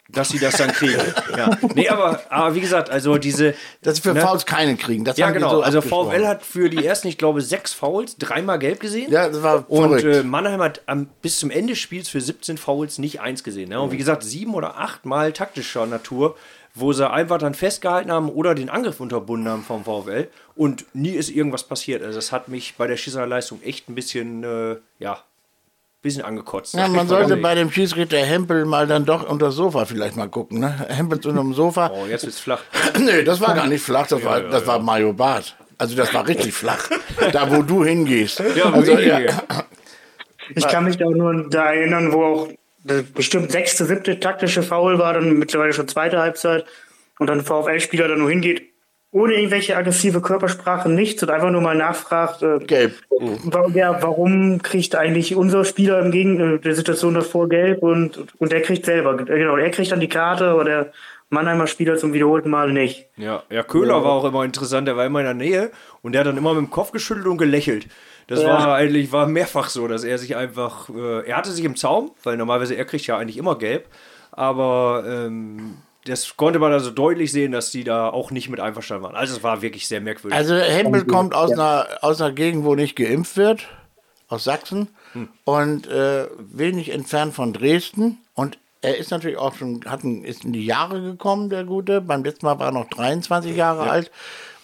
dass 0.10 0.30
sie 0.30 0.39
das 0.39 0.56
dann 0.58 0.72
kriegen. 0.72 1.02
ja. 1.38 1.50
Nee, 1.76 1.89
aber, 1.89 2.22
aber 2.30 2.56
wie 2.56 2.62
gesagt, 2.62 2.89
also 2.89 3.17
diese. 3.17 3.54
Dass 3.84 3.98
sie 3.98 4.02
für 4.02 4.13
ne? 4.13 4.22
Fouls 4.22 4.46
keine 4.46 4.76
kriegen. 4.78 5.04
Das 5.06 5.17
Ja, 5.17 5.30
genau. 5.32 5.50
so 5.52 5.62
also. 5.62 5.82
VfL 5.82 6.26
hat 6.26 6.43
für 6.43 6.70
die 6.70 6.84
ersten, 6.86 7.10
ich 7.10 7.17
glaube, 7.17 7.41
sechs 7.41 7.74
Fouls, 7.74 8.17
dreimal 8.17 8.58
gelb 8.58 8.80
gesehen. 8.80 9.12
Ja, 9.12 9.28
das 9.30 9.43
war 9.43 9.70
Und 9.70 10.00
verrückt. 10.00 10.06
äh, 10.06 10.24
Mannheim 10.24 10.62
hat 10.62 10.82
am, 10.88 11.08
bis 11.22 11.38
zum 11.39 11.52
Ende 11.52 11.74
des 11.74 11.80
Spiels 11.80 12.08
für 12.10 12.22
17 12.22 12.58
Fouls 12.58 12.98
nicht 13.00 13.20
eins 13.22 13.43
gesehen. 13.43 13.70
Ne? 13.70 13.80
Und 13.82 13.91
wie 13.91 13.98
gesagt, 13.98 14.24
sieben 14.24 14.56
oder 14.56 14.78
acht 14.78 15.06
Mal 15.06 15.34
taktischer 15.34 15.86
Natur, 15.86 16.36
wo 16.80 16.94
sie 16.94 17.10
einfach 17.10 17.38
dann 17.38 17.54
festgehalten 17.54 18.12
haben 18.12 18.30
oder 18.30 18.56
den 18.56 18.70
Angriff 18.70 19.00
unterbunden 19.00 19.50
haben 19.50 19.63
vom 19.63 19.84
VfL. 19.84 20.28
Und 20.56 20.86
nie 20.94 21.12
ist 21.12 21.30
irgendwas 21.30 21.63
passiert. 21.63 22.04
Also 22.04 22.18
das 22.18 22.32
hat 22.32 22.48
mich 22.48 22.76
bei 22.78 22.88
der 22.88 22.98
Schießerleistung 22.98 23.62
echt 23.63 23.90
ein 23.90 23.96
bisschen, 23.96 24.44
äh, 24.44 24.78
ja, 25.00 25.24
bisschen 26.02 26.24
angekotzt. 26.24 26.76
Ja, 26.76 26.88
man 26.88 27.08
sollte 27.08 27.38
bei 27.38 27.56
dem 27.56 27.72
Schiedsrichter 27.72 28.18
Hempel 28.18 28.66
mal 28.66 28.88
dann 28.88 29.06
doch 29.06 29.28
unter 29.28 29.48
das 29.48 29.56
Sofa 29.56 29.86
vielleicht 29.86 30.16
mal 30.16 30.30
gucken. 30.30 30.60
Ne? 30.60 30.74
Hempel 30.88 31.18
unter 31.18 31.42
dem 31.42 31.54
Sofa. 31.54 31.92
Oh, 31.94 32.06
jetzt 32.06 32.24
wird's 32.24 32.40
flach. 32.40 32.62
Nee, 33.00 33.24
das 33.24 33.42
war 33.42 33.56
gar 33.56 33.68
nicht 33.68 33.84
flach, 33.84 34.08
das 34.08 34.24
war, 34.24 34.42
das 34.42 34.66
war 34.66 34.80
Mario 34.80 35.13
Barth. 35.13 35.56
Also 35.78 35.96
das 35.96 36.13
war 36.13 36.28
richtig 36.28 36.54
flach. 36.54 36.90
Da, 37.32 37.52
wo 37.52 37.63
du 37.63 37.84
hingehst. 37.84 38.40
Ja, 38.56 38.72
wo 38.72 38.78
also, 38.78 38.96
ich. 38.96 39.12
Ich 40.56 40.68
kann 40.68 40.86
mich 40.86 40.98
da 40.98 41.06
auch 41.06 41.16
nur 41.16 41.50
da 41.50 41.74
erinnern, 41.74 42.13
wo 42.13 42.24
auch 42.24 42.48
bestimmt 43.13 43.52
sechste, 43.52 43.86
siebte 43.86 44.20
taktische 44.20 44.63
Foul 44.63 45.00
war, 45.00 45.13
dann 45.13 45.38
mittlerweile 45.38 45.74
schon 45.74 45.88
zweite 45.88 46.20
Halbzeit 46.20 46.66
und 47.20 47.28
dann 47.28 47.42
VfL-Spieler 47.44 48.08
da 48.08 48.16
nur 48.16 48.30
hingeht, 48.30 48.62
ohne 49.12 49.34
irgendwelche 49.36 49.76
aggressive 49.76 50.22
Körpersprache, 50.22 50.90
nichts 50.90 51.24
und 51.24 51.30
einfach 51.30 51.50
nur 51.50 51.62
mal 51.62 51.76
nachfragt, 51.76 52.44
äh, 52.44 52.60
Gelb. 52.60 52.94
wa- 53.10 53.68
ja, 53.74 54.02
warum 54.02 54.62
kriegt 54.62 54.96
eigentlich 54.96 55.36
unser 55.36 55.66
Spieler 55.66 56.00
im 56.00 56.12
Gegen 56.12 56.40
äh, 56.56 56.60
der 56.60 56.76
Situation 56.76 57.13
davor 57.16 57.50
gelb 57.50 57.82
und, 57.84 58.26
und 58.40 58.52
der 58.52 58.62
kriegt 58.62 58.86
selber, 58.86 59.20
äh, 59.20 59.24
genau, 59.26 59.58
er 59.58 59.70
kriegt 59.72 59.92
dann 59.92 60.00
die 60.00 60.10
Karte, 60.10 60.46
aber 60.50 60.63
der 60.66 60.92
Mannheimer 61.30 61.68
Spieler 61.68 61.98
zum 61.98 62.13
wiederholten 62.13 62.50
Mal 62.50 62.72
nicht. 62.72 63.08
Ja, 63.18 63.44
ja, 63.50 63.63
Köhler 63.63 64.02
war 64.04 64.12
auch 64.13 64.26
immer 64.26 64.46
interessant, 64.46 64.88
der 64.88 64.96
war 64.96 65.06
immer 65.06 65.20
in 65.20 65.26
der 65.26 65.34
Nähe 65.34 65.72
und 66.02 66.13
der 66.13 66.22
hat 66.22 66.28
dann 66.28 66.38
immer 66.38 66.54
mit 66.54 66.63
dem 66.66 66.70
Kopf 66.70 66.92
geschüttelt 66.92 67.26
und 67.28 67.38
gelächelt. 67.38 67.88
Das 68.28 68.42
Ja. 68.42 68.48
war 68.50 68.76
eigentlich 68.76 69.12
war 69.12 69.26
mehrfach 69.28 69.70
so, 69.70 69.88
dass 69.88 70.04
er 70.04 70.18
sich 70.18 70.36
einfach, 70.36 70.90
äh, 70.90 71.26
er 71.28 71.38
hatte 71.38 71.52
sich 71.52 71.63
im 71.66 71.76
Zaum, 71.76 72.12
weil 72.24 72.38
normalerweise 72.38 72.76
er 72.76 72.86
kriegt 72.86 73.08
ja 73.08 73.18
eigentlich 73.18 73.38
immer 73.38 73.58
gelb, 73.58 73.88
aber 74.32 75.04
ähm, 75.08 75.78
das 76.06 76.38
konnte 76.38 76.60
man 76.60 76.72
also 76.72 76.92
deutlich 76.92 77.32
sehen, 77.32 77.52
dass 77.52 77.72
die 77.72 77.84
da 77.84 78.10
auch 78.10 78.32
nicht 78.32 78.50
mit 78.50 78.60
einverstanden 78.60 79.04
waren. 79.06 79.16
Also 79.16 79.36
es 79.38 79.44
war 79.44 79.62
wirklich 79.62 79.88
sehr 79.88 80.02
merkwürdig. 80.02 80.38
Also 80.38 80.56
Hempel 80.56 81.06
kommt 81.06 81.34
aus, 81.36 81.52
einer, 81.52 81.88
aus 82.02 82.22
einer 82.22 82.34
Gegend, 82.34 82.63
wo 82.66 82.76
nicht 82.76 82.96
geimpft 82.96 83.36
wird, 83.38 83.68
aus 84.30 84.44
Sachsen 84.44 84.90
und 85.44 85.88
äh, 85.88 86.28
wenig 86.40 86.92
entfernt 86.94 87.34
von 87.34 87.52
Dresden. 87.54 88.20
Und 88.36 88.58
er 88.82 88.98
ist 88.98 89.12
natürlich 89.12 89.38
auch 89.38 89.56
schon, 89.56 89.82
hat 89.86 90.04
ein, 90.04 90.24
ist 90.24 90.46
in 90.46 90.54
die 90.54 90.66
Jahre 90.66 91.02
gekommen, 91.02 91.50
der 91.50 91.63
Gute. 91.66 92.00
Beim 92.00 92.24
letzten 92.24 92.46
Mal 92.46 92.60
war 92.60 92.68
er 92.68 92.72
noch 92.74 92.90
23 92.90 93.56
Jahre 93.56 93.90
alt 93.90 94.12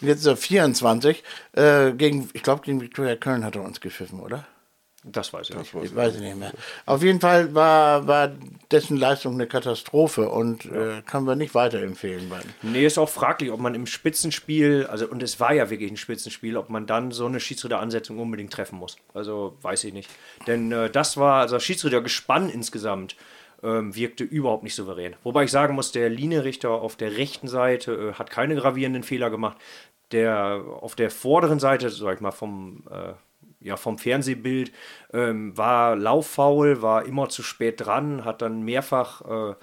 und 0.03 0.09
jetzt 0.09 0.19
ist 0.19 0.25
er 0.27 0.37
24. 0.37 1.23
Äh, 1.53 1.93
gegen, 1.93 2.29
ich 2.33 2.43
glaube, 2.43 2.61
gegen 2.61 2.81
Viktoria 2.81 3.15
Köln 3.15 3.43
hat 3.43 3.55
er 3.55 3.63
uns 3.63 3.81
gepfiffen, 3.81 4.19
oder? 4.19 4.45
das 5.05 5.33
weiß 5.33 5.49
ich 5.49 5.57
nicht. 5.57 5.73
Ich 5.83 5.95
weiß 5.95 6.17
nicht 6.19 6.35
mehr. 6.37 6.53
Auf 6.85 7.03
jeden 7.03 7.19
Fall 7.19 7.53
war, 7.53 8.07
war 8.07 8.31
dessen 8.71 8.95
Leistung 8.95 9.33
eine 9.33 9.47
Katastrophe 9.47 10.29
und 10.29 10.65
äh, 10.65 11.01
können 11.05 11.27
wir 11.27 11.35
nicht 11.35 11.53
weiterempfehlen. 11.53 12.29
Beiden. 12.29 12.53
Nee, 12.61 12.85
ist 12.85 12.97
auch 12.97 13.09
fraglich, 13.09 13.51
ob 13.51 13.59
man 13.59 13.75
im 13.75 13.85
Spitzenspiel, 13.85 14.87
also 14.89 15.07
und 15.07 15.21
es 15.21 15.39
war 15.39 15.53
ja 15.53 15.69
wirklich 15.69 15.91
ein 15.91 15.97
Spitzenspiel, 15.97 16.55
ob 16.55 16.69
man 16.69 16.85
dann 16.85 17.11
so 17.11 17.25
eine 17.25 17.41
Schiedsrichteransetzung 17.41 18.17
unbedingt 18.17 18.53
treffen 18.53 18.79
muss. 18.79 18.95
Also 19.13 19.57
weiß 19.61 19.83
ich 19.83 19.93
nicht. 19.93 20.09
Denn 20.47 20.71
äh, 20.71 20.89
das 20.89 21.17
war, 21.17 21.41
also 21.41 21.55
das 21.55 21.63
Schiedsrichtergespann 21.63 22.49
insgesamt 22.49 23.17
ähm, 23.63 23.95
wirkte 23.95 24.23
überhaupt 24.23 24.63
nicht 24.63 24.75
souverän. 24.75 25.15
Wobei 25.23 25.45
ich 25.45 25.51
sagen 25.51 25.75
muss, 25.75 25.91
der 25.91 26.09
Linienrichter 26.09 26.69
auf 26.69 26.95
der 26.95 27.17
rechten 27.17 27.47
Seite 27.47 27.93
äh, 27.93 28.13
hat 28.13 28.29
keine 28.29 28.55
gravierenden 28.55 29.03
Fehler 29.03 29.29
gemacht. 29.29 29.57
Der 30.13 30.63
auf 30.79 30.95
der 30.95 31.09
vorderen 31.11 31.59
Seite, 31.59 31.89
sag 31.89 32.15
ich 32.15 32.21
mal, 32.21 32.31
vom 32.31 32.83
äh, 32.89 33.13
ja, 33.63 33.77
vom 33.77 33.97
Fernsehbild 33.97 34.71
ähm, 35.13 35.57
war 35.57 35.95
lauffaul, 35.95 36.81
war 36.81 37.05
immer 37.05 37.29
zu 37.29 37.43
spät 37.43 37.85
dran, 37.85 38.25
hat 38.25 38.41
dann 38.41 38.63
mehrfach 38.63 39.21
äh, 39.21 39.55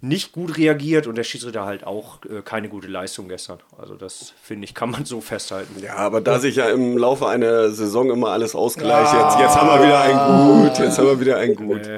nicht 0.00 0.32
gut 0.32 0.58
reagiert 0.58 1.06
und 1.06 1.16
der 1.16 1.24
Schiedsrichter 1.24 1.64
halt 1.64 1.86
auch 1.86 2.18
äh, 2.24 2.42
keine 2.42 2.68
gute 2.68 2.88
Leistung 2.88 3.28
gestern. 3.28 3.58
Also 3.78 3.94
das 3.94 4.34
finde 4.42 4.64
ich, 4.64 4.74
kann 4.74 4.90
man 4.90 5.04
so 5.04 5.20
festhalten. 5.20 5.82
Ja, 5.82 5.96
aber 5.96 6.20
da 6.20 6.38
sich 6.38 6.56
ja 6.56 6.68
im 6.68 6.98
Laufe 6.98 7.28
einer 7.28 7.70
Saison 7.70 8.10
immer 8.10 8.30
alles 8.30 8.54
ausgleicht, 8.54 9.14
jetzt, 9.14 9.38
jetzt 9.38 9.56
haben 9.56 9.68
wir 9.68 9.86
wieder 9.86 10.00
ein 10.00 10.64
Gut, 10.64 10.78
jetzt 10.78 10.98
haben 10.98 11.06
wir 11.06 11.20
wieder 11.20 11.38
ein 11.38 11.54
Gut. 11.54 11.88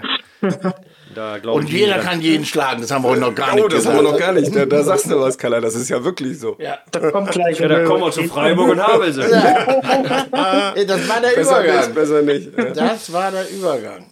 da 1.19 1.39
glauben 1.39 1.59
Und 1.61 1.69
jeder 1.71 1.99
kann 1.99 2.21
jeden 2.21 2.45
schlagen, 2.45 2.81
das 2.81 2.91
haben 2.91 3.03
wir 3.05 3.09
heute 3.11 3.21
noch 3.23 3.35
gar 3.35 3.55
nicht 3.55 3.65
Oh, 3.65 3.69
das 3.69 3.79
gesagt. 3.79 3.97
haben 3.97 4.05
wir 4.05 4.13
noch 4.13 4.19
gar 4.19 4.33
nicht. 4.33 4.55
Da, 4.55 4.67
da 4.67 4.83
sagst 4.85 5.11
du 5.11 5.21
was, 5.21 5.37
Kalla. 5.37 5.61
Das 5.61 5.75
ist 5.75 5.89
ja 5.89 6.03
wirklich 6.05 6.39
so. 6.39 6.57
ja. 6.59 6.79
Da 6.93 7.11
kommt 7.11 7.31
gleich. 7.33 7.59
Ja, 7.59 7.69
da 7.69 7.85
kommen 7.85 8.03
wir 8.03 8.11
zu 8.13 8.23
Freiburg 8.25 8.69
und 8.71 8.81
Havelse. 8.87 9.23
Äh, 9.25 10.87
Das 10.87 11.09
war 11.09 11.21
der 11.21 11.29
Besser 11.31 11.63
Übergang. 11.65 11.77
nicht, 11.81 11.95
besser 11.95 12.23
nicht. 12.23 12.57
Ja. 12.57 12.65
Das 12.73 13.13
war 13.13 13.31
der 13.33 13.51
Übergang. 13.51 14.07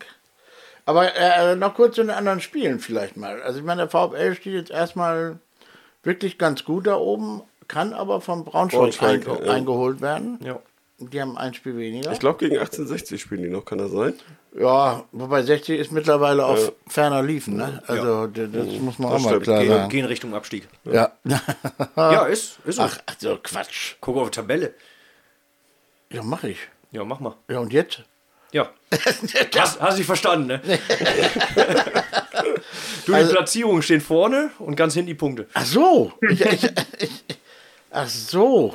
Aber 0.85 1.15
äh, 1.17 1.57
noch 1.57 1.75
kurz 1.75 1.95
zu 1.97 2.03
den 2.03 2.11
anderen 2.11 2.41
Spielen 2.41 2.79
vielleicht 2.81 3.17
mal. 3.17 3.41
Also 3.43 3.59
ich 3.59 3.65
meine, 3.65 3.87
der 3.87 3.91
VfL 3.91 4.35
steht 4.35 4.55
jetzt 4.55 4.71
erstmal 4.71 5.39
wirklich 6.03 6.39
ganz 6.39 6.65
gut 6.65 6.87
da 6.87 6.97
oben, 6.97 7.43
kann 7.69 7.93
aber 7.93 8.21
vom 8.21 8.45
Braunschweig, 8.45 8.81
Braunschweig, 8.81 9.29
einge 9.29 9.47
ja. 9.47 9.53
eingeholt 9.53 10.01
werden. 10.01 10.39
Ja. 10.45 10.59
Die 10.99 11.21
haben 11.21 11.37
ein 11.37 11.53
Spiel 11.53 11.77
weniger. 11.77 12.11
Ich 12.13 12.21
glaube, 12.21 12.39
gegen 12.39 12.57
1860 12.57 13.21
spielen 13.21 13.43
die 13.43 13.51
noch, 13.51 13.65
kann 13.67 13.79
das 13.79 13.91
sein? 13.91 14.15
ja, 14.59 15.05
wobei 15.13 15.43
60 15.43 15.79
ist 15.79 15.93
mittlerweile 15.93 16.47
auf 16.47 16.73
ferner 16.89 17.23
liefen. 17.23 17.57
Ne? 17.59 17.83
Also 17.87 18.27
d- 18.29 18.49
das 18.51 18.67
muss 18.81 18.99
man 18.99 19.11
Das 19.13 19.21
auch 19.21 19.25
mal 19.25 19.29
stimmt. 19.33 19.43
klar 19.45 19.59
Gehen, 19.61 19.69
sagen. 19.69 19.89
gehen 19.91 20.05
Richtung 20.07 20.35
Abstieg. 20.35 20.67
Ja. 20.85 21.13
Ja, 21.97 22.25
ist, 22.25 22.59
ist 22.65 22.77
so. 22.77 22.83
Ach, 22.83 22.99
ach 23.05 23.15
so, 23.19 23.39
Quatsch. 23.43 23.97
Guck 24.01 24.17
auf 24.17 24.31
die 24.31 24.37
Tabelle. 24.37 24.73
Ja, 26.11 26.23
mach 26.23 26.45
ich. 26.45 26.59
Ja, 26.93 27.05
mach 27.05 27.21
mal. 27.21 27.35
Ja, 27.51 27.59
und 27.59 27.73
jetzt? 27.75 28.03
Ja. 28.53 28.71
Hast, 29.59 29.81
hast 29.81 29.99
dich 29.99 30.07
verstanden, 30.07 30.47
ne? 30.47 30.61
du, 33.05 33.13
die 33.13 33.15
Also- 33.15 33.33
Platzierungen 33.33 33.83
stehen 33.83 34.01
vorne 34.01 34.51
und 34.59 34.77
ganz 34.77 34.95
hinten 34.95 35.09
die 35.09 35.15
Punkte. 35.15 35.47
Ach 35.53 35.65
so. 35.67 36.13
Ich, 36.31 36.41
ich, 36.41 36.65
ich, 37.01 37.25
ach 37.91 38.09
so. 38.09 38.75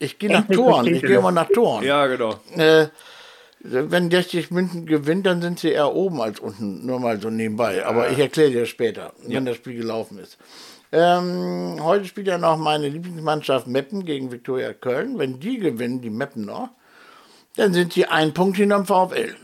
Ich 0.00 0.18
gehe 0.18 0.32
nach 0.32 0.48
Toren. 0.48 0.86
Ich 0.94 1.02
gehe 1.02 1.18
immer 1.18 1.30
nach 1.30 1.48
Toren. 1.48 1.84
Ja, 1.84 2.06
genau. 2.06 2.34
Äh, 2.56 2.88
wenn 3.60 4.10
60 4.10 4.50
München 4.50 4.86
gewinnt, 4.86 5.26
dann 5.26 5.42
sind 5.42 5.60
sie 5.60 5.70
eher 5.70 5.94
oben 5.94 6.20
als 6.22 6.40
unten. 6.40 6.84
Nur 6.86 6.98
mal 6.98 7.20
so 7.20 7.28
nebenbei. 7.28 7.84
Aber 7.84 8.10
ich 8.10 8.18
erkläre 8.18 8.50
dir 8.50 8.66
später, 8.66 9.12
wenn 9.26 9.44
das 9.44 9.56
Spiel 9.56 9.76
gelaufen 9.76 10.18
ist. 10.18 10.38
Ähm, 10.92 11.76
heute 11.80 12.06
spielt 12.06 12.26
ja 12.26 12.38
noch 12.38 12.56
meine 12.56 12.88
Lieblingsmannschaft 12.88 13.66
Meppen 13.66 14.04
gegen 14.06 14.32
Viktoria 14.32 14.72
Köln. 14.72 15.18
Wenn 15.18 15.38
die 15.38 15.58
gewinnen, 15.58 16.00
die 16.00 16.10
Meppen 16.10 16.46
noch, 16.46 16.70
dann 17.56 17.74
sind 17.74 17.92
sie 17.92 18.06
ein 18.06 18.32
Punkt 18.32 18.56
hinterm 18.56 18.86
VfL. 18.86 19.36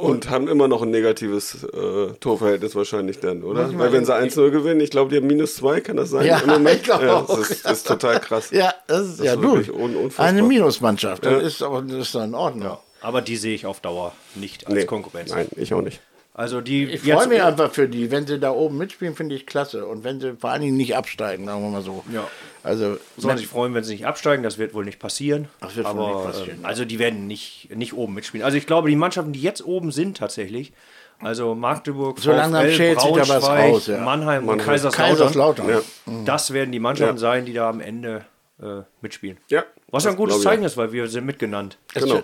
Und 0.00 0.30
haben 0.30 0.48
immer 0.48 0.66
noch 0.68 0.82
ein 0.82 0.90
negatives 0.90 1.64
äh, 1.64 2.12
Torverhältnis 2.20 2.74
wahrscheinlich 2.74 3.18
dann, 3.20 3.42
oder? 3.42 3.76
Weil 3.78 3.92
wenn 3.92 4.04
sie 4.04 4.14
1-0 4.14 4.50
gewinnen, 4.50 4.80
ich 4.80 4.90
glaube, 4.90 5.10
die 5.10 5.16
haben 5.16 5.26
minus 5.26 5.56
2, 5.56 5.80
kann 5.80 5.96
das 5.96 6.10
sein? 6.10 6.26
Ja, 6.26 6.40
ich 6.72 6.82
glaube 6.82 7.04
ja, 7.06 7.16
auch. 7.16 7.26
Das 7.26 7.50
ist, 7.50 7.64
das 7.64 7.72
ist 7.78 7.86
total 7.86 8.20
krass. 8.20 8.50
Ja, 8.50 8.72
das 8.86 9.06
ist, 9.08 9.20
ja 9.24 9.34
ist 9.34 9.42
wirklich 9.42 9.72
un- 9.72 9.96
unfassbar. 9.96 10.26
Eine 10.26 10.42
Minusmannschaft. 10.42 11.24
Das 11.24 11.32
Ja. 11.32 11.38
ist 11.40 11.62
aber 11.62 11.82
das 11.82 11.96
ist 12.08 12.14
doch 12.14 12.24
in 12.24 12.34
Ordnung. 12.34 12.78
Aber 13.02 13.22
die 13.22 13.36
sehe 13.36 13.54
ich 13.54 13.66
auf 13.66 13.80
Dauer 13.80 14.12
nicht 14.34 14.66
als 14.66 14.74
Nee, 14.74 14.84
Konkurrenz. 14.84 15.30
Nein, 15.30 15.48
ich 15.56 15.72
auch 15.74 15.82
nicht. 15.82 16.00
Also 16.32 16.60
die 16.60 16.84
Ich 16.84 17.02
freue 17.02 17.26
mich 17.26 17.42
einfach 17.42 17.72
für 17.72 17.88
die. 17.88 18.10
Wenn 18.10 18.26
sie 18.26 18.38
da 18.38 18.52
oben 18.52 18.78
mitspielen, 18.78 19.14
finde 19.14 19.34
ich 19.34 19.46
klasse. 19.46 19.86
Und 19.86 20.04
wenn 20.04 20.20
sie 20.20 20.36
vor 20.36 20.50
allen 20.50 20.62
Dingen 20.62 20.76
nicht 20.76 20.96
absteigen, 20.96 21.44
sagen 21.46 21.62
wir 21.62 21.70
mal 21.70 21.82
so. 21.82 22.04
Ja. 22.12 22.26
Also, 22.62 22.98
sollen 23.16 23.36
sich 23.38 23.48
freuen, 23.48 23.74
wenn 23.74 23.84
sie 23.84 23.94
nicht 23.94 24.06
absteigen. 24.06 24.42
Das 24.42 24.56
wird 24.58 24.72
wohl 24.72 24.84
nicht 24.84 24.98
passieren. 25.00 25.48
Das 25.60 25.76
wird 25.76 25.86
wohl 25.86 25.92
Aber 26.04 26.14
nicht 26.14 26.24
passieren, 26.26 26.58
ähm, 26.60 26.64
also 26.64 26.84
die 26.84 26.98
werden 26.98 27.26
nicht, 27.26 27.68
nicht 27.74 27.94
oben 27.94 28.14
mitspielen. 28.14 28.44
Also 28.44 28.56
ich 28.56 28.66
glaube, 28.66 28.88
die 28.88 28.96
Mannschaften, 28.96 29.32
die 29.32 29.42
jetzt 29.42 29.64
oben 29.64 29.90
sind 29.92 30.16
tatsächlich, 30.18 30.72
also 31.20 31.54
Magdeburg, 31.54 32.18
So 32.20 32.30
langsam 32.32 32.64
VfL, 32.64 32.72
schält 32.74 33.00
sich 33.00 33.10
da 33.12 33.18
was 33.20 33.28
Braunschweig, 33.28 33.72
raus, 33.72 33.86
ja. 33.88 33.98
Mannheim 34.00 34.40
und 34.42 34.46
Mannheim. 34.46 34.66
Kaiserslautern, 34.66 35.16
Kaiserslautern. 35.16 35.68
Ja. 35.68 35.80
das 36.24 36.52
werden 36.52 36.70
die 36.72 36.78
Mannschaften 36.80 37.16
Ja. 37.16 37.20
sein, 37.20 37.44
die 37.44 37.52
da 37.52 37.68
am 37.68 37.80
Ende 37.80 38.24
äh, 38.62 38.82
mitspielen. 39.00 39.38
Ja, 39.48 39.64
Was 39.88 40.04
das 40.04 40.12
ein 40.12 40.16
gutes 40.16 40.40
Zeichen 40.42 40.64
ist, 40.64 40.76
weil 40.76 40.92
wir 40.92 41.08
sind 41.08 41.26
mitgenannt. 41.26 41.76
Genau. 41.94 42.22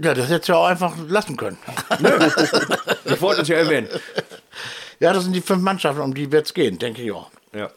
Ja, 0.00 0.14
das 0.14 0.28
hättest 0.28 0.48
du 0.48 0.52
ja 0.52 0.58
auch 0.58 0.66
einfach 0.66 0.94
lassen 1.08 1.36
können. 1.36 1.58
Ich 3.04 3.20
wollte 3.20 3.42
es 3.42 3.48
ja 3.48 3.56
erwähnen. 3.56 3.88
ja, 5.00 5.12
das 5.12 5.24
sind 5.24 5.32
die 5.32 5.40
fünf 5.40 5.62
Mannschaften, 5.62 6.00
um 6.02 6.14
die 6.14 6.30
wird 6.30 6.46
es 6.46 6.54
gehen, 6.54 6.78
denke 6.78 7.02
ich 7.02 7.10
auch. 7.12 7.30
Ja. 7.52 7.70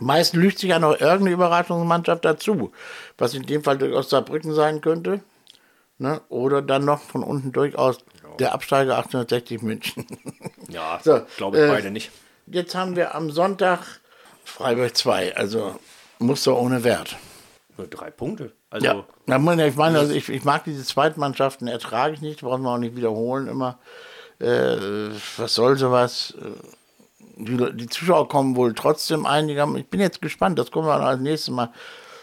Meist 0.00 0.34
lügt 0.34 0.58
sich 0.58 0.70
ja 0.70 0.78
noch 0.78 0.92
irgendeine 0.92 1.32
Überraschungsmannschaft 1.32 2.24
dazu, 2.24 2.72
was 3.18 3.34
in 3.34 3.42
dem 3.44 3.62
Fall 3.62 3.78
durchaus 3.78 4.10
Saarbrücken 4.10 4.54
sein 4.54 4.80
könnte. 4.80 5.20
Ne? 5.98 6.20
Oder 6.28 6.62
dann 6.62 6.84
noch 6.84 7.00
von 7.02 7.22
unten 7.22 7.52
durchaus 7.52 7.98
der 8.38 8.52
Absteiger 8.54 8.96
1860 8.96 9.62
München. 9.62 10.06
Ja, 10.68 11.00
So, 11.04 11.20
glaube 11.36 11.58
ich 11.58 11.64
äh, 11.64 11.68
beide 11.68 11.90
nicht. 11.90 12.10
Jetzt 12.46 12.74
haben 12.74 12.96
wir 12.96 13.14
am 13.14 13.30
Sonntag 13.30 13.80
Freiburg 14.44 14.96
2, 14.96 15.36
also 15.36 15.78
Muster 16.18 16.56
ohne 16.56 16.82
Wert. 16.82 17.16
Nur 17.78 17.86
drei 17.86 18.10
Punkte. 18.10 18.52
Also 18.70 18.86
Ja, 18.86 18.94
muss 19.38 19.58
ich 19.58 19.76
meine, 19.76 19.98
also 19.98 20.12
ich, 20.12 20.28
ich 20.28 20.44
mag 20.44 20.64
diese 20.64 20.84
Zweitmannschaften, 20.84 21.68
ertrage 21.68 22.14
ich 22.14 22.20
nicht, 22.20 22.40
brauchen 22.42 22.62
wir 22.62 22.70
auch 22.70 22.78
nicht 22.78 22.96
wiederholen 22.96 23.48
immer. 23.48 23.78
Äh, 24.38 24.76
was 25.36 25.54
soll 25.54 25.76
sowas? 25.76 26.34
Äh, 26.40 26.44
Die, 27.36 27.56
die 27.76 27.88
Zuschauer 27.88 28.28
kommen 28.28 28.56
wohl 28.56 28.74
trotzdem 28.74 29.24
einiger. 29.24 29.66
Ich 29.76 29.88
bin 29.88 30.00
jetzt 30.00 30.20
gespannt, 30.20 30.58
das 30.58 30.70
kommen 30.70 30.86
wir 30.86 31.00
als 31.00 31.20
nächstes 31.20 31.54
Mal. 31.54 31.70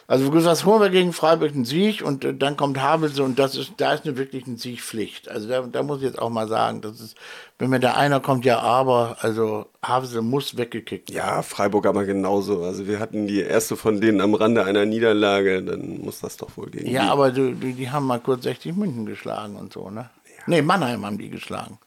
Also 0.09 0.33
was 0.33 0.65
holen 0.65 0.81
wir 0.81 0.89
gegen 0.89 1.13
Freiburg 1.13 1.51
einen 1.51 1.65
Sieg 1.65 2.01
und 2.03 2.25
äh, 2.25 2.33
dann 2.33 2.57
kommt 2.57 2.81
Havelse 2.81 3.23
und 3.23 3.37
das 3.37 3.55
ist, 3.55 3.73
da 3.77 3.93
ist 3.93 4.05
eine 4.07 4.17
wirklich 4.17 4.47
eine 4.47 4.57
Siegpflicht. 4.57 5.29
Also 5.29 5.47
da, 5.47 5.61
da 5.61 5.83
muss 5.83 5.99
ich 5.99 6.05
jetzt 6.05 6.17
auch 6.17 6.31
mal 6.31 6.47
sagen, 6.47 6.81
das 6.81 6.99
ist, 6.99 7.15
wenn 7.59 7.69
mir 7.69 7.79
da 7.79 7.93
einer 7.93 8.19
kommt, 8.19 8.43
ja 8.43 8.57
aber, 8.59 9.17
also 9.21 9.67
Havelse 9.83 10.23
muss 10.23 10.57
weggekickt 10.57 11.13
werden. 11.13 11.17
Ja, 11.19 11.43
Freiburg 11.43 11.85
aber 11.85 12.05
genauso. 12.05 12.63
Also 12.63 12.87
wir 12.87 12.99
hatten 12.99 13.27
die 13.27 13.41
erste 13.41 13.75
von 13.75 14.01
denen 14.01 14.19
am 14.19 14.33
Rande 14.33 14.65
einer 14.65 14.83
Niederlage, 14.87 15.61
dann 15.61 15.99
muss 16.01 16.21
das 16.21 16.37
doch 16.37 16.57
wohl 16.57 16.71
gegen 16.71 16.89
Ja, 16.89 17.03
die. 17.03 17.09
aber 17.09 17.31
die, 17.31 17.53
die, 17.53 17.73
die 17.73 17.91
haben 17.91 18.07
mal 18.07 18.19
kurz 18.19 18.45
60 18.45 18.75
München 18.75 19.05
geschlagen 19.05 19.57
und 19.57 19.71
so, 19.73 19.91
ne? 19.91 20.09
Nee, 20.47 20.63
Mannheim 20.63 21.05
haben 21.05 21.19
die 21.19 21.29
geschlagen. 21.29 21.77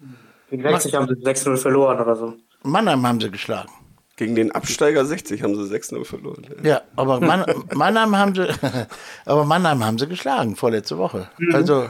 Gegen 0.48 0.62
60 0.62 0.94
haben 0.94 1.08
sie 1.08 1.14
6-0 1.28 1.56
verloren 1.56 1.98
oder 1.98 2.14
so. 2.14 2.35
Mannheim 2.62 3.04
haben 3.04 3.20
sie 3.20 3.32
geschlagen. 3.32 3.72
Gegen 4.22 4.37
den 4.37 4.52
Absteiger 4.52 5.04
60 5.04 5.42
haben 5.42 5.56
sie 5.56 5.74
6-0 5.74 6.04
verloren. 6.04 6.46
Ja, 6.62 6.82
aber 6.94 7.18
Mann, 7.18 7.44
Mannheim 7.74 8.16
haben 8.16 8.37
sie, 8.37 8.46
aber 9.24 9.44
Mannheim 9.44 9.85
haben 9.85 9.98
sie 9.98 10.06
geschlagen 10.06 10.54
vorletzte 10.54 10.96
Woche. 10.96 11.28
Also 11.52 11.88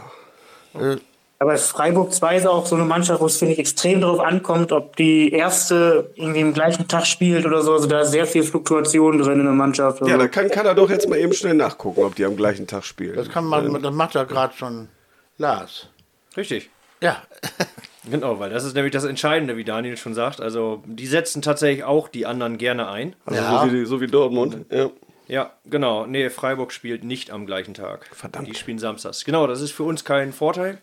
Aber 1.39 1.57
Freiburg 1.59 2.11
2 2.15 2.37
ist 2.39 2.47
auch 2.47 2.65
so 2.65 2.75
eine 2.77 2.87
Mannschaft, 2.87 3.21
wo 3.21 3.27
es, 3.27 3.37
finde 3.37 3.53
ich, 3.53 3.59
extrem 3.59 4.01
darauf 4.01 4.21
ankommt, 4.21 4.73
ob 4.73 4.97
die 4.97 5.31
erste 5.31 6.11
irgendwie 6.15 6.41
im 6.41 6.55
gleichen 6.55 6.89
Tag 6.89 7.07
spielt 7.07 7.45
oder 7.45 7.61
so. 7.61 7.75
Also 7.75 7.87
da 7.87 8.01
ist 8.01 8.13
sehr 8.13 8.27
viel 8.27 8.45
Fluktuation 8.45 9.19
drin 9.19 9.41
in 9.41 9.45
der 9.45 9.53
Mannschaft. 9.53 10.01
Also, 10.01 10.11
Ja, 10.11 10.17
da 10.17 10.27
kann, 10.29 10.49
kann 10.49 10.65
er 10.65 10.75
doch 10.75 10.89
jetzt 10.89 11.07
mal 11.07 11.19
eben 11.19 11.35
schnell 11.35 11.53
nachgucken, 11.55 12.03
ob 12.05 12.15
die 12.15 12.25
am 12.25 12.35
gleichen 12.37 12.67
Tag 12.67 12.85
spielen. 12.85 13.15
das 13.17 13.29
kann 13.29 13.45
man, 13.45 13.83
das 13.83 13.93
macht 13.93 14.15
ja 14.15 14.25
gerade 14.25 14.55
schon 14.57 14.89
Lars. 15.37 15.89
richtig. 16.35 16.71
Ja, 17.03 17.17
Genau, 18.11 18.39
weil 18.41 18.51
das 18.51 18.65
ist 18.65 18.75
nämlich 18.75 18.93
das 18.93 19.05
Entscheidende, 19.05 19.57
wie 19.57 19.65
Daniel 19.65 19.97
schon 19.97 20.15
sagt. 20.15 20.41
Also 20.41 20.83
die 20.87 21.07
setzen 21.07 21.41
tatsächlich 21.43 21.85
auch 21.85 22.09
die 22.09 22.27
anderen 22.27 22.59
gerne 22.59 22.89
ein. 22.89 23.15
Also 23.25 23.41
Ja. 23.41 23.65
so, 23.67 23.73
wie, 23.73 23.85
so 23.85 24.01
wie 24.01 24.07
Dortmund. 24.09 24.65
Ja. 24.71 24.91
Ja, 25.29 25.53
genau. 25.65 26.05
Nee, 26.05 26.29
Freiburg 26.31 26.73
spielt 26.73 27.05
nicht 27.05 27.31
am 27.31 27.47
gleichen 27.47 27.75
Tag. 27.75 28.11
Verdammt. 28.15 28.49
Die 28.49 28.55
spielen 28.55 28.79
samstags. 28.79 29.25
Genau, 29.25 29.47
das 29.47 29.61
ist 29.61 29.71
für 29.71 29.85
uns 29.85 30.05
kein 30.05 30.33
Vorteil. 30.33 30.79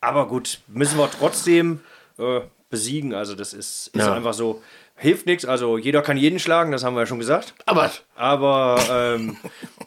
Aber 0.00 0.28
gut, 0.28 0.60
müssen 0.68 0.96
wir 0.96 1.10
trotzdem 1.10 1.80
äh, 2.18 2.40
besiegen. 2.70 3.12
Also 3.14 3.34
das 3.34 3.52
ist, 3.52 3.88
ist 3.88 3.96
Ja. 3.96 4.14
einfach 4.14 4.32
so. 4.32 4.62
Hilft 4.96 5.26
nichts. 5.26 5.44
Also 5.44 5.76
jeder 5.76 6.02
kann 6.02 6.16
jeden 6.16 6.38
schlagen, 6.38 6.72
das 6.72 6.84
haben 6.84 6.94
wir 6.94 7.00
ja 7.00 7.06
schon 7.06 7.18
gesagt. 7.18 7.54
aber 7.66 7.90
Aber 8.14 8.78
ähm, 8.90 9.36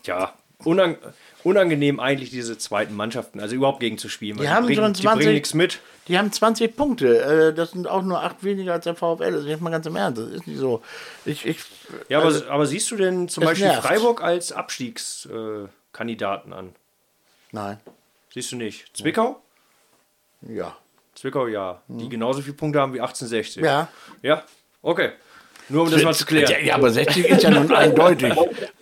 ja, 0.03 0.33
unang 0.63 0.97
unangenehm 1.43 1.99
eigentlich 1.99 2.29
diese 2.29 2.57
zweiten 2.57 2.93
Mannschaften, 2.95 3.39
also 3.39 3.55
überhaupt 3.55 3.79
gegen 3.79 3.97
zu 3.97 4.09
spielen. 4.09 4.37
Die 4.37 4.47
haben 4.49 4.65
bringen, 4.65 4.81
schon 4.81 4.93
die 4.93 5.01
20 5.01 5.19
bringen 5.23 5.33
nichts 5.33 5.53
mit. 5.53 5.79
Die 6.07 6.17
haben 6.17 6.31
20 6.31 6.75
Punkte. 6.75 7.49
Äh, 7.49 7.53
Das 7.53 7.71
sind 7.71 7.87
auch 7.87 8.01
nur 8.01 8.21
acht 8.23 8.43
weniger 8.43 8.73
als 8.73 8.83
der 8.83 8.95
VfL. 8.95 9.31
Das 9.31 9.41
ist 9.41 9.47
jetzt 9.47 9.61
mal 9.61 9.69
ganz 9.69 9.85
im 9.85 9.95
Ernst. 9.95 10.21
Das 10.21 10.29
ist 10.29 10.47
nicht 10.47 10.59
so. 10.59 10.81
Ich, 11.25 11.45
ich, 11.45 11.59
Ja, 12.09 12.17
aber, 12.19 12.27
also, 12.27 12.45
aber 12.47 12.65
siehst 12.65 12.89
du 12.91 12.95
denn 12.95 13.29
zum 13.29 13.43
Beispiel 13.45 13.67
nervt. 13.67 13.87
Freiburg 13.87 14.23
als 14.23 14.51
Abstiegskandidaten 14.51 16.51
äh, 16.51 16.55
an? 16.55 16.75
nein. 17.51 17.79
Siehst 18.33 18.51
du 18.51 18.55
nicht? 18.55 18.85
Zwickau? 18.97 19.39
Ja. 20.41 20.75
Zwickau, 21.13 21.45
ja. 21.47 21.83
Die 21.87 22.09
genauso 22.09 22.41
viele 22.41 22.55
Punkte 22.55 22.79
haben 22.81 22.93
wie 22.93 22.99
1860. 22.99 23.57
Hm. 23.57 23.65
Ja. 23.65 23.87
Ja? 24.23 24.43
Okay. 24.81 25.11
Nur 25.69 25.83
um 25.83 25.91
das 25.91 26.03
mal 26.03 26.13
zu 26.13 26.25
klären. 26.25 26.51
Ja, 26.51 26.57
ja, 26.59 26.75
aber 26.75 26.89
60 26.89 27.25
ist 27.29 27.43
ja 27.43 27.51
nun 27.51 27.71
eindeutig. 27.73 28.33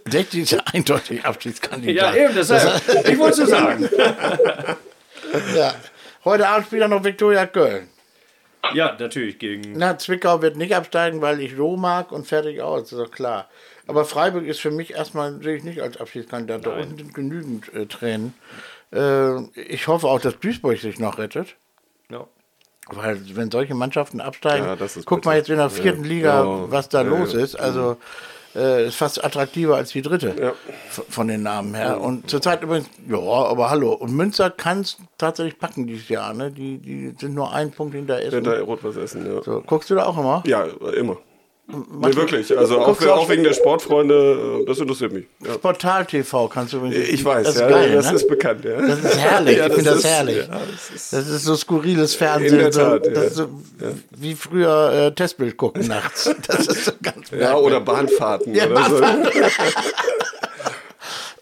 60 0.10 0.42
ist 0.42 0.52
ja 0.52 0.60
eindeutig 0.74 1.24
Abstiegskandidat. 1.24 2.16
Ja, 2.16 2.24
eben, 2.26 2.34
deshalb. 2.34 2.82
Ich 3.08 3.20
wollte 3.20 3.44
es 3.44 3.50
so 3.50 3.56
sagen. 3.56 3.88
Ja. 5.56 5.74
Heute 6.24 6.48
Abend 6.48 6.68
spielt 6.68 6.82
er 6.84 6.88
noch 6.88 7.04
Viktoria 7.04 7.46
Köln. 7.48 7.88
Ja, 8.74 8.96
natürlich 9.00 9.40
gegen. 9.40 9.74
Na, 9.76 9.98
Zwickau 9.98 10.42
wird 10.42 10.56
nicht 10.56 10.76
absteigen, 10.76 11.20
weil 11.22 11.40
ich 11.42 11.56
so 11.56 11.78
mag 11.78 12.12
und 12.12 12.28
fertig 12.28 12.62
aus, 12.62 12.84
das 12.84 12.92
ist 12.94 13.00
doch 13.00 13.12
klar. 13.12 13.50
Aber 13.88 14.06
Freiburg 14.06 14.46
ist 14.46 14.60
für 14.60 14.70
mich 14.72 14.94
erstmal, 14.94 15.42
sehe 15.42 15.56
ich 15.58 15.64
nicht 15.64 15.82
als 15.82 15.98
Abschiedskandidat. 15.98 16.66
Da 16.66 16.70
unten 16.78 16.96
sind 16.98 17.14
genügend 17.14 17.74
äh, 17.74 17.88
Tränen. 17.88 18.34
Äh, 18.94 19.42
ich 19.60 19.88
hoffe 19.88 20.08
auch, 20.08 20.22
dass 20.22 20.40
Duisburg 20.40 20.78
sich 20.78 21.00
noch 21.00 21.18
rettet. 21.18 21.56
Ja. 22.10 22.28
Weil 22.88 23.20
wenn 23.36 23.50
solche 23.50 23.74
Mannschaften 23.74 24.22
absteigen, 24.22 24.66
Ja, 24.66 24.76
das 24.76 24.98
ist 24.98 25.06
guck 25.06 25.26
mal 25.26 25.32
bitter. 25.32 25.38
jetzt 25.40 25.50
in 25.50 25.58
der 25.58 25.70
vierten 25.72 26.04
Ja. 26.04 26.10
Liga, 26.10 26.44
Ja. 26.44 26.72
was 26.72 26.88
da 26.90 27.02
Ja, 27.02 27.10
los 27.10 27.34
ist. 27.34 27.56
Also 27.60 27.98
äh, 28.56 28.88
ist 28.88 28.96
fast 28.96 29.24
attraktiver 29.24 29.76
als 29.76 29.92
die 29.92 30.02
dritte 30.02 30.54
v- 30.90 31.04
von 31.10 31.28
den 31.28 31.44
Namen 31.44 31.74
her. 31.76 32.00
Und 32.02 32.30
zurzeit 32.30 32.62
übrigens, 32.64 32.90
ja, 33.10 33.18
aber 33.18 33.70
hallo. 33.70 33.94
Und 33.94 34.14
Münster 34.14 34.50
kann 34.50 34.82
es 34.82 34.98
tatsächlich 35.18 35.58
packen 35.60 35.88
dieses 35.88 36.10
Jahr. 36.10 36.34
Ne? 36.34 36.52
Die, 36.52 36.78
die 36.78 37.14
sind 37.20 37.34
nur 37.34 37.52
ein 37.54 37.72
Punkt 37.72 37.96
hinter 37.96 38.20
Essen. 38.20 38.36
Hinter 38.44 38.60
Rot-Weiß 38.62 38.98
Essen, 38.98 39.26
ja. 39.26 39.42
So, 39.44 39.62
guckst 39.66 39.90
du 39.90 39.96
da 39.96 40.06
auch 40.06 40.18
immer? 40.18 40.44
Ja, 40.46 40.66
immer. 40.96 41.18
Nee, 41.68 42.16
wirklich. 42.16 42.58
Also 42.58 42.80
auch, 42.80 43.02
auch 43.02 43.08
auch 43.08 43.30
wegen 43.30 43.44
der 43.44 43.54
Sportfreunde, 43.54 44.62
äh, 44.62 44.66
das 44.66 44.80
interessiert 44.80 45.14
mich. 45.14 45.26
Ja. 45.46 45.58
Portal 45.58 46.06
TV 46.06 46.48
kannst 46.48 46.74
du 46.74 46.78
übrigens. 46.78 47.08
Ich 47.10 47.24
weiß, 47.24 47.46
das 47.46 47.56
ist 47.56 47.62
ja, 47.62 47.70
geil, 47.70 47.92
das 47.94 48.10
ne? 48.10 48.16
ist 48.16 48.28
bekannt. 48.28 48.66
Ja. 48.66 48.82
Das 48.82 49.00
ist 49.00 49.18
herrlich, 49.18 49.58
Ja, 49.58 49.68
ich 49.68 49.74
finde 49.74 49.92
das 49.92 50.04
herrlich. 50.04 50.38
Ja, 50.38 50.60
das 50.70 50.90
ist, 50.96 51.14
Das 51.14 51.28
ist 51.28 51.44
so 51.44 51.56
skurriles 51.56 52.16
Fernsehen. 52.16 52.54
In 52.54 52.60
der 52.60 52.72
Tat, 52.72 53.06
so, 53.06 53.10
ja. 53.10 53.16
das 53.16 53.26
ist 53.28 53.36
so 53.36 53.50
Wie 54.12 54.36
früher 54.36 54.92
äh, 54.92 55.16
Testbild 55.16 55.58
gucken 55.58 55.88
nachts. 55.88 56.30
Das 56.48 56.68
ist 56.68 56.86
so 56.86 56.92
ganz 57.02 57.30
ja, 57.32 57.56
oder 57.56 57.80
Bahnfahrten. 57.80 58.54
Ja, 58.54 58.68
oder 58.68 58.90
so. 58.90 59.02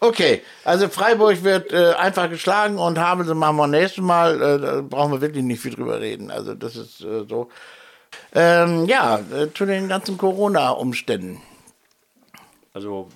Okay, 0.02 0.40
also 0.64 0.88
Freiburg 0.88 1.44
wird 1.44 1.74
äh, 1.74 1.92
einfach 1.92 2.30
geschlagen 2.30 2.78
und 2.78 2.98
Havelse 2.98 3.34
machen 3.34 3.56
wir 3.56 3.66
nächstes 3.66 4.02
Mal. 4.02 4.40
Äh, 4.40 4.58
da 4.58 4.80
brauchen 4.80 5.12
wir 5.12 5.20
wirklich 5.20 5.44
nicht 5.44 5.60
viel 5.60 5.74
drüber 5.74 6.00
reden. 6.00 6.30
Also 6.30 6.54
das 6.54 6.74
ist 6.74 7.02
äh, 7.02 7.26
so. 7.28 7.50
Ähm, 8.34 8.86
ja, 8.86 9.18
äh, 9.18 9.52
zu 9.52 9.66
den 9.66 9.88
ganzen 9.88 10.16
Corona-Umständen. 10.16 11.40
Also 12.72 13.08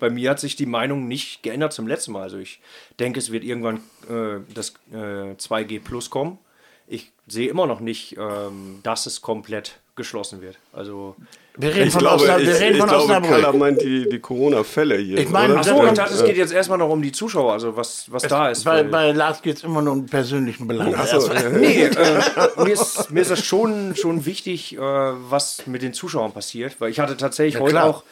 bei 0.00 0.08
mir 0.08 0.30
hat 0.30 0.40
sich 0.40 0.56
die 0.56 0.66
Meinung 0.66 1.06
nicht 1.06 1.42
geändert 1.42 1.72
zum 1.72 1.86
letzten 1.86 2.12
Mal. 2.12 2.22
Also 2.22 2.38
ich 2.38 2.60
denke, 2.98 3.18
es 3.18 3.30
wird 3.30 3.44
irgendwann 3.44 3.76
äh, 4.08 4.40
das 4.54 4.74
äh, 4.92 5.34
2G 5.34 5.82
Plus 5.82 6.08
kommen. 6.10 6.38
Ich 6.86 7.12
sehe 7.26 7.48
immer 7.48 7.66
noch 7.66 7.80
nicht, 7.80 8.16
ähm, 8.18 8.80
dass 8.82 9.06
es 9.06 9.20
komplett 9.20 9.80
geschlossen 9.96 10.40
wird. 10.42 10.56
Also 10.72 11.16
Wir 11.56 11.74
reden 11.74 11.86
Ich 11.88 11.92
von, 11.92 12.00
glaube, 12.00 12.22
Osnab 12.22 12.40
ich, 12.40 12.46
wir 12.48 12.60
reden 12.60 12.74
ich 12.74 12.78
von 12.80 12.88
glaube. 13.06 13.28
Kaller 13.28 13.52
meint 13.54 13.80
die, 13.82 14.08
die 14.08 14.18
Corona-Fälle 14.18 14.98
hier. 14.98 15.18
Ich 15.18 15.30
meine, 15.30 15.54
kommt- 15.54 15.66
ich 15.66 15.92
dachte, 15.94 16.14
es 16.14 16.22
geht 16.24 16.36
jetzt 16.36 16.52
erstmal 16.52 16.76
noch 16.78 16.90
um 16.90 17.00
die 17.02 17.12
Zuschauer, 17.12 17.52
also 17.54 17.76
was, 17.76 18.04
was 18.12 18.22
da 18.24 18.50
ist. 18.50 18.64
bei, 18.64 18.76
weil- 18.76 18.84
bei 18.84 19.12
Lars 19.12 19.40
geht 19.42 19.56
es 19.56 19.64
immer 19.64 19.80
nur 19.82 19.94
um 19.94 20.06
persönlichen 20.06 20.68
Belang. 20.68 20.92
Ja. 20.92 21.48
Nee, 21.50 21.84
äh, 21.84 22.20
mir, 22.62 22.72
ist, 22.72 23.10
mir 23.10 23.20
ist 23.22 23.30
das 23.30 23.42
schon, 23.44 23.96
schon 23.96 24.26
wichtig, 24.26 24.76
äh, 24.76 24.80
was 24.80 25.66
mit 25.66 25.82
den 25.82 25.94
Zuschauern 25.94 26.32
passiert, 26.32 26.76
weil 26.80 26.90
ich 26.90 27.00
hatte 27.00 27.16
tatsächlich 27.16 27.60
heute 27.60 27.72
klar. 27.72 27.84
auch, 27.88 28.02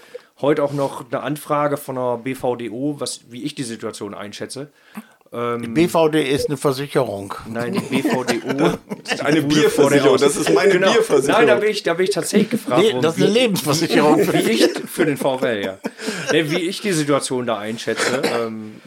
heute 0.41 0.63
auch 0.65 0.73
noch 0.73 1.05
eine 1.11 1.21
Anfrage 1.23 1.77
von 1.77 1.97
der 1.97 2.17
BVDO, 2.17 2.97
was, 2.99 3.21
wie 3.31 3.43
ich 3.45 3.55
die 3.55 3.63
Situation 3.63 4.15
einschätze. 4.15 4.69
BVD 5.35 6.23
ist 6.31 6.47
eine 6.49 6.57
Versicherung. 6.57 7.35
Nein, 7.49 7.73
die 7.73 7.81
BVDO. 7.81 8.79
Eine 9.25 9.43
Bierversicherung, 9.43 10.17
das 10.17 10.37
ist 10.37 10.53
meine 10.55 10.73
Genau. 10.73 10.93
Bierversicherung. 10.93 11.41
Nein, 11.41 11.47
da 11.49 11.55
bin 11.57 11.71
ich, 11.71 11.83
da 11.83 11.95
bin 11.95 12.05
ich 12.05 12.11
tatsächlich 12.11 12.51
gefragt 12.51 12.83
Nee, 12.83 12.95
das 13.01 13.17
ist 13.17 13.23
eine 13.23 13.31
wie- 13.35 13.39
Lebensversicherung. 13.39 14.33
wie 14.33 14.51
ich 14.51 14.63
für 14.87 15.05
den 15.05 15.17
VfL, 15.17 15.63
ja. 15.65 15.79
Nee, 16.33 16.51
wie 16.51 16.61
ich 16.61 16.81
die 16.81 16.93
Situation 16.93 17.47
da 17.47 17.59
einschätze. 17.59 18.23
Ähm, 18.25 18.81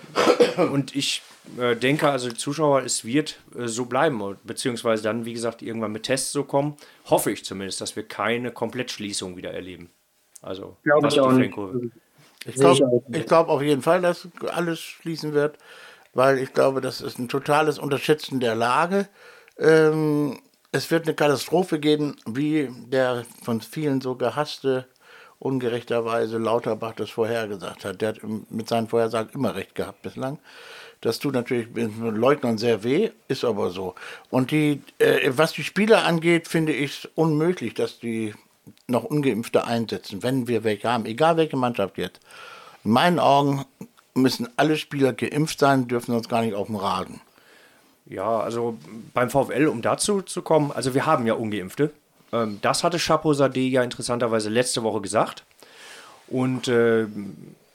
und 0.72 0.96
ich 0.96 1.22
äh, 1.60 1.76
denke, 1.76 2.10
also 2.10 2.30
die 2.30 2.36
Zuschauer, 2.36 2.82
es 2.84 3.04
wird 3.06 3.38
äh, 3.58 3.68
so 3.68 3.86
bleiben, 3.86 4.22
und- 4.22 4.46
beziehungsweise 4.48 5.04
dann, 5.04 5.26
wie 5.26 5.34
gesagt, 5.34 5.62
irgendwann 5.62 5.92
mit 5.92 6.04
Tests 6.04 6.32
so 6.32 6.44
kommen. 6.44 6.76
Hoffe 7.10 7.32
ich 7.32 7.44
zumindest, 7.46 7.82
dass 7.82 7.96
wir 7.96 8.04
keine 8.04 8.52
Komplettschließung 8.52 9.38
wieder 9.38 9.52
erleben. 9.52 9.90
Also, 10.42 10.78
Glaube 10.84 11.08
was 11.08 11.14
ich 11.14 11.20
auch 11.20 11.30
die 11.34 11.40
nicht. 11.40 11.58
Ich 12.46 12.56
glaube 12.56 13.02
glaub 13.26 13.50
auf 13.50 13.62
jeden 13.62 13.82
Fall, 13.82 14.02
dass 14.02 14.28
alles 14.54 14.80
schließen 14.80 15.34
wird, 15.34 15.58
weil 16.18 16.40
ich 16.40 16.52
glaube, 16.52 16.82
das 16.82 17.00
ist 17.00 17.20
ein 17.20 17.30
totales 17.30 17.78
Unterschätzen 17.78 18.40
der 18.40 18.56
Lage. 18.56 19.08
Ähm, 19.60 20.40
es 20.72 20.90
wird 20.90 21.06
eine 21.06 21.14
Katastrophe 21.14 21.80
geben, 21.80 22.16
wie 22.26 22.70
der 22.88 23.24
von 23.44 23.62
vielen 23.62 24.02
so 24.02 24.16
gehasste, 24.16 24.88
ungerechterweise 25.38 26.40
Lauterbach 26.40 26.94
das 26.94 27.12
vorhergesagt 27.12 27.86
hat. 27.86 28.02
Der 28.02 28.10
hat 28.10 28.22
mit 28.50 28.68
seinen 28.68 28.88
Vorhersagen 28.88 29.32
immer 29.36 29.54
recht 29.54 29.76
gehabt 29.76 30.02
bislang. 30.02 30.40
Das 31.02 31.20
tut 31.20 31.36
natürlich 31.36 31.72
den 31.72 32.16
Leugnern 32.16 32.58
sehr 32.58 32.84
weh, 32.84 33.12
ist 33.28 33.46
aber 33.46 33.70
so. 33.70 33.94
Und 34.32 34.50
die, 34.50 34.82
äh, 34.98 35.30
was 35.34 35.54
die 35.54 35.64
Spieler 35.64 36.04
angeht, 36.04 36.48
finde 36.48 36.74
ich 36.74 37.04
es 37.04 37.10
unmöglich, 37.14 37.76
dass 37.76 38.00
die 38.00 38.34
noch 38.88 39.04
Ungeimpfte 39.04 39.66
einsetzen, 39.66 40.24
wenn 40.24 40.48
wir 40.48 40.64
welche 40.64 40.92
haben, 40.92 41.06
egal 41.06 41.38
welche 41.38 41.58
Mannschaft 41.58 42.00
jetzt. 42.00 42.22
In 42.84 42.90
meinen 42.90 43.20
Augen 43.20 43.66
müssen 44.18 44.50
alle 44.58 44.78
Spieler 44.78 45.14
geimpft 45.14 45.60
sein, 45.60 45.88
dürfen 45.88 46.12
sonst 46.12 46.30
gar 46.30 46.42
nicht 46.42 46.56
auf 46.56 46.68
dem 46.68 46.76
Rasen. 46.76 47.22
Ja, 48.06 48.40
also 48.40 48.78
beim 49.14 49.30
VfL, 49.30 49.68
um 49.68 49.82
dazu 49.82 50.22
zu 50.22 50.42
kommen, 50.42 50.72
also 50.72 50.94
wir 50.94 51.06
haben 51.06 51.28
ja 51.28 51.34
Ungeimpfte. 51.34 51.92
Ähm, 52.32 52.60
das 52.62 52.84
hatte 52.84 52.98
Chapeau 53.00 53.34
Sade 53.34 53.60
ja 53.60 53.84
interessanterweise 53.84 54.50
letzte 54.50 54.84
Woche 54.84 55.02
gesagt. 55.02 55.44
Und 56.28 56.68
äh, 56.68 57.08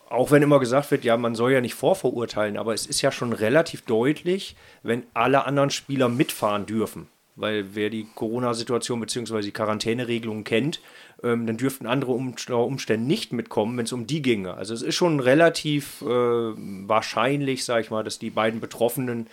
auch 0.09 0.31
wenn 0.31 0.43
immer 0.43 0.61
gesagt 0.61 0.91
wird, 0.91 1.05
ja, 1.05 1.17
man 1.17 1.35
soll 1.35 1.53
ja 1.53 1.61
nicht 1.61 1.75
vorverurteilen, 1.75 2.59
aber 2.59 2.75
es 2.75 2.87
ist 2.87 3.01
ja 3.01 3.11
schon 3.11 3.33
relativ 3.33 3.83
deutlich, 3.83 4.57
wenn 4.83 5.05
alle 5.15 5.47
anderen 5.47 5.71
Spieler 5.71 6.09
mitfahren 6.09 6.67
dürfen. 6.67 7.09
Weil 7.35 7.75
wer 7.75 7.89
die 7.89 8.07
Corona-Situation 8.15 9.01
bzw. 9.01 9.41
die 9.41 9.53
Quarantäneregelungen 9.53 10.45
kennt, 10.45 10.81
ähm, 11.23 11.47
dann 11.47 11.57
dürften 11.57 11.87
andere 11.87 12.13
um 12.13 12.35
Umstände 12.51 13.07
nicht 13.07 13.33
mitkommen, 13.33 13.77
wenn 13.77 13.85
es 13.85 13.93
um 13.93 14.07
die 14.07 14.23
ginge. 14.23 14.55
Also 14.55 14.75
es 14.75 14.83
ist 14.83 14.95
schon 14.95 15.21
relativ 15.21 16.03
äh, 16.03 16.07
wahrscheinlich, 16.07 17.65
sage 17.65 17.83
ich 17.83 17.91
mal, 17.91 18.05
dass 18.05 18.19
die 18.19 18.31
beiden 18.31 18.61
Betroffenen 18.61 19.27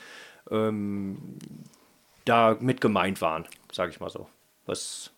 da 2.26 2.58
mit 2.60 2.82
gemeint 2.82 3.22
waren, 3.22 3.46
sage 3.72 3.92
ich 3.92 4.00
mal 4.00 4.10
so. 4.10 4.28
Was 4.66 5.12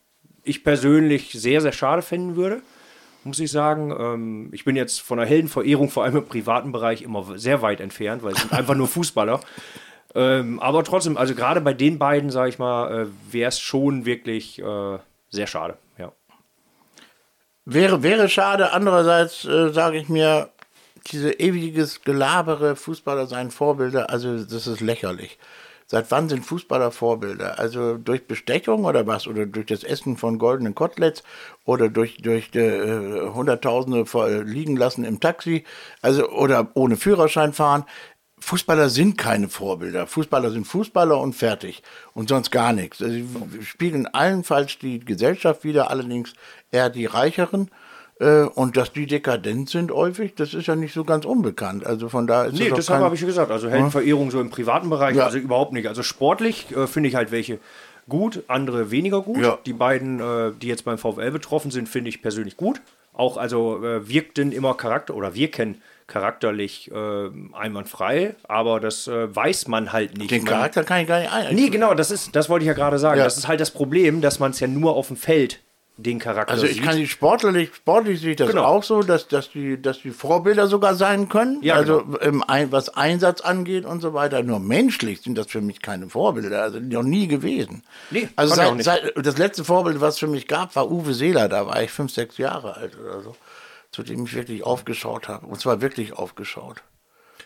ich 0.43 0.63
persönlich 0.63 1.31
sehr, 1.33 1.61
sehr 1.61 1.71
schade 1.71 2.01
finden 2.01 2.35
würde, 2.35 2.61
muss 3.23 3.39
ich 3.39 3.51
sagen. 3.51 3.93
Ähm, 3.97 4.49
ich 4.51 4.65
bin 4.65 4.75
jetzt 4.75 5.01
von 5.01 5.17
der 5.17 5.27
Heldenverehrung, 5.27 5.89
vor 5.89 6.03
allem 6.03 6.17
im 6.17 6.25
privaten 6.25 6.71
Bereich, 6.71 7.01
immer 7.01 7.37
sehr 7.37 7.61
weit 7.61 7.81
entfernt, 7.81 8.23
weil 8.23 8.33
es 8.33 8.41
sind 8.41 8.53
einfach 8.53 8.75
nur 8.75 8.87
Fußballer. 8.89 9.41
Ähm, 10.13 10.59
aber 10.59 10.83
trotzdem, 10.83 11.17
also 11.17 11.35
gerade 11.35 11.61
bei 11.61 11.73
den 11.73 11.99
beiden, 11.99 12.29
sage 12.29 12.49
ich 12.49 12.59
mal, 12.59 13.03
äh, 13.03 13.07
wäre 13.33 13.49
es 13.49 13.59
schon 13.59 14.05
wirklich 14.05 14.59
äh, 14.59 14.97
sehr 15.29 15.47
schade. 15.47 15.77
Wäre, 17.65 18.01
wäre 18.03 18.27
schade. 18.29 18.73
Andererseits 18.73 19.45
äh, 19.45 19.71
sage 19.71 19.97
ich 19.97 20.09
mir, 20.09 20.49
diese 21.07 21.31
ewiges 21.33 22.01
Gelabere, 22.01 22.75
Fußballer 22.75 23.27
seien 23.27 23.51
Vorbilder, 23.51 24.09
also 24.09 24.43
das 24.43 24.67
ist 24.67 24.81
lächerlich. 24.81 25.37
Seit 25.91 26.09
wann 26.09 26.29
sind 26.29 26.45
Fußballer 26.45 26.91
Vorbilder? 26.91 27.59
Also 27.59 27.97
durch 27.97 28.25
Bestechung 28.25 28.85
oder 28.85 29.05
was? 29.07 29.27
Oder 29.27 29.45
durch 29.45 29.65
das 29.65 29.83
Essen 29.83 30.15
von 30.15 30.39
goldenen 30.39 30.73
Koteletts? 30.73 31.21
Oder 31.65 31.89
durch, 31.89 32.19
durch 32.21 32.55
äh, 32.55 33.27
Hunderttausende 33.27 34.05
äh, 34.13 34.41
liegen 34.41 34.77
lassen 34.77 35.03
im 35.03 35.19
Taxi? 35.19 35.65
Also, 36.01 36.29
oder 36.29 36.71
ohne 36.75 36.95
Führerschein 36.95 37.51
fahren? 37.51 37.83
Fußballer 38.41 38.89
sind 38.89 39.17
keine 39.17 39.47
Vorbilder. 39.49 40.07
Fußballer 40.07 40.51
sind 40.51 40.65
Fußballer 40.65 41.17
und 41.19 41.33
fertig. 41.33 41.83
Und 42.13 42.29
sonst 42.29 42.51
gar 42.51 42.73
nichts. 42.73 43.01
Also, 43.01 43.13
sie 43.13 43.27
spiegeln 43.63 44.07
allenfalls 44.07 44.77
die 44.79 44.99
Gesellschaft 44.99 45.63
wieder, 45.63 45.89
allerdings 45.89 46.33
eher 46.71 46.89
die 46.89 47.05
Reicheren. 47.05 47.69
Äh, 48.19 48.43
Und 48.43 48.77
dass 48.77 48.93
die 48.93 49.05
dekadent 49.07 49.69
sind 49.69 49.91
häufig, 49.91 50.35
das 50.35 50.53
ist 50.53 50.67
ja 50.67 50.75
nicht 50.75 50.93
so 50.93 51.03
ganz 51.03 51.25
unbekannt. 51.25 51.85
Also 51.85 52.07
von 52.09 52.27
da 52.27 52.45
ist 52.45 52.53
Nee, 52.59 52.69
das 52.69 52.79
deshalb 52.79 53.01
habe 53.03 53.15
ich 53.15 53.21
gesagt. 53.21 53.49
Also 53.51 53.69
Heldenverehrung 53.69 54.29
so 54.29 54.39
im 54.41 54.49
privaten 54.49 54.89
Bereich, 54.89 55.15
Ja. 55.15 55.25
also 55.25 55.37
überhaupt 55.37 55.73
nicht. 55.73 55.87
Also 55.87 56.03
sportlich 56.03 56.67
äh, 56.75 56.85
finde 56.87 57.09
ich 57.09 57.15
halt 57.15 57.31
welche 57.31 57.59
gut, 58.09 58.43
andere 58.47 58.91
weniger 58.91 59.21
gut. 59.21 59.39
Ja. 59.41 59.57
Die 59.65 59.73
beiden, 59.73 60.19
äh, 60.19 60.51
die 60.59 60.67
jetzt 60.67 60.85
beim 60.85 60.97
VfL 60.97 61.31
betroffen 61.31 61.71
sind, 61.71 61.87
finde 61.89 62.09
ich 62.09 62.21
persönlich 62.21 62.57
gut. 62.57 62.81
Auch 63.13 63.37
also 63.37 63.83
äh, 63.83 64.07
wirkten 64.07 64.51
immer 64.51 64.75
Charakter 64.75 65.15
oder 65.15 65.33
wirken 65.35 65.81
charakterlich 66.07 66.91
äh, 66.91 67.29
einwandfrei, 67.53 68.35
aber 68.47 68.79
das 68.79 69.07
äh, 69.07 69.33
weiß 69.35 69.67
man 69.67 69.91
halt 69.93 70.17
nicht. 70.17 70.31
Den 70.31 70.43
Man- 70.43 70.53
Charakter 70.53 70.83
kann 70.83 71.01
ich 71.01 71.07
gar 71.07 71.19
nicht 71.19 71.31
ein. 71.31 71.55
Nee, 71.55 71.69
genau, 71.69 71.93
das 71.93 72.11
ist, 72.11 72.35
das 72.35 72.49
wollte 72.49 72.63
ich 72.63 72.67
ja 72.67 72.73
gerade 72.73 72.99
sagen. 72.99 73.17
Ja. 73.17 73.23
Das 73.23 73.37
ist 73.37 73.47
halt 73.47 73.59
das 73.59 73.71
Problem, 73.71 74.21
dass 74.21 74.39
man 74.39 74.51
es 74.51 74.59
ja 74.59 74.67
nur 74.67 74.95
auf 74.95 75.07
dem 75.07 75.17
Feld 75.17 75.59
den 75.97 76.17
Charakter 76.19 76.51
Also 76.53 76.65
ich 76.65 76.75
sieht. 76.75 76.83
kann 76.83 76.97
die 76.97 77.07
sportlich, 77.07 77.75
sportlich 77.75 78.19
sehe 78.21 78.31
ich 78.31 78.37
das 78.37 78.49
Genau. 78.49 78.63
auch 78.63 78.81
so, 78.81 79.03
dass, 79.03 79.27
dass, 79.27 79.51
die, 79.51 79.79
dass 79.79 79.99
die 80.01 80.09
Vorbilder 80.09 80.65
sogar 80.65 80.95
sein 80.95 81.29
können. 81.29 81.59
Ja, 81.61 81.75
also 81.75 82.03
genau. 82.03 82.17
im 82.17 82.43
was 82.71 82.89
Einsatz 82.89 83.41
angeht 83.41 83.85
und 83.85 84.01
so 84.01 84.13
weiter. 84.15 84.41
Nur 84.41 84.59
menschlich 84.59 85.21
sind 85.21 85.37
das 85.37 85.47
für 85.47 85.61
mich 85.61 85.79
keine 85.81 86.09
Vorbilder, 86.09 86.63
also 86.63 86.79
noch 86.79 87.03
nie 87.03 87.27
gewesen. 87.27 87.83
Nee, 88.09 88.29
also 88.35 88.55
seit, 88.55 88.73
nicht. 88.73 88.85
seit, 88.85 89.13
das 89.15 89.37
letzte 89.37 89.63
Vorbild, 89.63 90.01
was 90.01 90.15
es 90.15 90.19
für 90.19 90.27
mich 90.27 90.47
gab, 90.47 90.75
war 90.75 90.89
Uwe 90.89 91.13
Seeler. 91.13 91.47
Da 91.49 91.67
war 91.67 91.83
ich 91.83 91.91
fünf, 91.91 92.11
sechs 92.11 92.37
Jahre 92.39 92.75
alt 92.77 92.97
oder 92.99 93.21
so, 93.21 93.35
zu 93.91 94.03
dem 94.03 94.25
ich 94.25 94.33
wirklich 94.33 94.63
aufgeschaut 94.63 95.27
habe. 95.27 95.47
Und 95.47 95.59
zwar 95.59 95.81
wirklich 95.81 96.13
aufgeschaut. 96.13 96.83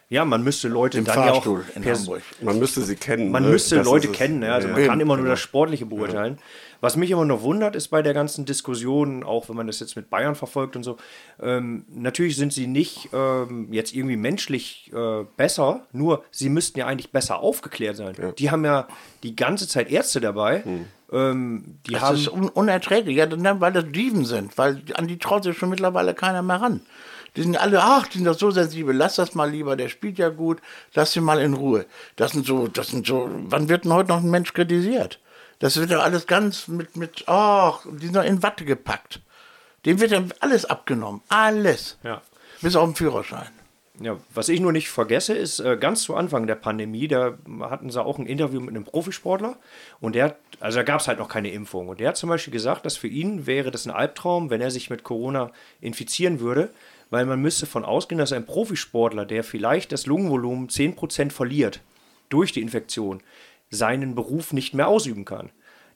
Ja, 0.07 0.23
man 0.23 0.43
müsste 0.43 0.67
Leute 0.67 0.99
Im 0.99 1.05
dann 1.05 1.15
ja 1.15 1.21
auch 1.31 1.33
Fahrstuhl 1.35 1.65
in 1.73 1.83
pers- 1.83 1.99
Hamburg. 2.01 2.21
Man 2.41 2.59
müsste 2.59 2.83
sie 2.83 2.95
kennen. 2.95 3.31
Man 3.31 3.43
ne? 3.43 3.49
müsste 3.49 3.77
Das 3.77 3.85
Leute 3.87 4.09
kennen, 4.09 4.39
ne? 4.39 4.53
also 4.53 4.67
man 4.67 4.77
Eben, 4.77 4.87
kann 4.87 4.99
immer 4.99 5.15
nur 5.15 5.23
genau. 5.23 5.33
das 5.33 5.39
Sportliche 5.39 5.87
beurteilen. 5.87 6.37
Was 6.79 6.95
mich 6.95 7.09
immer 7.09 7.25
noch 7.25 7.41
wundert, 7.41 7.75
ist 7.75 7.87
bei 7.87 8.03
der 8.03 8.13
ganzen 8.13 8.45
Diskussion, 8.45 9.23
auch 9.23 9.49
wenn 9.49 9.55
man 9.55 9.65
das 9.65 9.79
jetzt 9.79 9.95
mit 9.95 10.11
Bayern 10.11 10.35
verfolgt 10.35 10.75
und 10.75 10.83
so, 10.83 10.97
ähm, 11.41 11.85
natürlich 11.89 12.35
sind 12.35 12.53
sie 12.53 12.67
nicht 12.67 13.09
ähm, 13.13 13.69
jetzt 13.73 13.95
irgendwie 13.95 14.17
menschlich 14.17 14.91
äh, 14.93 15.23
besser, 15.37 15.87
nur 15.91 16.23
sie 16.29 16.49
müssten 16.49 16.77
ja 16.77 16.85
eigentlich 16.85 17.11
besser 17.11 17.39
aufgeklärt 17.39 17.95
sein. 17.95 18.15
Die 18.37 18.51
haben 18.51 18.63
ja 18.63 18.87
die 19.23 19.35
ganze 19.35 19.67
Zeit 19.67 19.89
Ärzte 19.89 20.21
dabei. 20.21 20.63
Ähm, 21.15 21.79
die 21.87 21.93
Das 21.93 22.01
haben 22.01 22.17
ist 22.17 22.27
un 22.27 22.49
unerträglich, 22.49 23.15
ja, 23.15 23.25
dann, 23.25 23.61
weil 23.61 23.71
das 23.71 23.85
Dieven 23.87 24.25
sind, 24.25 24.57
weil 24.57 24.81
an 24.95 25.07
die 25.07 25.17
traut 25.17 25.45
sich 25.45 25.57
schon 25.57 25.69
mittlerweile 25.69 26.13
keiner 26.13 26.41
mehr 26.41 26.61
ran. 26.61 26.81
Die 27.37 27.41
sind 27.41 27.57
alle, 27.57 27.81
ach, 27.81 28.07
die 28.07 28.17
sind 28.17 28.27
doch 28.27 28.37
so 28.37 28.51
sensibel, 28.51 28.93
lass 28.93 29.15
das 29.15 29.33
mal 29.33 29.49
lieber, 29.49 29.77
der 29.77 29.87
spielt 29.87 30.17
ja 30.17 30.29
gut, 30.29 30.59
lass 30.93 31.15
ihn 31.15 31.23
mal 31.23 31.39
in 31.39 31.53
Ruhe. 31.53 31.85
Das 32.17 32.31
sind 32.31 32.45
so, 32.45 32.67
das 32.67 32.89
sind 32.89 33.07
so, 33.07 33.29
wann 33.31 33.69
wird 33.69 33.85
denn 33.85 33.93
heute 33.93 34.09
noch 34.09 34.21
ein 34.21 34.29
Mensch 34.29 34.53
kritisiert? 34.53 35.19
Das 35.59 35.77
wird 35.77 35.89
ja 35.89 35.99
alles 35.99 36.27
ganz 36.27 36.67
mit, 36.67 36.97
mit, 36.97 37.23
ach, 37.27 37.79
die 37.89 38.07
sind 38.07 38.15
doch 38.15 38.23
in 38.23 38.43
Watte 38.43 38.65
gepackt. 38.65 39.21
Dem 39.85 40.01
wird 40.01 40.11
ja 40.11 40.21
alles 40.41 40.65
abgenommen, 40.65 41.21
alles. 41.29 41.97
Ja. 42.03 42.21
Bis 42.61 42.75
auf 42.75 42.89
den 42.89 42.95
Führerschein. 42.95 43.49
Ja, 44.01 44.17
was 44.33 44.49
ich 44.49 44.59
nur 44.59 44.73
nicht 44.73 44.89
vergesse, 44.89 45.33
ist 45.33 45.59
äh, 45.61 45.77
ganz 45.77 46.03
zu 46.03 46.15
Anfang 46.15 46.47
der 46.47 46.55
Pandemie, 46.55 47.07
da 47.07 47.37
hatten 47.61 47.89
sie 47.89 48.03
auch 48.03 48.19
ein 48.19 48.25
Interview 48.25 48.59
mit 48.59 48.71
einem 48.71 48.83
Profisportler 48.83 49.57
und 50.01 50.15
der 50.15 50.35
also 50.59 50.77
da 50.77 50.83
gab 50.83 51.01
es 51.01 51.07
halt 51.07 51.19
noch 51.19 51.29
keine 51.29 51.51
Impfung. 51.51 51.89
Und 51.89 51.99
der 51.99 52.09
hat 52.09 52.17
zum 52.17 52.29
Beispiel 52.29 52.53
gesagt, 52.53 52.85
dass 52.85 52.97
für 52.97 53.07
ihn 53.07 53.45
wäre 53.45 53.71
das 53.71 53.85
ein 53.85 53.91
Albtraum, 53.91 54.49
wenn 54.49 54.61
er 54.61 54.71
sich 54.71 54.89
mit 54.89 55.03
Corona 55.03 55.51
infizieren 55.81 56.39
würde, 56.39 56.69
weil 57.09 57.25
man 57.25 57.41
müsste 57.41 57.65
von 57.65 57.85
ausgehen, 57.85 58.19
dass 58.19 58.33
ein 58.33 58.45
Profisportler, 58.45 59.25
der 59.25 59.43
vielleicht 59.43 59.91
das 59.91 60.05
Lungenvolumen 60.05 60.69
10% 60.69 61.31
verliert 61.31 61.81
durch 62.29 62.51
die 62.51 62.61
Infektion, 62.61 63.21
seinen 63.69 64.15
Beruf 64.15 64.53
nicht 64.53 64.73
mehr 64.73 64.87
ausüben 64.87 65.25
kann. 65.25 65.49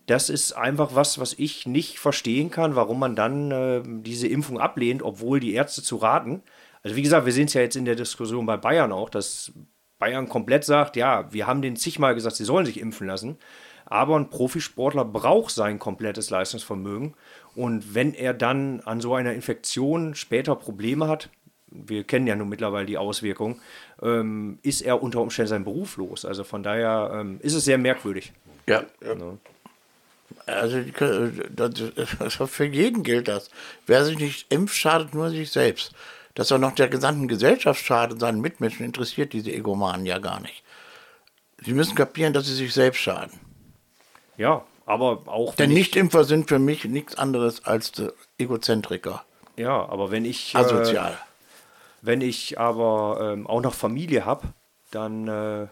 Das 0.05 0.29
ist 0.29 0.53
einfach 0.53 0.95
was, 0.95 1.19
was 1.19 1.33
ich 1.33 1.67
nicht 1.67 1.99
verstehen 1.99 2.49
kann, 2.49 2.75
warum 2.75 2.99
man 2.99 3.15
dann 3.15 3.51
äh, 3.51 3.81
diese 3.85 4.27
Impfung 4.27 4.59
ablehnt, 4.59 5.03
obwohl 5.03 5.39
die 5.39 5.53
Ärzte 5.53 5.83
zu 5.83 5.97
raten. 5.97 6.41
Also 6.83 6.95
wie 6.95 7.01
gesagt, 7.01 7.25
wir 7.25 7.33
sehen 7.33 7.45
es 7.45 7.53
ja 7.53 7.61
jetzt 7.61 7.75
in 7.75 7.85
der 7.85 7.95
Diskussion 7.95 8.45
bei 8.45 8.57
Bayern 8.57 8.91
auch, 8.91 9.09
dass 9.09 9.51
Bayern 9.99 10.29
komplett 10.29 10.63
sagt, 10.63 10.95
ja, 10.95 11.31
wir 11.33 11.45
haben 11.45 11.61
denen 11.61 11.75
zigmal 11.75 12.15
gesagt, 12.15 12.37
sie 12.37 12.45
sollen 12.45 12.65
sich 12.65 12.79
impfen 12.79 13.07
lassen. 13.07 13.37
Aber 13.85 14.15
ein 14.17 14.29
Profisportler 14.29 15.03
braucht 15.03 15.53
sein 15.53 15.79
komplettes 15.79 16.29
Leistungsvermögen. 16.29 17.15
Und 17.55 17.95
wenn 17.95 18.13
er 18.13 18.33
dann 18.33 18.81
an 18.81 19.01
so 19.01 19.15
einer 19.15 19.33
Infektion 19.33 20.15
später 20.15 20.55
Probleme 20.55 21.07
hat, 21.07 21.29
wir 21.71 22.03
kennen 22.03 22.27
ja 22.27 22.35
nun 22.35 22.49
mittlerweile 22.49 22.85
die 22.85 22.97
Auswirkungen, 22.97 23.59
ähm, 24.01 24.59
ist 24.61 24.81
er 24.81 25.03
unter 25.03 25.21
Umständen 25.21 25.49
sein 25.49 25.63
Beruf 25.63 25.97
los. 25.97 26.23
Also 26.23 26.43
von 26.43 26.63
daher 26.63 27.11
ähm, 27.13 27.39
ist 27.41 27.53
es 27.53 27.65
sehr 27.65 27.77
merkwürdig. 27.77 28.31
Ja. 28.67 28.83
Also 30.45 30.81
die 30.81 30.91
können- 30.91 31.43
das, 31.55 31.71
das, 32.19 32.49
für 32.51 32.65
jeden 32.65 33.03
gilt 33.03 33.27
das. 33.27 33.49
Wer 33.85 34.05
sich 34.05 34.17
nicht 34.19 34.51
impft, 34.51 34.75
schadet 34.75 35.13
nur 35.13 35.29
sich 35.29 35.51
selbst. 35.51 35.93
Dass 36.35 36.51
er 36.51 36.57
noch 36.57 36.75
der 36.75 36.87
gesamten 36.87 37.27
Gesellschaft 37.27 37.83
schadet, 37.83 38.19
seinen 38.19 38.41
Mitmenschen, 38.41 38.85
interessiert 38.85 39.33
diese 39.33 39.51
Egomanen 39.51 40.05
ja 40.05 40.19
gar 40.19 40.39
nicht. 40.39 40.63
Sie 41.63 41.73
müssen 41.73 41.95
kapieren, 41.95 42.33
dass 42.33 42.45
sie 42.45 42.55
sich 42.55 42.73
selbst 42.73 42.99
schaden. 42.99 43.39
Ja, 44.37 44.63
aber 44.85 45.23
auch 45.25 45.55
Denn 45.55 45.71
Nichtimpfer 45.71 46.23
sind 46.23 46.47
für 46.47 46.59
mich 46.59 46.85
nichts 46.85 47.15
anderes 47.15 47.65
als 47.65 47.91
Egozentriker. 48.37 49.23
ja, 49.57 49.87
aber 49.89 50.11
wenn 50.11 50.25
ich 50.25 50.55
äh, 50.55 50.59
Asozial. 50.59 51.17
Wenn 52.01 52.21
ich 52.21 52.57
aber 52.57 53.33
ähm, 53.33 53.45
auch 53.45 53.61
noch 53.61 53.73
Familie 53.73 54.25
habe, 54.25 54.47
dann 54.91 55.27
äh, 55.27 55.67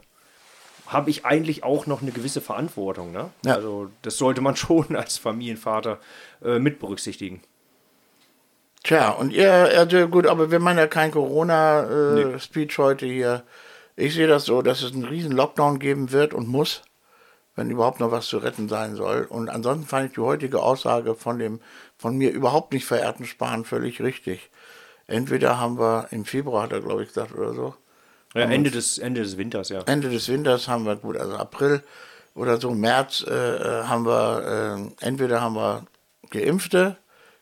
habe 0.88 1.10
ich 1.10 1.26
eigentlich 1.26 1.64
auch 1.64 1.86
noch 1.86 2.01
eine 2.01 2.12
gewisse 2.12 2.41
Verantwortung. 2.41 3.12
Ne? 3.12 3.30
Ja. 3.45 3.55
Also 3.55 3.89
das 4.01 4.18
sollte 4.18 4.41
man 4.41 4.55
schon 4.58 4.95
als 4.95 5.18
Familienvater 5.18 5.99
äh, 6.43 6.60
mit 6.60 6.80
berücksichtigen. 6.80 7.41
Tja, 8.88 9.09
und 9.09 9.33
ihr, 9.33 9.51
also 9.51 10.07
gut, 10.07 10.25
aber 10.27 10.49
wir 10.49 10.59
machen 10.59 10.77
ja 10.77 10.88
kein 10.88 11.11
Corona-Speech 11.11 12.77
heute 12.77 13.05
hier. 13.05 13.43
Ich 13.97 14.13
sehe 14.13 14.27
das 14.27 14.45
so, 14.45 14.61
dass 14.61 14.81
es 14.81 14.93
einen 14.93 15.03
riesen 15.03 15.33
Lockdown 15.33 15.77
geben 15.77 16.13
wird 16.13 16.33
und 16.33 16.47
muss, 16.47 16.83
wenn 17.57 17.69
überhaupt 17.69 17.99
noch 17.99 18.11
was 18.11 18.27
zu 18.27 18.38
retten 18.38 18.69
sein 18.69 18.95
soll. 18.95 19.25
Und 19.25 19.49
ansonsten 19.49 19.85
fand 19.85 20.07
ich 20.07 20.13
die 20.13 20.21
heutige 20.21 20.61
Aussage 20.61 21.15
von 21.15 21.38
dem 21.38 21.59
von 21.97 22.15
mir 22.15 22.31
überhaupt 22.31 22.71
nicht 22.71 22.85
verehrten 22.85 23.25
Spahn 23.25 23.65
völlig 23.65 24.01
richtig. 24.01 24.49
Entweder 25.05 25.59
haben 25.59 25.77
wir 25.77 26.07
im 26.11 26.23
Februar, 26.23 26.63
hat 26.63 26.71
er 26.71 26.79
glaube 26.79 27.01
ich 27.01 27.09
gesagt 27.09 27.35
oder 27.35 27.53
so, 27.53 27.75
Ja, 28.35 28.43
Ende, 28.43 28.71
des, 28.71 28.99
Ende 28.99 29.21
des 29.21 29.35
Winters, 29.35 29.67
ja. 29.67 29.81
Ende 29.81 30.09
des 30.09 30.29
Winters 30.29 30.69
haben 30.69 30.85
wir, 30.85 30.95
gut, 30.95 31.17
also 31.17 31.35
April 31.35 31.83
oder 32.35 32.55
so, 32.55 32.71
März 32.71 33.25
äh, 33.27 33.33
äh, 33.33 33.83
haben 33.83 34.05
wir, 34.05 34.88
äh, 35.01 35.05
entweder 35.05 35.41
haben 35.41 35.55
wir 35.55 35.85
Geimpfte, 36.29 36.95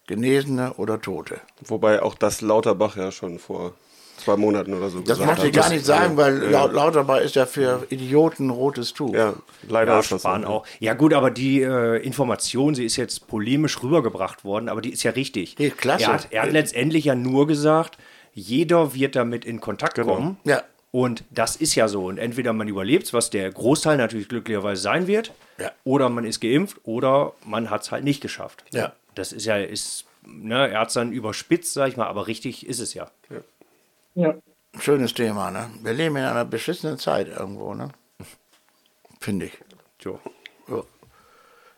Genesene 0.07 0.73
oder 0.75 1.01
Tote. 1.01 1.39
Wobei 1.65 2.01
auch 2.01 2.15
das 2.15 2.41
Lauterbach 2.41 2.95
ja 2.95 3.11
schon 3.11 3.39
vor 3.39 3.73
zwei 4.17 4.37
Monaten 4.37 4.73
oder 4.73 4.89
so 4.89 4.99
Das 4.99 5.17
gesagt 5.17 5.27
mochte 5.27 5.41
hat. 5.41 5.47
ich 5.47 5.53
gar 5.53 5.63
Das- 5.63 5.73
nicht 5.73 5.85
sagen, 5.85 6.15
weil 6.15 6.43
ja, 6.51 6.65
Lau- 6.65 6.71
Lauterbach 6.71 7.19
ist 7.19 7.35
ja 7.35 7.45
für 7.45 7.85
Idioten 7.89 8.49
rotes 8.49 8.93
Tuch. 8.93 9.13
Ja, 9.13 9.33
leider 9.67 9.93
Ja, 9.93 9.97
das. 10.07 10.21
Spahn 10.21 10.45
auch. 10.45 10.65
Ja 10.79 10.93
gut, 10.93 11.13
aber 11.13 11.31
die 11.31 11.61
äh, 11.61 11.97
Information, 11.97 12.75
sie 12.75 12.85
ist 12.85 12.95
jetzt 12.95 13.27
polemisch 13.27 13.81
rübergebracht 13.83 14.45
worden, 14.45 14.69
aber 14.69 14.81
die 14.81 14.91
ist 14.91 15.03
ja 15.03 15.11
richtig. 15.11 15.55
Die 15.55 15.65
ist 15.65 15.77
klasse. 15.77 16.05
Er 16.05 16.13
hat, 16.13 16.27
er 16.31 16.41
hat 16.43 16.51
letztendlich 16.51 17.05
ja 17.05 17.15
nur 17.15 17.45
gesagt, 17.47 17.97
jeder 18.33 18.93
wird 18.93 19.15
damit 19.15 19.43
in 19.43 19.59
Kontakt 19.59 19.99
kommen. 20.01 20.37
Ja. 20.45 20.61
Und 20.91 21.25
das 21.29 21.57
ist 21.57 21.75
ja 21.75 21.89
so. 21.89 22.05
Und 22.05 22.17
entweder 22.17 22.53
man 22.53 22.69
überlebt 22.69 23.11
was 23.13 23.29
der 23.29 23.51
Großteil 23.51 23.97
natürlich 23.97 24.29
glücklicherweise 24.29 24.81
sein 24.81 25.07
wird, 25.07 25.33
Ja. 25.59 25.71
oder 25.83 26.07
man 26.07 26.23
ist 26.23 26.39
geimpft, 26.39 26.77
oder 26.85 27.33
man 27.45 27.69
hat 27.69 27.81
es 27.81 27.91
halt 27.91 28.05
nicht 28.05 28.21
geschafft. 28.21 28.63
Ja. 28.71 28.93
Das 29.15 29.31
ist 29.31 29.45
ja, 29.45 29.57
ist, 29.57 30.05
ne, 30.23 30.69
er 30.69 30.81
hat 30.81 30.89
es 30.89 30.93
dann 30.93 31.11
überspitzt, 31.11 31.73
sag 31.73 31.87
ich 31.89 31.97
mal, 31.97 32.07
aber 32.07 32.27
richtig 32.27 32.65
ist 32.67 32.79
es 32.79 32.93
ja. 32.93 33.09
Ja. 34.15 34.35
Schönes 34.79 35.13
Thema, 35.13 35.51
ne? 35.51 35.69
Wir 35.81 35.93
leben 35.93 36.17
in 36.17 36.23
einer 36.23 36.45
beschissenen 36.45 36.97
Zeit 36.99 37.27
irgendwo, 37.29 37.73
ne? 37.73 37.89
Finde 39.19 39.45
ich. 39.47 39.53
So. 40.03 40.19
Ja. 40.67 40.83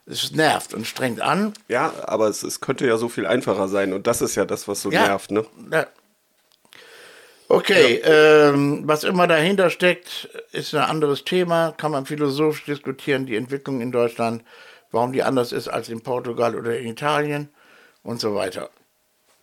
Es 0.05 0.31
nervt 0.31 0.73
und 0.73 0.87
strengt 0.87 1.21
an. 1.21 1.53
Ja, 1.67 1.93
aber 2.05 2.27
es, 2.27 2.41
es 2.43 2.59
könnte 2.61 2.87
ja 2.87 2.97
so 2.97 3.09
viel 3.09 3.27
einfacher 3.27 3.67
sein 3.67 3.93
und 3.93 4.07
das 4.07 4.21
ist 4.21 4.35
ja 4.35 4.45
das, 4.45 4.67
was 4.67 4.81
so 4.81 4.89
Ja. 4.91 5.07
nervt, 5.07 5.31
ne? 5.31 5.45
Ja. 5.71 5.87
Okay, 7.49 8.01
ähm, 8.03 8.81
was 8.85 9.05
immer 9.05 9.25
dahinter 9.25 9.69
steckt, 9.69 10.29
ist 10.51 10.73
ein 10.75 10.81
anderes 10.83 11.23
Thema. 11.23 11.73
Kann 11.77 11.91
man 11.91 12.05
philosophisch 12.05 12.65
diskutieren, 12.65 13.25
die 13.25 13.37
Entwicklung 13.37 13.79
in 13.79 13.91
Deutschland, 13.93 14.43
warum 14.91 15.13
die 15.13 15.23
anders 15.23 15.51
ist 15.51 15.67
als 15.67 15.89
in 15.89 16.01
Portugal 16.01 16.55
oder 16.55 16.77
in 16.77 16.87
Italien 16.87 17.49
und 18.03 18.19
so 18.19 18.35
weiter. 18.35 18.69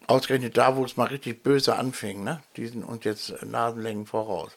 Ausgerechnet 0.07 0.57
da, 0.57 0.77
wo 0.77 0.85
es 0.85 0.97
mal 0.97 1.07
richtig 1.09 1.43
böse 1.43 1.77
anfing, 1.77 2.25
ne? 2.25 2.43
Die 2.57 2.67
sind 2.67 2.85
uns 2.85 3.05
jetzt 3.05 3.43
Nasenlängen 3.43 4.07
voraus. 4.07 4.53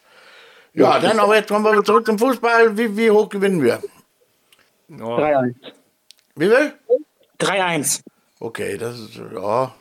Ja, 0.74 1.00
dann 1.00 1.20
aber 1.20 1.36
jetzt 1.36 1.48
kommen 1.48 1.66
wir 1.66 1.84
zurück 1.84 2.06
zum 2.06 2.20
Fußball. 2.20 2.78
Wie, 2.78 2.96
wie 2.96 3.10
hoch 3.10 3.30
gewinnen 3.30 3.64
wir? 3.64 3.82
Ja, 4.90 4.96
3-1. 4.98 5.56
Wie 6.36 6.48
viel? 6.48 6.74
3-1. 7.40 8.02
Okay, 8.40 8.78
das 8.78 9.00
ist, 9.00 9.16
ja. 9.16 9.74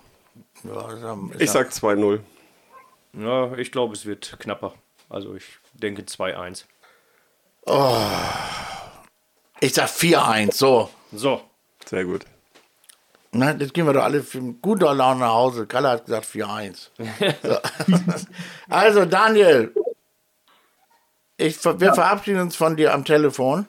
ja 0.65 1.23
ist 1.33 1.41
Ich 1.41 1.51
sag 1.51 1.69
2-0. 1.69 2.21
ja, 3.13 3.53
ich 3.57 3.73
glaube, 3.73 3.95
es 3.95 4.07
wird 4.07 4.37
knapper. 4.39 4.75
Also 5.09 5.35
ich 5.35 5.59
denke 5.75 6.03
2-1. 6.03 6.65
Ich 9.61 9.75
sag 9.75 9.89
4-1, 9.89 10.55
so. 10.55 10.91
So, 11.13 11.41
Sehr 11.85 12.05
gut. 12.05 12.25
Na, 13.33 13.53
jetzt 13.53 13.75
gehen 13.75 13.87
wir 13.87 13.93
doch 13.93 14.03
alle 14.03 14.23
für 14.23 14.41
guter 14.41 14.95
Laune 14.95 15.21
nach 15.21 15.33
Hause. 15.33 15.67
Kalle 15.67 15.91
hat 15.91 16.07
gesagt 16.07 16.27
4-1. 16.27 16.89
So. 17.43 17.59
also, 18.69 19.05
Daniel, 19.05 19.75
ich, 21.37 21.63
wir 21.65 21.95
verabschieden 21.95 22.41
uns 22.41 22.57
von 22.57 22.77
dir 22.77 22.95
am 22.95 23.05
Telefon. 23.05 23.67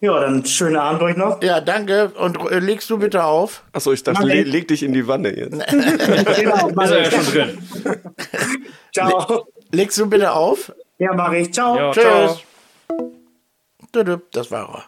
Ja, 0.00 0.20
dann 0.20 0.44
schönen 0.44 0.76
Abend 0.76 1.02
euch 1.02 1.16
noch. 1.16 1.42
Ja, 1.42 1.60
danke. 1.60 2.12
Und 2.18 2.38
äh, 2.50 2.58
legst 2.58 2.88
du 2.90 2.98
bitte 2.98 3.24
auf? 3.24 3.62
Achso, 3.72 3.92
ich 3.92 4.02
dachte, 4.02 4.24
le 4.24 4.42
leg 4.42 4.68
dich 4.68 4.82
in 4.82 4.92
die 4.92 5.06
Wanne 5.06 5.34
jetzt. 5.34 5.58
Genau, 5.68 6.68
ist 6.68 6.90
er 6.90 7.02
ja 7.02 7.10
schon 7.10 7.26
drin. 7.26 7.58
Ciao. 8.92 9.46
Legst 9.72 9.98
du 9.98 10.06
bitte 10.06 10.32
auf? 10.32 10.72
Ja, 10.98 11.12
mach 11.14 11.32
ich. 11.32 11.52
Ciao. 11.52 11.76
Ja, 11.76 11.92
ciao. 11.92 12.28
Tschüss. 12.28 12.42
Tudum, 12.88 13.15
Das 14.32 14.50
war 14.50 14.68
er. 14.68 14.84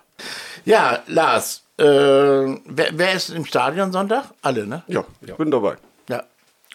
Ja, 0.64 0.99
Lars, 1.07 1.62
äh, 1.78 1.84
wer, 1.84 2.88
wer 2.92 3.12
ist 3.12 3.30
im 3.30 3.44
Stadion 3.44 3.92
Sonntag? 3.92 4.24
Alle, 4.42 4.66
ne? 4.66 4.82
Ja, 4.88 5.05
ich 5.20 5.34
bin 5.34 5.51
dabei. 5.51 5.76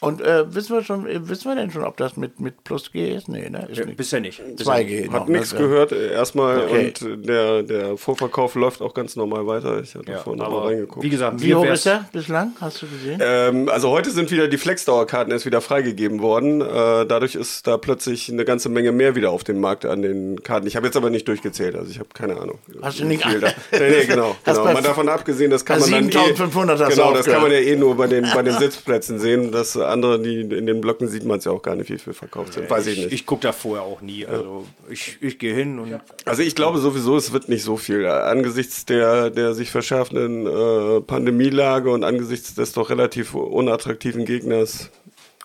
Und 0.04 0.22
äh, 0.22 0.54
wissen 0.54 0.76
wir 0.76 0.84
schon, 0.84 1.08
äh, 1.08 1.28
wissen 1.30 1.46
wir 1.50 1.56
denn 1.56 1.72
schon, 1.72 1.84
ob 1.84 1.98
das 1.98 2.18
mit, 2.18 2.40
mit 2.40 2.64
Plus 2.64 2.92
G 2.92 3.16
ist? 3.16 3.28
Nee, 3.30 3.50
ne? 3.50 3.68
Ist 3.72 3.78
Ja, 3.80 3.86
nicht. 3.86 3.98
bisher 3.98 4.20
nicht. 4.20 4.42
2G. 4.58 5.06
Hat 5.12 5.22
noch, 5.22 5.28
nichts 5.28 5.54
ne? 5.54 5.60
gehört 5.60 5.92
äh, 5.92 6.12
erstmal 6.12 6.60
Okay. 6.66 6.94
und 7.06 7.26
der, 7.28 7.64
der 7.64 7.98
Vorverkauf 7.98 8.56
läuft 8.56 8.82
auch 8.82 8.94
ganz 8.94 9.16
normal 9.16 9.48
weiter. 9.48 9.80
Ich 9.82 9.96
hatte 9.96 10.12
Ja, 10.12 10.20
vorhin 10.20 10.42
noch 10.42 10.50
mal 10.50 10.58
aber 10.58 10.68
reingeguckt. 10.70 11.04
wie 11.04 11.10
gesagt, 11.10 11.42
Wie 11.42 11.56
hoch 11.56 11.66
ist 11.66 11.86
er 11.86 12.06
bislang? 12.12 12.54
Hast 12.60 12.82
du 12.82 12.88
gesehen? 12.88 13.20
Ähm, 13.24 13.70
also 13.70 13.90
heute 13.90 14.12
sind 14.12 14.30
wieder 14.32 14.48
die 14.48 14.58
Flexdauerkarten 14.58 15.32
erst 15.32 15.46
wieder 15.46 15.62
freigegeben 15.62 16.22
worden. 16.22 16.62
Äh, 16.62 17.06
dadurch 17.06 17.36
ist 17.36 17.66
da 17.68 17.78
plötzlich 17.78 18.32
eine 18.32 18.46
ganze 18.46 18.70
Menge 18.70 18.92
mehr 18.92 19.16
wieder 19.16 19.32
auf 19.32 19.44
dem 19.44 19.60
Markt 19.60 19.86
an 19.86 20.02
den 20.02 20.42
Karten. 20.44 20.68
Ich 20.68 20.76
habe 20.76 20.86
jetzt 20.86 20.98
aber 20.98 21.10
nicht 21.10 21.28
durchgezählt, 21.28 21.76
also 21.76 21.90
ich 21.90 22.00
habe 22.00 22.10
keine 22.14 22.38
Ahnung. 22.40 22.60
Hast 22.82 23.00
du 23.00 23.06
nicht- 23.06 23.26
wie 23.26 23.30
viel 23.32 23.40
da. 23.40 23.48
Nee, 23.72 23.80
nee, 23.90 24.06
genau. 24.06 24.36
Genau. 24.46 24.64
Mal 24.66 24.82
davon 24.82 25.10
abgesehen, 25.10 25.52
das 25.52 25.66
kann 25.66 25.80
man 25.80 25.90
dann 25.92 26.04
7500 26.12 26.80
eh, 26.80 26.94
Genau, 26.96 27.14
das 27.14 27.26
kann 27.26 27.42
man 27.42 27.52
ja 27.52 27.58
eh 27.60 27.76
nur 27.76 27.96
bei 27.96 28.08
den, 28.08 28.26
bei 28.34 28.42
den 28.44 28.54
Sitzplätzen 28.60 29.20
sehen. 29.20 29.52
Das 29.52 29.76
andere, 29.94 30.20
die 30.22 30.42
in 30.42 30.66
den 30.66 30.82
Blöcken 30.82 31.08
sieht 31.08 31.24
man 31.24 31.38
es 31.40 31.46
ja 31.46 31.52
auch 31.54 31.62
gar 31.62 31.76
nicht, 31.76 31.90
wie 31.90 31.98
viel 31.98 32.14
verkauft 32.14 32.54
sind. 32.54 32.70
Weiß 32.70 32.88
ich 32.88 32.98
Ich, 32.98 33.04
nicht. 33.06 33.14
ich 33.14 33.26
gucke 33.26 33.44
da 33.44 33.54
vorher 33.54 33.84
auch 33.84 34.02
nie. 34.02 34.26
Also 34.26 34.66
ich, 34.90 35.18
ich 35.22 35.40
gehe 35.40 35.54
hin 35.54 35.80
und 35.80 35.98
Also 36.26 36.42
ich 36.44 36.56
glaube 36.56 36.80
sowieso, 36.80 37.16
es 37.16 37.32
wird 37.32 37.48
nicht 37.48 37.64
so 37.64 37.78
viel. 37.78 38.06
Angesichts 38.06 38.86
der, 38.86 39.30
der 39.30 39.54
sich 39.54 39.72
verschärfenden 39.72 40.46
äh, 40.46 41.02
Pandemielage 41.02 41.90
und 41.90 42.04
angesichts 42.04 42.54
des 42.56 42.74
doch 42.74 42.90
relativ 42.90 43.34
unattraktiven 43.34 44.26
Gegners 44.26 44.90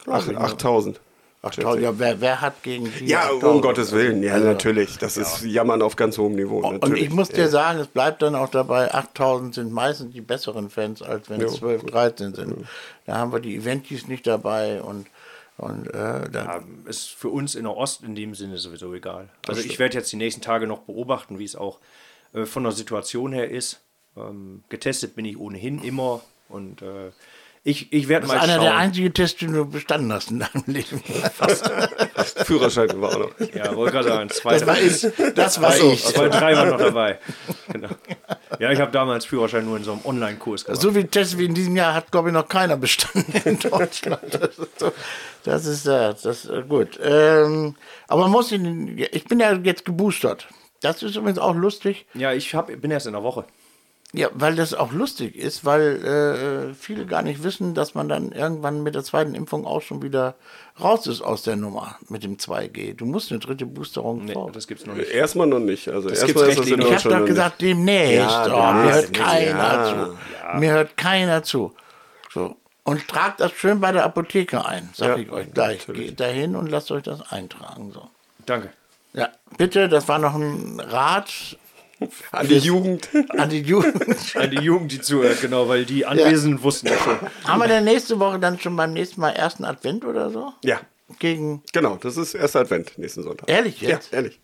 ach- 0.07 0.29
8000. 0.29 1.01
Ach 1.41 1.55
toll, 1.55 1.81
ja, 1.81 1.97
wer, 1.97 2.21
wer 2.21 2.41
hat 2.41 2.65
gegen 2.65 2.93
die? 2.99 3.07
Ja, 3.07 3.27
8000? 3.27 3.45
um 3.45 3.61
Gottes 3.61 3.93
Willen, 3.93 4.25
ja, 4.25 4.39
natürlich. 4.39 4.99
Das 4.99 5.17
ist 5.17 5.45
Jammern 5.45 5.83
auf 5.83 5.95
ganz 5.95 6.19
hohem 6.19 6.35
Niveau. 6.35 6.59
Und 6.59 6.81
natürlich. 6.81 7.05
ich 7.05 7.11
muss 7.11 7.29
dir 7.29 7.49
sagen, 7.49 7.79
es 7.79 7.87
bleibt 7.87 8.23
dann 8.23 8.35
auch 8.35 8.49
dabei, 8.49 8.93
8000 8.93 9.55
sind 9.55 9.73
meistens 9.73 10.13
die 10.13 10.21
besseren 10.21 10.69
Fans, 10.69 11.01
als 11.01 11.31
wenn 11.31 11.41
es 11.41 11.55
12, 11.55 11.85
13 11.85 12.35
sind. 12.35 12.67
Da 13.07 13.17
haben 13.17 13.33
wir 13.33 13.39
die 13.39 13.55
Eventis 13.55 14.09
nicht 14.09 14.27
dabei 14.27 14.83
und, 14.83 15.07
und 15.59 15.87
äh, 15.95 16.29
da, 16.29 16.61
ist 16.87 17.11
für 17.11 17.29
uns 17.29 17.55
in 17.55 17.65
der 17.65 17.77
Ost 17.77 18.03
in 18.03 18.17
dem 18.17 18.35
Sinne 18.35 18.59
sowieso 18.59 18.93
egal. 18.93 19.29
Also 19.47 19.61
ich 19.61 19.79
werde 19.79 19.97
jetzt 19.97 20.11
die 20.11 20.17
nächsten 20.17 20.43
Tage 20.43 20.67
noch 20.67 20.81
beobachten, 20.81 21.39
wie 21.39 21.45
es 21.45 21.55
auch 21.55 21.79
äh, 22.33 22.47
von 22.47 22.65
der 22.65 22.73
Situation 22.73 23.33
her 23.33 23.49
ist. 23.49 23.81
Ähm, 24.17 24.65
getestet 24.71 25.15
bin 25.15 25.25
ich 25.25 25.39
ohnehin 25.39 25.85
immer 25.85 26.21
und 26.49 26.83
äh, 26.83 27.13
ich, 27.65 27.93
ich 27.93 28.09
werde 28.09 28.27
das 28.27 28.35
ist 28.35 28.41
mal 28.41 28.45
einer 28.45 28.55
schauen. 28.55 28.65
der 28.65 28.77
einzigen 28.77 29.15
Tests, 29.15 29.39
den 29.41 29.53
du 29.53 29.65
bestanden 29.67 30.13
hast 30.13 30.31
in 30.31 30.39
deinem 30.41 30.65
Leben. 30.67 31.03
Führerschein 32.45 33.01
war 33.01 33.11
auch 33.11 33.19
noch. 33.19 33.55
Ja, 33.55 33.75
wollte 33.75 33.93
gerade 33.93 34.09
sagen, 34.09 34.31
zwei, 34.31 34.59
Das 34.59 34.67
war 34.67 34.81
ich. 34.81 35.35
Das 35.35 35.61
war 35.61 35.73
so, 35.73 35.93
ich. 35.93 36.05
zwei, 36.05 36.29
drei 36.29 36.57
waren 36.57 36.71
noch 36.71 36.79
dabei. 36.79 37.19
Genau. 37.73 37.89
Ja, 38.59 38.71
ich 38.71 38.81
habe 38.81 38.93
damals 38.93 39.25
Führerschein 39.25 39.65
nur 39.65 39.77
in 39.77 39.85
so 39.85 39.93
einem 39.93 40.01
Online-Kurs 40.05 40.65
gemacht. 40.65 40.81
So 40.81 40.93
viele 40.93 41.09
Tests 41.09 41.37
wie 41.37 41.45
in 41.45 41.55
diesem 41.55 41.77
Jahr 41.77 41.95
hat, 41.95 42.11
glaube 42.11 42.29
ich, 42.29 42.35
noch 42.35 42.49
keiner 42.49 42.77
bestanden 42.77 43.35
in 43.45 43.59
Deutschland. 43.59 44.35
Das 44.35 44.59
ist, 44.59 44.79
so, 44.79 44.93
das 45.45 45.67
ist, 45.67 45.87
äh, 45.87 46.09
das 46.09 46.25
ist 46.25 46.45
äh, 46.47 46.63
gut. 46.63 46.99
Ähm, 47.03 47.75
aber 48.07 48.23
man 48.23 48.31
muss 48.31 48.53
ihn, 48.53 48.99
ich 49.13 49.25
bin 49.25 49.41
ja 49.41 49.53
jetzt 49.53 49.85
geboostert. 49.85 50.49
Das 50.81 51.03
ist 51.03 51.17
übrigens 51.17 51.39
auch 51.39 51.55
lustig. 51.55 52.07
Ja, 52.15 52.33
ich 52.33 52.55
hab, 52.55 52.69
bin 52.81 52.91
erst 52.91 53.07
in 53.07 53.13
der 53.13 53.23
Woche. 53.23 53.45
Ja, 54.15 54.29
weil 54.33 54.55
das 54.55 54.73
auch 54.73 54.91
lustig 54.93 55.37
ist, 55.37 55.67
weil 55.67 56.71
äh, 56.71 56.75
viele 56.75 57.05
gar 57.05 57.21
nicht 57.21 57.43
wissen, 57.43 57.75
dass 57.75 57.95
man 57.95 58.09
dann 58.09 58.33
irgendwann 58.33 58.83
mit 58.83 58.95
der 58.95 59.05
zweiten 59.05 59.35
Impfung 59.35 59.67
auch 59.67 59.83
schon 59.83 60.01
wieder 60.01 60.35
raus 60.81 61.07
ist 61.07 61.21
aus 61.21 61.43
der 61.43 61.57
Nummer 61.57 61.97
mit 62.09 62.23
dem 62.25 62.39
2G. 62.39 62.95
Du 62.95 63.05
musst 63.05 63.31
eine 63.31 63.39
dritte 63.41 63.67
Boosterung 63.67 64.25
Nee, 64.25 64.33
vor. 64.33 64.51
das 64.51 64.67
gibt's 64.67 64.87
noch 64.87 64.95
nicht. 64.95 65.11
Erstmal 65.11 65.47
noch 65.47 65.59
nicht. 65.59 65.89
Also 65.89 66.09
gibt's 66.09 66.23
erstmal 66.23 66.49
ist 66.49 66.59
das 66.59 66.67
in 66.69 66.79
nicht. 66.79 66.91
Ich 66.91 67.05
habe 67.05 67.19
doch 67.19 67.27
gesagt, 67.27 67.61
demnächst. 67.61 68.17
Ja, 68.17 68.47
oh, 68.47 68.83
demnächst, 68.83 69.13
mir 69.13 69.19
hört 69.19 69.29
keiner 69.29 69.59
ja. 69.75 70.15
zu. 70.55 70.59
Mir 70.59 70.73
hört 70.73 70.97
keiner 70.97 71.43
zu. 71.43 71.75
So. 72.33 72.57
Und 72.85 73.07
tragt 73.09 73.41
das 73.41 73.53
schön 73.53 73.81
bei 73.81 73.93
der 73.93 74.05
Apotheke 74.05 74.65
ein, 74.65 74.89
sag 74.95 75.09
Ja, 75.09 75.17
ich 75.23 75.31
euch 75.31 75.53
gleich. 75.53 75.87
natürlich. 75.87 76.09
Geht 76.09 76.21
dahin 76.21 76.57
und 76.57 76.71
lasst 76.71 76.91
euch 76.91 77.03
das 77.03 77.31
eintragen. 77.31 77.93
So. 77.93 78.09
Danke. 78.47 78.71
Ja, 79.13 79.29
bitte, 79.59 79.91
das 79.91 80.09
war 80.09 80.19
noch 80.19 80.35
ein 80.35 80.81
Rat 80.81 81.27
nicht. 81.27 81.59
An 82.33 82.47
die 82.49 82.59
Jugend. 82.59 83.09
an 83.37 83.49
die 83.51 83.61
Jugend. 83.61 83.97
An 84.37 84.51
die 84.51 84.61
Jugend, 84.61 84.93
die 84.93 85.01
zuhört, 85.01 85.41
genau, 85.41 85.69
weil 85.69 85.85
die 85.85 86.07
Anwesenden 86.07 86.63
wussten 86.63 86.89
ja 86.89 86.99
schon. 86.99 87.19
Haben 87.45 87.61
wir 87.61 87.69
denn 87.69 87.85
nächste 87.85 88.19
Woche 88.21 88.39
dann 88.39 88.59
schon 88.61 88.77
beim 88.77 88.93
nächsten 88.93 89.21
Mal 89.21 89.31
ersten 89.31 89.65
Advent 89.65 90.05
oder 90.05 90.31
so? 90.31 90.53
Ja, 90.65 90.81
Gegen. 91.19 91.63
genau. 91.73 91.97
Das 91.97 92.17
ist 92.17 92.35
erster 92.35 92.61
Advent 92.61 92.97
nächsten 92.99 93.23
Sonntag. 93.23 93.49
Ehrlich 93.49 93.81
jetzt? 93.81 94.13
Ja, 94.13 94.19
ehrlich. 94.19 94.41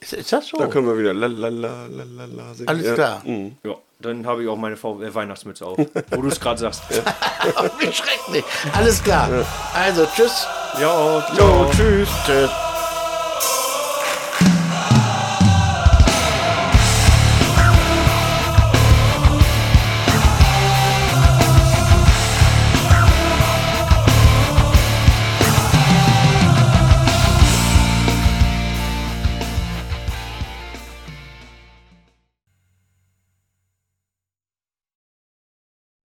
Ist, 0.00 0.14
ist 0.14 0.32
das 0.32 0.48
so? 0.48 0.56
Da 0.56 0.66
können 0.66 0.86
wir 0.86 0.98
wieder 0.98 1.12
la 1.12 1.26
la 1.26 1.48
la 1.48 1.86
la 1.86 2.04
la 2.04 2.24
la 2.24 2.54
singen. 2.54 2.68
Alles 2.68 2.86
ja. 2.86 2.94
klar. 2.94 3.22
Ja, 3.26 3.74
dann 4.00 4.26
habe 4.26 4.42
ich 4.42 4.48
auch 4.48 4.56
meine 4.56 4.76
v 4.76 5.02
äh, 5.02 5.14
Weihnachtsmütze 5.14 5.66
auf, 5.66 5.78
wo 6.10 6.22
du 6.22 6.28
es 6.28 6.40
gerade 6.40 6.58
sagst. 6.58 6.82
Wie 7.78 7.92
schrecklich. 7.92 8.44
Alles 8.72 9.02
klar. 9.02 9.46
Also, 9.74 10.06
tschüss. 10.06 10.46
Ja, 10.80 11.26
Jo, 11.36 11.70
tschüss. 11.70 12.08
Tschüss. 12.24 12.50